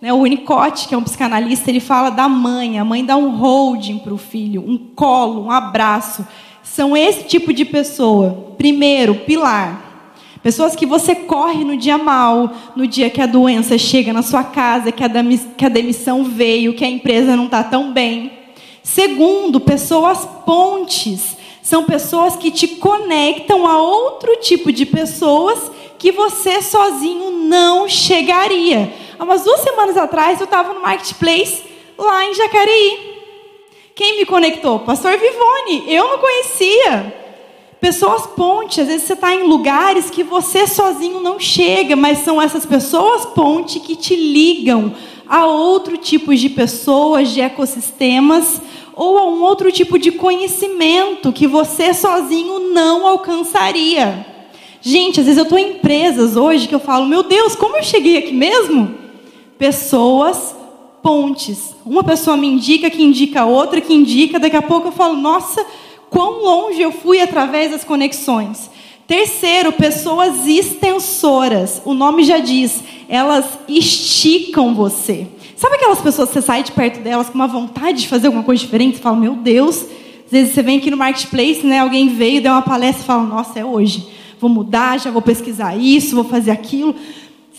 Né, 0.00 0.10
o 0.14 0.22
Winnicott, 0.22 0.88
que 0.88 0.94
é 0.94 0.96
um 0.96 1.04
psicanalista, 1.04 1.68
ele 1.68 1.78
fala 1.78 2.08
da 2.08 2.26
mãe. 2.26 2.78
A 2.78 2.84
mãe 2.86 3.04
dá 3.04 3.18
um 3.18 3.36
holding 3.36 3.98
para 3.98 4.14
o 4.14 4.16
filho, 4.16 4.64
um 4.66 4.78
colo, 4.78 5.44
um 5.44 5.50
abraço. 5.50 6.26
São 6.62 6.96
esse 6.96 7.24
tipo 7.24 7.52
de 7.52 7.66
pessoa. 7.66 8.54
Primeiro, 8.56 9.14
pilar. 9.26 9.89
Pessoas 10.42 10.74
que 10.74 10.86
você 10.86 11.14
corre 11.14 11.64
no 11.64 11.76
dia 11.76 11.98
mal, 11.98 12.50
no 12.74 12.86
dia 12.86 13.10
que 13.10 13.20
a 13.20 13.26
doença 13.26 13.76
chega 13.76 14.12
na 14.12 14.22
sua 14.22 14.42
casa, 14.42 14.90
que 14.90 15.04
a 15.04 15.68
demissão 15.68 16.24
veio, 16.24 16.74
que 16.74 16.84
a 16.84 16.88
empresa 16.88 17.36
não 17.36 17.44
está 17.44 17.62
tão 17.62 17.92
bem. 17.92 18.32
Segundo, 18.82 19.60
pessoas 19.60 20.26
pontes. 20.46 21.36
São 21.62 21.84
pessoas 21.84 22.36
que 22.36 22.50
te 22.50 22.66
conectam 22.66 23.66
a 23.66 23.80
outro 23.80 24.36
tipo 24.36 24.72
de 24.72 24.86
pessoas 24.86 25.70
que 25.98 26.10
você 26.10 26.62
sozinho 26.62 27.30
não 27.30 27.86
chegaria. 27.86 28.92
Há 29.18 29.24
umas 29.24 29.44
duas 29.44 29.60
semanas 29.60 29.98
atrás 29.98 30.40
eu 30.40 30.44
estava 30.44 30.72
no 30.72 30.80
Marketplace 30.80 31.62
lá 31.98 32.24
em 32.24 32.34
Jacareí. 32.34 33.10
Quem 33.94 34.16
me 34.16 34.24
conectou? 34.24 34.78
Pastor 34.78 35.18
Vivone. 35.18 35.84
Eu 35.86 36.08
não 36.08 36.18
conhecia. 36.18 37.14
Pessoas 37.80 38.26
ponte, 38.26 38.80
às 38.80 38.88
vezes 38.88 39.04
você 39.04 39.14
está 39.14 39.34
em 39.34 39.44
lugares 39.44 40.10
que 40.10 40.22
você 40.22 40.66
sozinho 40.66 41.20
não 41.20 41.40
chega, 41.40 41.96
mas 41.96 42.18
são 42.18 42.40
essas 42.40 42.66
pessoas 42.66 43.24
ponte 43.24 43.80
que 43.80 43.96
te 43.96 44.14
ligam 44.14 44.92
a 45.26 45.46
outro 45.46 45.96
tipo 45.96 46.34
de 46.34 46.50
pessoas, 46.50 47.30
de 47.30 47.40
ecossistemas, 47.40 48.60
ou 48.94 49.16
a 49.16 49.24
um 49.24 49.40
outro 49.40 49.72
tipo 49.72 49.98
de 49.98 50.12
conhecimento 50.12 51.32
que 51.32 51.46
você 51.46 51.94
sozinho 51.94 52.74
não 52.74 53.06
alcançaria. 53.06 54.26
Gente, 54.82 55.20
às 55.20 55.26
vezes 55.26 55.38
eu 55.38 55.44
estou 55.44 55.58
em 55.58 55.76
empresas 55.76 56.36
hoje 56.36 56.68
que 56.68 56.74
eu 56.74 56.80
falo, 56.80 57.06
meu 57.06 57.22
Deus, 57.22 57.54
como 57.54 57.76
eu 57.76 57.82
cheguei 57.82 58.18
aqui 58.18 58.32
mesmo? 58.32 58.94
Pessoas 59.56 60.54
pontes. 61.02 61.74
Uma 61.86 62.04
pessoa 62.04 62.36
me 62.36 62.46
indica, 62.46 62.90
que 62.90 63.02
indica 63.02 63.46
outra, 63.46 63.80
que 63.80 63.94
indica, 63.94 64.38
daqui 64.38 64.56
a 64.56 64.62
pouco 64.62 64.88
eu 64.88 64.92
falo, 64.92 65.16
nossa, 65.16 65.64
quão 66.10 66.42
longe 66.42 66.82
eu 66.82 66.92
fui 66.92 67.20
através 67.20 67.70
das 67.70 67.84
conexões. 67.84 68.70
Terceiro, 69.06 69.72
pessoas 69.72 70.46
extensoras. 70.46 71.80
O 71.84 71.94
nome 71.94 72.22
já 72.24 72.38
diz, 72.38 72.84
elas 73.08 73.58
esticam 73.68 74.74
você. 74.74 75.26
Sabe 75.56 75.76
aquelas 75.76 76.00
pessoas 76.00 76.28
que 76.28 76.34
você 76.34 76.42
sai 76.42 76.62
de 76.62 76.72
perto 76.72 77.00
delas 77.00 77.28
com 77.28 77.34
uma 77.34 77.46
vontade 77.46 78.00
de 78.00 78.08
fazer 78.08 78.28
alguma 78.28 78.44
coisa 78.44 78.62
diferente? 78.62 78.96
Você 78.96 79.02
fala, 79.02 79.16
meu 79.16 79.34
Deus. 79.34 79.84
Às 80.26 80.30
vezes 80.30 80.54
você 80.54 80.62
vem 80.62 80.78
aqui 80.78 80.90
no 80.90 80.96
marketplace, 80.96 81.66
né? 81.66 81.80
Alguém 81.80 82.08
veio, 82.08 82.40
deu 82.40 82.52
uma 82.52 82.62
palestra 82.62 83.02
e 83.02 83.06
fala, 83.06 83.24
nossa, 83.24 83.58
é 83.58 83.64
hoje. 83.64 84.06
Vou 84.38 84.48
mudar, 84.48 85.00
já 85.00 85.10
vou 85.10 85.20
pesquisar 85.20 85.76
isso, 85.76 86.14
vou 86.14 86.24
fazer 86.24 86.52
aquilo. 86.52 86.94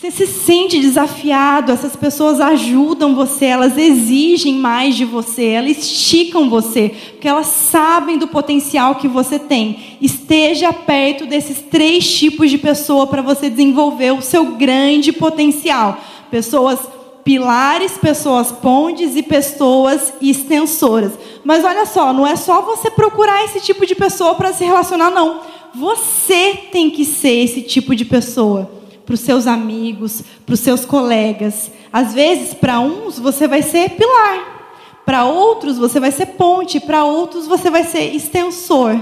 Você 0.02 0.10
se 0.10 0.26
sente 0.26 0.80
desafiado, 0.80 1.70
essas 1.70 1.94
pessoas 1.94 2.40
ajudam 2.40 3.14
você, 3.14 3.44
elas 3.44 3.78
exigem 3.78 4.54
mais 4.54 4.96
de 4.96 5.04
você, 5.04 5.50
elas 5.50 5.78
esticam 5.78 6.50
você, 6.50 6.88
porque 7.12 7.28
elas 7.28 7.46
sabem 7.46 8.18
do 8.18 8.26
potencial 8.26 8.96
que 8.96 9.06
você 9.06 9.38
tem. 9.38 9.96
Esteja 10.00 10.72
perto 10.72 11.24
desses 11.24 11.60
três 11.60 12.18
tipos 12.18 12.50
de 12.50 12.58
pessoa 12.58 13.06
para 13.06 13.22
você 13.22 13.48
desenvolver 13.48 14.12
o 14.12 14.20
seu 14.20 14.56
grande 14.56 15.12
potencial. 15.12 15.96
Pessoas 16.32 16.80
pilares, 17.22 17.92
pessoas 17.92 18.50
pontes 18.50 19.14
e 19.14 19.22
pessoas 19.22 20.12
extensoras. 20.20 21.12
Mas 21.44 21.64
olha 21.64 21.86
só, 21.86 22.12
não 22.12 22.26
é 22.26 22.34
só 22.34 22.60
você 22.60 22.90
procurar 22.90 23.44
esse 23.44 23.60
tipo 23.60 23.86
de 23.86 23.94
pessoa 23.94 24.34
para 24.34 24.52
se 24.52 24.64
relacionar, 24.64 25.12
não. 25.12 25.42
Você 25.72 26.54
tem 26.72 26.90
que 26.90 27.04
ser 27.04 27.44
esse 27.44 27.62
tipo 27.62 27.94
de 27.94 28.04
pessoa 28.04 28.81
para 29.04 29.14
os 29.14 29.20
seus 29.20 29.46
amigos, 29.46 30.22
para 30.44 30.54
os 30.54 30.60
seus 30.60 30.84
colegas. 30.84 31.70
Às 31.92 32.14
vezes, 32.14 32.54
para 32.54 32.80
uns, 32.80 33.18
você 33.18 33.46
vai 33.48 33.62
ser 33.62 33.90
pilar, 33.90 35.00
para 35.04 35.24
outros, 35.24 35.78
você 35.78 35.98
vai 35.98 36.10
ser 36.10 36.26
ponte, 36.26 36.80
para 36.80 37.04
outros, 37.04 37.46
você 37.46 37.70
vai 37.70 37.84
ser 37.84 38.14
extensor. 38.14 39.00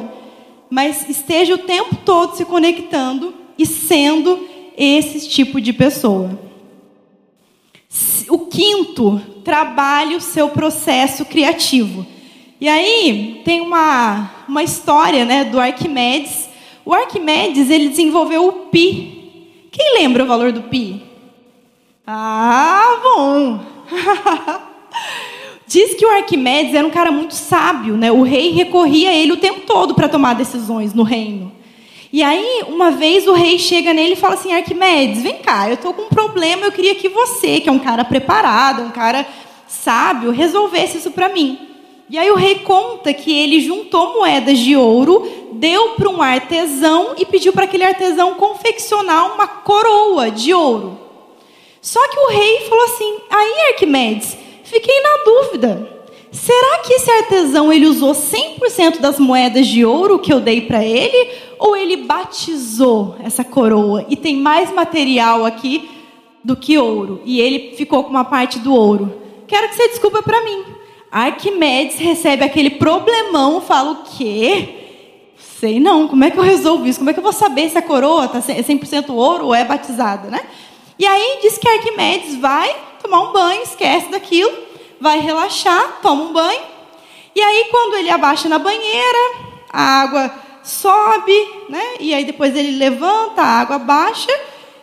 Mas 0.69 1.09
esteja 1.09 1.55
o 1.55 1.59
tempo 1.59 1.97
todo 2.05 2.37
se 2.37 2.45
conectando 2.45 3.35
e 3.59 3.67
sendo 3.67 4.49
esse 4.77 5.29
tipo 5.29 5.61
de 5.61 5.73
pessoa. 5.73 6.39
O 8.29 8.47
quinto, 8.47 9.21
trabalhe 9.45 10.15
o 10.15 10.21
seu 10.21 10.49
processo 10.51 11.25
criativo. 11.25 12.07
E 12.61 12.69
aí 12.69 13.41
tem 13.45 13.61
uma, 13.61 14.31
uma 14.47 14.63
história 14.63 15.25
né, 15.25 15.45
do 15.45 15.59
Arquimedes. 15.59 16.49
O 16.85 16.95
Arquimedes 16.95 17.69
ele 17.71 17.89
desenvolveu 17.89 18.47
o 18.47 18.53
pi, 18.67 19.20
quem 19.71 19.95
lembra 19.95 20.25
o 20.25 20.27
valor 20.27 20.53
do 20.53 20.63
pi? 20.63 21.03
Ah, 22.07 23.01
bom! 23.03 23.61
Diz 25.67 25.95
que 25.95 26.05
o 26.05 26.11
Arquimedes 26.11 26.75
era 26.75 26.87
um 26.87 26.91
cara 26.91 27.13
muito 27.13 27.35
sábio, 27.35 27.97
né? 27.97 28.11
O 28.11 28.23
rei 28.23 28.51
recorria 28.51 29.11
a 29.11 29.15
ele 29.15 29.33
o 29.33 29.37
tempo 29.37 29.61
todo 29.61 29.95
para 29.95 30.09
tomar 30.09 30.35
decisões 30.35 30.93
no 30.93 31.05
reino. 31.05 31.53
E 32.13 32.25
aí, 32.25 32.65
uma 32.67 32.91
vez 32.91 33.29
o 33.29 33.33
rei 33.33 33.57
chega 33.57 33.95
nele 33.95 34.15
e 34.15 34.17
fala 34.17 34.35
assim: 34.35 34.53
Arquimedes, 34.53 35.23
vem 35.23 35.37
cá, 35.37 35.69
eu 35.69 35.75
estou 35.75 35.95
com 35.95 36.03
um 36.03 36.09
problema, 36.09 36.67
eu 36.67 36.73
queria 36.73 36.97
que 36.97 37.09
você, 37.09 37.61
que 37.61 37.69
é 37.69 37.73
um 37.73 37.79
cara 37.79 38.05
preparado, 38.05 38.83
um 38.83 38.91
cara 38.91 39.25
sábio, 39.69 40.33
resolvesse 40.33 40.99
isso 40.99 41.13
para 41.13 41.29
mim. 41.29 41.59
E 42.11 42.19
aí 42.19 42.29
o 42.29 42.35
rei 42.35 42.57
conta 42.57 43.15
que 43.15 43.33
ele 43.33 43.61
juntou 43.61 44.15
moedas 44.15 44.59
de 44.59 44.75
ouro, 44.75 45.25
deu 45.55 45.91
para 45.91 46.09
um 46.09 46.23
artesão 46.23 47.15
e 47.19 47.27
pediu 47.27 47.53
para 47.53 47.65
aquele 47.65 47.85
artesão 47.85 48.35
confeccionar 48.35 49.35
uma 49.35 49.47
coroa 49.47 50.31
de 50.31 50.53
ouro. 50.55 50.99
Só 51.81 52.01
que 52.09 52.19
o 52.19 52.29
rei 52.29 52.61
falou 52.69 52.85
assim: 52.85 53.19
"Aí, 53.31 53.69
Arquimedes, 53.69 54.37
fiquei 54.65 55.01
na 55.01 55.25
dúvida. 55.25 56.01
Será 56.31 56.79
que 56.79 56.93
esse 56.95 57.11
artesão 57.11 57.73
ele 57.73 57.87
usou 57.87 58.15
100% 58.15 59.01
das 59.01 59.19
moedas 59.19 59.67
de 59.67 59.85
ouro 59.85 60.19
que 60.19 60.33
eu 60.33 60.41
dei 60.41 60.61
para 60.61 60.85
ele 60.85 61.31
ou 61.59 61.77
ele 61.77 61.97
batizou 61.97 63.17
essa 63.25 63.43
coroa 63.43 64.07
e 64.09 64.17
tem 64.17 64.37
mais 64.37 64.73
material 64.73 65.45
aqui 65.45 65.91
do 66.45 66.55
que 66.55 66.79
ouro 66.79 67.21
e 67.25 67.41
ele 67.41 67.75
ficou 67.77 68.05
com 68.05 68.11
uma 68.11 68.25
parte 68.25 68.59
do 68.61 68.73
ouro? 68.73 69.13
Quero 69.49 69.69
que 69.69 69.75
você 69.75 69.89
desculpa 69.89 70.23
para 70.23 70.43
mim." 70.43 70.65
Arquimedes 71.11 71.99
recebe 71.99 72.45
aquele 72.45 72.71
problemão, 72.71 73.61
fala 73.61 73.91
o 73.91 74.05
quê? 74.17 74.80
Sei 75.61 75.79
não, 75.79 76.09
como 76.09 76.25
é 76.25 76.31
que 76.31 76.39
eu 76.39 76.43
resolvo 76.43 76.87
isso? 76.87 77.01
Como 77.01 77.11
é 77.11 77.13
que 77.13 77.19
eu 77.19 77.23
vou 77.23 77.35
saber 77.35 77.69
se 77.69 77.77
a 77.77 77.83
coroa 77.83 78.27
tá 78.27 78.41
100% 78.41 79.11
ouro 79.11 79.45
ou 79.45 79.55
é 79.55 79.63
batizada, 79.63 80.31
né? 80.31 80.41
E 80.99 81.07
aí 81.07 81.41
diz 81.43 81.59
que 81.59 81.69
Arquimedes 81.69 82.37
vai 82.37 82.75
tomar 83.03 83.29
um 83.29 83.33
banho, 83.35 83.63
esquece 83.63 84.11
daquilo, 84.11 84.51
vai 84.99 85.21
relaxar, 85.21 85.99
toma 86.01 86.23
um 86.23 86.33
banho. 86.33 86.63
E 87.37 87.43
aí, 87.43 87.67
quando 87.71 87.97
ele 87.97 88.09
abaixa 88.09 88.49
na 88.49 88.59
banheira, 88.59 89.19
a 89.71 90.01
água 90.01 90.35
sobe, 90.63 91.49
né? 91.69 91.83
E 92.01 92.15
aí 92.15 92.25
depois 92.25 92.57
ele 92.57 92.79
levanta, 92.79 93.43
a 93.43 93.61
água 93.61 93.79
baixa. 93.79 94.33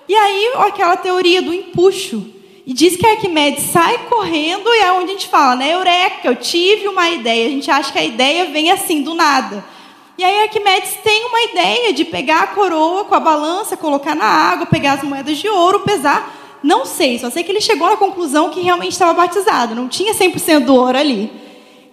E 0.07 0.13
aí, 0.13 0.51
aquela 0.57 0.95
teoria 0.95 1.41
do 1.41 1.51
empuxo. 1.51 2.23
E 2.67 2.71
diz 2.71 2.95
que 2.95 3.07
Arquimedes 3.07 3.63
sai 3.63 3.97
correndo 4.07 4.69
e 4.75 4.80
é 4.80 4.91
onde 4.91 5.05
a 5.05 5.13
gente 5.13 5.28
fala, 5.28 5.55
né? 5.55 5.73
Eureka, 5.73 6.28
eu 6.28 6.36
tive 6.36 6.88
uma 6.88 7.09
ideia. 7.09 7.47
A 7.47 7.49
gente 7.49 7.71
acha 7.71 7.91
que 7.91 7.97
a 7.97 8.05
ideia 8.05 8.45
vem 8.45 8.69
assim, 8.69 9.01
do 9.01 9.15
nada. 9.15 9.75
E 10.18 10.24
aí 10.24 10.43
Arquimedes 10.43 10.95
tem 11.03 11.26
uma 11.26 11.41
ideia 11.43 11.93
de 11.93 12.03
pegar 12.03 12.41
a 12.41 12.47
coroa 12.47 13.05
com 13.05 13.13
a 13.13 13.20
balança, 13.20 13.78
colocar 13.78 14.15
na 14.15 14.26
água, 14.26 14.65
pegar 14.65 14.93
as 14.93 15.03
moedas 15.03 15.38
de 15.38 15.47
ouro, 15.47 15.82
pesar. 15.82 16.57
Não 16.63 16.86
sei, 16.86 17.20
só 17.20 17.30
sei 17.30 17.43
que 17.43 17.51
ele 17.51 17.61
chegou 17.61 17.88
na 17.88 17.97
conclusão 17.97 18.49
que 18.49 18.59
realmente 18.61 18.93
estava 18.93 19.13
batizado, 19.13 19.76
não 19.76 19.88
tinha 19.88 20.15
100% 20.15 20.65
do 20.65 20.74
ouro 20.74 20.97
ali. 20.97 21.32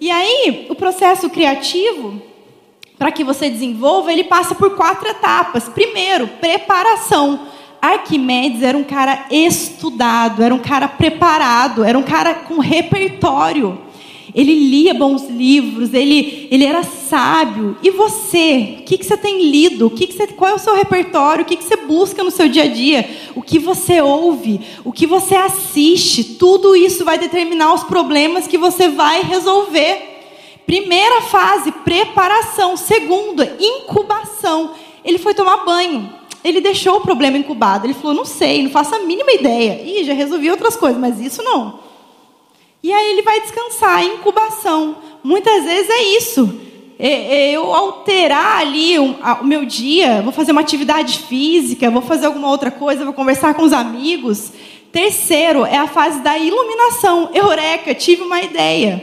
E 0.01 0.11
aí, 0.11 0.67
o 0.71 0.75
processo 0.75 1.29
criativo, 1.29 2.21
para 2.99 3.13
que 3.13 3.23
você 3.23 3.51
desenvolva, 3.51 4.11
ele 4.11 4.25
passa 4.25 4.55
por 4.55 4.75
quatro 4.75 5.07
etapas. 5.07 5.69
Primeiro, 5.69 6.27
preparação. 6.27 7.49
Arquimedes 7.81 8.63
era 8.63 8.79
um 8.79 8.85
cara 8.85 9.27
estudado, 9.31 10.43
era 10.43 10.55
um 10.55 10.59
cara 10.59 10.89
preparado, 10.89 11.85
era 11.85 11.99
um 11.99 12.03
cara 12.03 12.35
com 12.35 12.59
repertório. 12.59 13.79
Ele 14.35 14.53
lia 14.53 14.93
bons 14.93 15.29
livros, 15.31 15.95
ele, 15.95 16.49
ele 16.51 16.65
era 16.65 16.83
sábio. 16.83 17.77
E 17.81 17.91
você? 17.91 18.79
O 18.81 18.83
que, 18.83 18.99
que 18.99 19.05
você 19.05 19.17
tem 19.17 19.49
lido? 19.49 19.87
O 19.87 19.91
que, 19.91 20.09
que 20.09 20.15
você, 20.15 20.27
qual 20.27 20.51
é 20.51 20.55
o 20.55 20.59
seu 20.59 20.75
repertório? 20.75 21.45
O 21.45 21.47
que, 21.47 21.57
que 21.57 21.63
você 21.63 21.77
busca 21.77 22.25
no 22.25 22.33
seu 22.33 22.49
dia 22.49 22.65
a 22.65 22.69
dia? 22.69 23.09
O 23.37 23.41
que 23.41 23.61
você 23.61 24.01
ouve? 24.01 24.61
O 24.85 24.91
que 24.91 25.07
você 25.07 25.37
assiste? 25.37 26.25
Tudo 26.25 26.75
isso 26.75 27.05
vai 27.05 27.17
determinar 27.17 27.73
os 27.75 27.85
problemas 27.85 28.49
que 28.49 28.59
você 28.59 28.89
vai 28.89 29.23
resolver. 29.23 30.15
Primeira 30.67 31.21
fase, 31.21 31.71
preparação. 31.71 32.77
Segunda, 32.77 33.57
incubação. 33.61 34.73
Ele 35.05 35.19
foi 35.19 35.33
tomar 35.33 35.65
banho. 35.65 36.13
Ele 36.43 36.61
deixou 36.61 36.97
o 36.97 37.03
problema 37.03 37.39
incubado. 37.39 37.87
Ele 37.87 37.95
falou: 37.95 38.15
não 38.15 38.25
sei, 38.25 38.65
não 38.65 38.71
faço 38.71 38.97
a 38.97 38.99
mínima 39.01 39.31
ideia. 39.31 39.81
Ih, 39.81 40.03
já 40.03 40.13
resolvi 40.13 40.51
outras 40.51 40.75
coisas, 40.75 41.01
mas 41.01 41.21
isso 41.21 41.41
não. 41.41 41.94
E 42.85 42.93
aí 42.93 43.13
ele 43.13 43.23
vai 43.23 43.41
descansar, 43.41 44.05
incubação. 44.05 44.97
Muitas 45.23 45.65
vezes 45.65 45.89
é 45.89 46.03
isso. 46.19 46.61
É, 46.99 47.09
é 47.09 47.51
eu 47.53 47.73
alterar 47.73 48.59
ali 48.61 48.99
o 48.99 49.17
meu 49.43 49.65
dia, 49.65 50.21
vou 50.21 50.31
fazer 50.31 50.53
uma 50.53 50.61
atividade 50.61 51.21
física, 51.21 51.91
vou 51.91 52.03
fazer 52.03 52.27
alguma 52.27 52.51
outra 52.51 52.71
coisa, 52.71 53.07
vou 53.07 53.15
conversar 53.15 53.55
com 53.55 53.63
os 53.63 53.73
amigos. 53.73 54.53
Terceiro 54.93 55.65
é 55.65 55.79
a 55.79 55.87
fase 55.87 56.21
da 56.21 56.37
iluminação. 56.37 57.31
Eureka, 57.33 57.95
tive 57.95 58.21
uma 58.21 58.43
ideia. 58.43 59.03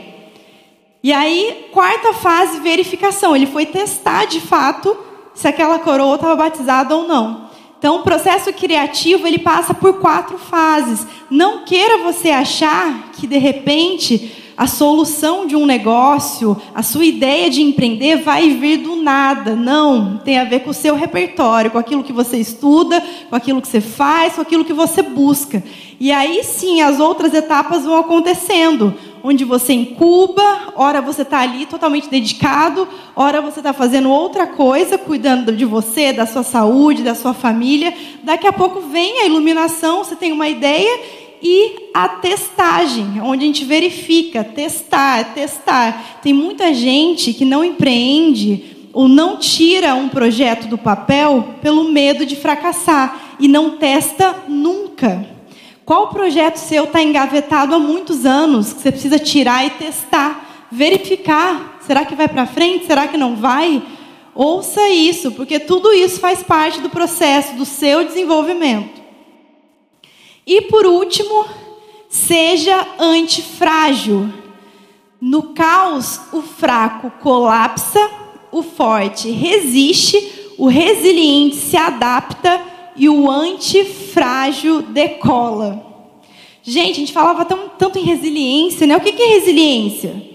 E 1.02 1.12
aí, 1.12 1.66
quarta 1.72 2.12
fase, 2.12 2.60
verificação. 2.60 3.34
Ele 3.34 3.46
foi 3.46 3.66
testar 3.66 4.26
de 4.26 4.38
fato 4.38 4.96
se 5.34 5.48
aquela 5.48 5.80
coroa 5.80 6.14
estava 6.14 6.36
batizada 6.36 6.94
ou 6.94 7.08
não. 7.08 7.50
Então, 7.82 7.96
o 7.96 8.02
processo 8.04 8.52
criativo 8.52 9.26
ele 9.26 9.40
passa 9.40 9.74
por 9.74 9.94
quatro 9.94 10.38
fases. 10.38 11.04
Não 11.28 11.64
queira 11.64 11.98
você 11.98 12.30
achar 12.30 13.10
que 13.10 13.26
de 13.26 13.36
repente 13.38 14.52
a 14.56 14.68
solução 14.68 15.48
de 15.48 15.56
um 15.56 15.66
negócio, 15.66 16.56
a 16.72 16.80
sua 16.80 17.04
ideia 17.04 17.50
de 17.50 17.60
empreender 17.60 18.22
vai 18.22 18.50
vir 18.50 18.76
do 18.76 18.94
nada. 18.94 19.56
Não, 19.56 20.18
tem 20.18 20.38
a 20.38 20.44
ver 20.44 20.60
com 20.60 20.70
o 20.70 20.74
seu 20.74 20.94
repertório, 20.94 21.72
com 21.72 21.78
aquilo 21.78 22.04
que 22.04 22.12
você 22.12 22.36
estuda, 22.36 23.02
com 23.28 23.34
aquilo 23.34 23.60
que 23.60 23.66
você 23.66 23.80
faz, 23.80 24.34
com 24.34 24.42
aquilo 24.42 24.64
que 24.64 24.72
você 24.72 25.02
busca. 25.02 25.60
E 25.98 26.12
aí 26.12 26.44
sim, 26.44 26.82
as 26.82 27.00
outras 27.00 27.34
etapas 27.34 27.82
vão 27.82 27.98
acontecendo 27.98 28.94
onde 29.22 29.44
você 29.44 29.72
incuba, 29.72 30.72
ora 30.74 31.00
você 31.00 31.22
está 31.22 31.40
ali 31.40 31.66
totalmente 31.66 32.08
dedicado, 32.08 32.88
ora 33.14 33.40
você 33.40 33.60
está 33.60 33.72
fazendo 33.72 34.10
outra 34.10 34.46
coisa, 34.46 34.98
cuidando 34.98 35.52
de 35.52 35.64
você, 35.64 36.12
da 36.12 36.26
sua 36.26 36.42
saúde, 36.42 37.02
da 37.02 37.14
sua 37.14 37.32
família. 37.32 37.94
Daqui 38.22 38.46
a 38.46 38.52
pouco 38.52 38.80
vem 38.80 39.20
a 39.20 39.26
iluminação, 39.26 40.04
você 40.04 40.16
tem 40.16 40.32
uma 40.32 40.48
ideia 40.48 41.00
e 41.42 41.90
a 41.92 42.08
testagem, 42.08 43.20
onde 43.20 43.44
a 43.44 43.46
gente 43.46 43.64
verifica, 43.64 44.44
testar, 44.44 45.34
testar. 45.34 46.20
Tem 46.22 46.32
muita 46.32 46.72
gente 46.72 47.32
que 47.32 47.44
não 47.44 47.64
empreende 47.64 48.72
ou 48.92 49.08
não 49.08 49.38
tira 49.38 49.94
um 49.94 50.08
projeto 50.08 50.68
do 50.68 50.78
papel 50.78 51.56
pelo 51.60 51.84
medo 51.84 52.26
de 52.26 52.36
fracassar 52.36 53.36
e 53.40 53.48
não 53.48 53.76
testa 53.76 54.44
nunca. 54.46 55.26
Qual 55.84 56.08
projeto 56.08 56.56
seu 56.56 56.84
está 56.84 57.02
engavetado 57.02 57.74
há 57.74 57.78
muitos 57.78 58.24
anos 58.24 58.72
que 58.72 58.80
você 58.80 58.92
precisa 58.92 59.18
tirar 59.18 59.66
e 59.66 59.70
testar, 59.70 60.68
verificar? 60.70 61.78
Será 61.80 62.04
que 62.04 62.14
vai 62.14 62.28
para 62.28 62.46
frente? 62.46 62.86
Será 62.86 63.08
que 63.08 63.16
não 63.16 63.34
vai? 63.34 63.82
Ouça 64.34 64.88
isso, 64.88 65.32
porque 65.32 65.58
tudo 65.58 65.92
isso 65.92 66.20
faz 66.20 66.42
parte 66.42 66.80
do 66.80 66.88
processo 66.88 67.54
do 67.54 67.64
seu 67.64 68.04
desenvolvimento. 68.04 69.02
E 70.46 70.62
por 70.62 70.86
último, 70.86 71.44
seja 72.08 72.86
antifrágil. 72.98 74.28
No 75.20 75.54
caos, 75.54 76.20
o 76.32 76.42
fraco 76.42 77.10
colapsa, 77.20 78.10
o 78.50 78.62
forte 78.62 79.30
resiste, 79.30 80.54
o 80.58 80.66
resiliente 80.66 81.56
se 81.56 81.76
adapta 81.76 82.71
e 82.96 83.08
o 83.08 83.30
antifrágil 83.30 84.82
decola. 84.82 85.92
Gente, 86.62 86.92
a 86.92 87.00
gente 87.00 87.12
falava 87.12 87.44
tão, 87.44 87.68
tanto 87.76 87.98
em 87.98 88.02
resiliência, 88.02 88.86
né? 88.86 88.96
O 88.96 89.00
que 89.00 89.20
é 89.20 89.26
resiliência? 89.34 90.30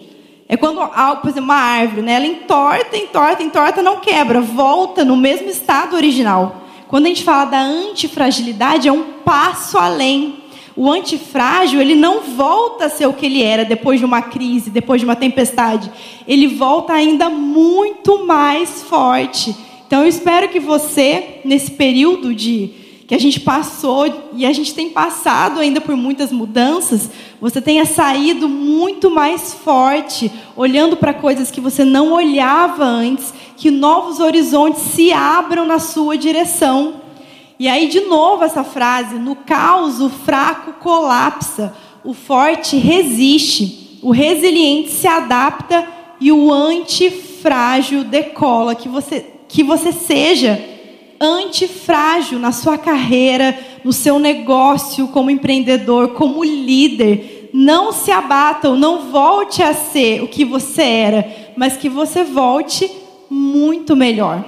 É 0.49 0.57
quando, 0.57 0.79
por 1.21 1.29
exemplo, 1.29 1.43
uma 1.43 1.55
árvore, 1.55 2.01
né? 2.01 2.13
Ela 2.13 2.25
entorta, 2.25 2.97
entorta, 2.97 3.43
entorta, 3.43 3.81
não 3.81 3.99
quebra, 3.99 4.41
volta 4.41 5.05
no 5.05 5.15
mesmo 5.15 5.49
estado 5.49 5.95
original. 5.95 6.63
Quando 6.87 7.05
a 7.05 7.09
gente 7.09 7.23
fala 7.23 7.45
da 7.45 7.59
antifragilidade, 7.59 8.87
é 8.87 8.91
um 8.91 9.03
passo 9.25 9.77
além. 9.77 10.43
O 10.75 10.91
antifrágil, 10.91 11.81
ele 11.81 11.95
não 11.95 12.21
volta 12.21 12.85
a 12.85 12.89
ser 12.89 13.07
o 13.07 13.13
que 13.13 13.25
ele 13.25 13.41
era 13.41 13.65
depois 13.65 13.99
de 13.99 14.05
uma 14.05 14.21
crise, 14.21 14.69
depois 14.69 15.01
de 15.01 15.05
uma 15.05 15.15
tempestade. 15.15 15.91
Ele 16.27 16.47
volta 16.47 16.93
ainda 16.93 17.29
muito 17.29 18.25
mais 18.25 18.83
forte. 18.83 19.55
Então 19.87 20.01
eu 20.01 20.07
espero 20.07 20.49
que 20.49 20.59
você, 20.59 21.39
nesse 21.45 21.71
período 21.71 22.35
de 22.35 22.71
que 23.07 23.15
a 23.15 23.19
gente 23.19 23.39
passou 23.39 24.29
e 24.33 24.45
a 24.45 24.51
gente 24.51 24.73
tem 24.75 24.89
passado 24.89 25.61
ainda 25.61 25.79
por 25.79 25.95
muitas 25.95 26.29
mudanças, 26.29 27.09
você 27.39 27.61
tenha 27.61 27.85
saído 27.85 28.49
muito 28.49 29.09
mais 29.09 29.53
forte, 29.53 30.29
olhando 30.57 30.97
para 30.97 31.13
coisas 31.13 31.49
que 31.49 31.61
você 31.61 31.85
não 31.85 32.11
olhava 32.11 32.83
antes, 32.83 33.33
que 33.55 33.71
novos 33.71 34.19
horizontes 34.19 34.81
se 34.81 35.13
abram 35.13 35.65
na 35.65 35.79
sua 35.79 36.17
direção. 36.17 36.95
E 37.57 37.69
aí, 37.69 37.87
de 37.87 38.01
novo, 38.01 38.43
essa 38.43 38.65
frase: 38.65 39.15
no 39.15 39.37
caos, 39.37 40.01
o 40.01 40.09
fraco 40.09 40.73
colapsa, 40.73 41.73
o 42.03 42.13
forte 42.13 42.75
resiste, 42.75 43.99
o 44.03 44.11
resiliente 44.11 44.89
se 44.89 45.07
adapta 45.07 45.87
e 46.19 46.29
o 46.29 46.51
antifrágil 46.51 48.03
decola. 48.03 48.75
Que 48.75 48.89
você 48.89 49.36
que 49.47 49.63
você 49.63 49.91
seja 49.91 50.61
antifrágil 51.19 52.39
na 52.39 52.51
sua 52.51 52.77
carreira, 52.77 53.57
no 53.83 53.91
seu 53.91 54.19
negócio, 54.19 55.07
como 55.07 55.31
empreendedor, 55.31 56.09
como 56.09 56.43
líder. 56.43 57.49
Não 57.53 57.91
se 57.91 58.11
abata, 58.11 58.75
não 58.75 59.09
volte 59.09 59.63
a 59.63 59.73
ser 59.73 60.21
o 60.21 60.27
que 60.27 60.45
você 60.45 60.83
era, 60.83 61.53
mas 61.55 61.77
que 61.77 61.89
você 61.89 62.23
volte 62.23 62.89
muito 63.29 63.95
melhor. 63.95 64.45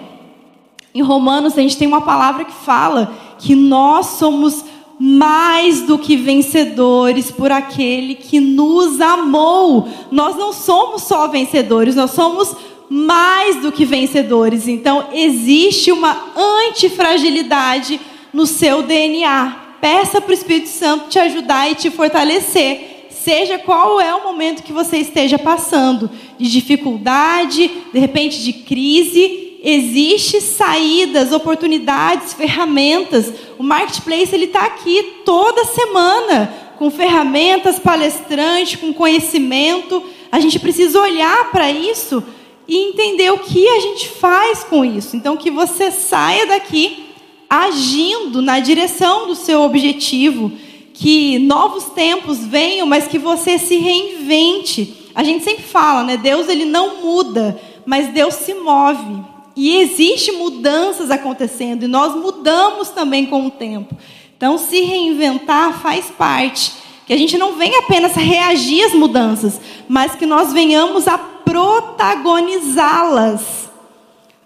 Em 0.94 1.02
Romanos, 1.02 1.58
a 1.58 1.62
gente 1.62 1.78
tem 1.78 1.88
uma 1.88 2.02
palavra 2.02 2.46
que 2.46 2.54
fala 2.54 3.14
que 3.38 3.56
nós 3.56 4.06
somos 4.06 4.66
mais 5.00 5.84
do 5.84 5.98
que 5.98 6.18
vencedores 6.18 7.32
por 7.32 7.52
aquele 7.52 8.16
que 8.16 8.40
nos 8.40 9.00
amou. 9.00 9.88
Nós 10.12 10.36
não 10.36 10.52
somos 10.52 11.04
só 11.04 11.28
vencedores, 11.28 11.96
nós 11.96 12.12
somos 12.12 12.54
mais 12.90 13.58
do 13.58 13.72
que 13.72 13.86
vencedores. 13.86 14.68
Então, 14.68 15.10
existe 15.14 15.92
uma 15.92 16.34
antifragilidade 16.36 18.00
no 18.34 18.48
seu 18.48 18.82
DNA. 18.82 19.68
Peça 19.80 20.20
para 20.20 20.32
o 20.32 20.34
Espírito 20.34 20.70
Santo 20.70 21.08
te 21.10 21.20
ajudar 21.20 21.72
e 21.72 21.76
te 21.76 21.92
fortalecer. 21.92 23.08
Seja 23.12 23.60
qual 23.60 24.02
é 24.02 24.14
o 24.16 24.24
momento 24.24 24.64
que 24.64 24.74
você 24.74 24.98
esteja 24.98 25.38
passando, 25.38 26.10
de 26.38 26.50
dificuldade, 26.50 27.70
de 27.94 28.00
repente 28.00 28.42
de 28.44 28.54
crise, 28.54 29.58
existe 29.62 30.42
saídas, 30.42 31.32
oportunidades, 31.32 32.34
ferramentas. 32.34 33.32
O 33.58 33.64
marketplace 33.64 34.34
ele 34.34 34.46
está 34.46 34.66
aqui 34.66 35.22
toda 35.26 35.66
semana 35.66 36.54
com 36.78 36.90
ferramentas, 36.90 37.78
palestrante, 37.78 38.78
com 38.78 38.94
conhecimento. 38.94 40.02
A 40.32 40.40
gente 40.40 40.58
precisa 40.60 41.00
olhar 41.00 41.52
para 41.52 41.70
isso 41.70 42.24
e 42.70 42.78
entender 42.78 43.32
o 43.32 43.40
que 43.40 43.68
a 43.68 43.80
gente 43.80 44.08
faz 44.08 44.64
com 44.64 44.86
isso. 44.86 45.18
Então, 45.18 45.36
que 45.36 45.50
você 45.50 45.90
saia 45.90 46.46
daqui 46.46 47.08
agindo 47.50 48.44
na 48.44 48.60
direção 48.60 49.26
do 49.26 49.34
seu 49.34 49.64
objetivo, 49.64 50.52
que 50.94 51.40
novos 51.40 51.86
tempos 51.86 52.38
venham, 52.46 52.86
mas 52.86 53.08
que 53.08 53.18
você 53.18 53.58
se 53.58 53.76
reinvente. 53.78 55.10
A 55.16 55.24
gente 55.24 55.44
sempre 55.44 55.64
fala, 55.64 56.04
né? 56.04 56.16
Deus 56.16 56.48
ele 56.48 56.64
não 56.64 57.02
muda, 57.02 57.60
mas 57.88 58.10
Deus 58.10 58.36
se 58.36 58.54
move. 58.54 59.20
E 59.56 59.78
existe 59.78 60.32
mudanças 60.34 61.10
acontecendo 61.10 61.84
e 61.84 61.88
nós 61.88 62.16
mudamos 62.16 62.90
também 62.90 63.26
com 63.26 63.48
o 63.48 63.52
tempo. 63.52 63.98
Então, 64.38 64.60
se 64.60 64.82
reinventar 64.82 65.82
faz 65.82 66.06
parte. 66.12 66.74
Que 67.08 67.14
a 67.14 67.18
gente 67.18 67.40
não 67.40 67.54
venha 67.54 67.80
apenas 67.80 68.14
reagir 68.14 68.84
às 68.84 68.94
mudanças, 68.94 69.60
mas 69.88 70.14
que 70.14 70.28
nós 70.28 70.54
venhamos 70.54 71.08
a 71.08 71.18
protagonizá-las. 71.50 73.72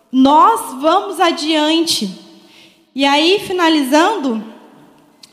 Nós 0.10 0.76
vamos 0.80 1.20
adiante. 1.20 2.10
E 2.96 3.04
aí, 3.04 3.42
finalizando, 3.46 4.42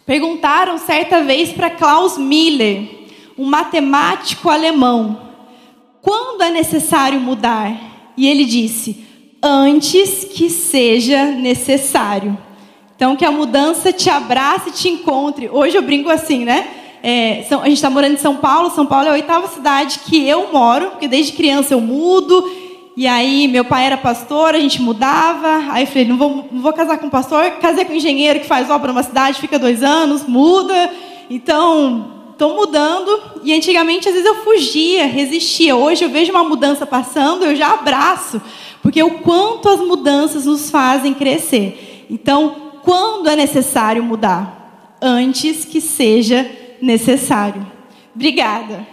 perguntaram 0.05 0.77
certa 0.79 1.23
vez 1.23 1.53
para 1.53 1.71
Klaus 1.71 2.19
Miller, 2.19 3.07
um 3.39 3.45
matemático 3.45 4.51
alemão, 4.51 5.31
quando 6.03 6.43
é 6.43 6.51
necessário 6.51 7.21
mudar? 7.21 7.73
E 8.17 8.27
ele 8.27 8.45
disse: 8.45 9.07
antes 9.41 10.25
que 10.25 10.51
seja 10.51 11.27
necessário. 11.27 12.37
Então, 12.97 13.15
que 13.15 13.25
a 13.25 13.31
mudança 13.31 13.93
te 13.93 14.11
abrace 14.11 14.71
e 14.71 14.73
te 14.73 14.89
encontre. 14.89 15.49
Hoje 15.49 15.77
eu 15.77 15.83
brinco 15.83 16.11
assim, 16.11 16.45
né? 16.45 16.80
É, 17.03 17.47
a 17.51 17.65
gente 17.65 17.75
está 17.75 17.89
morando 17.89 18.15
em 18.15 18.19
São 18.19 18.37
Paulo. 18.37 18.71
São 18.71 18.87
Paulo 18.87 19.07
é 19.07 19.11
a 19.11 19.13
oitava 19.13 19.49
cidade 19.49 20.01
que 20.01 20.29
eu 20.29 20.53
moro, 20.53 20.91
porque 20.91 21.09
desde 21.09 21.33
criança 21.33 21.75
eu 21.75 21.81
mudo. 21.81 22.51
E 22.97 23.07
aí, 23.07 23.49
meu 23.49 23.65
pai 23.65 23.87
era 23.87 23.97
pastor, 23.97 24.55
a 24.55 24.59
gente 24.59 24.83
mudava. 24.83 25.73
Aí 25.73 25.85
eu 25.85 25.87
falei: 25.87 26.05
não 26.05 26.17
vou, 26.17 26.49
não 26.53 26.61
vou 26.61 26.73
casar 26.73 26.99
com 26.99 27.09
pastor. 27.09 27.51
Casei 27.53 27.85
com 27.85 27.95
engenheiro 27.95 28.41
que 28.41 28.47
faz 28.47 28.69
obra 28.69 28.93
numa 28.93 29.03
cidade, 29.03 29.41
fica 29.41 29.59
dois 29.59 29.83
anos, 29.83 30.27
muda. 30.27 30.91
Então, 31.31 32.25
estou 32.33 32.55
mudando. 32.55 33.41
E 33.43 33.55
antigamente, 33.55 34.09
às 34.09 34.15
vezes, 34.15 34.29
eu 34.29 34.43
fugia, 34.45 35.07
resistia. 35.07 35.77
Hoje 35.77 36.05
eu 36.05 36.11
vejo 36.11 36.31
uma 36.31 36.45
mudança 36.45 36.85
passando, 36.85 37.45
eu 37.45 37.57
já 37.57 37.73
abraço. 37.75 38.41
Porque 38.83 39.03
o 39.03 39.19
quanto 39.19 39.69
as 39.69 39.81
mudanças 39.81 40.47
nos 40.47 40.71
fazem 40.71 41.15
crescer. 41.15 42.07
Então, 42.11 42.57
quando 42.83 43.29
é 43.29 43.37
necessário 43.37 44.03
mudar? 44.03 44.97
Antes 45.03 45.65
que 45.65 45.81
seja 45.81 46.51
necessário. 46.81 47.67
Obrigada. 48.15 48.87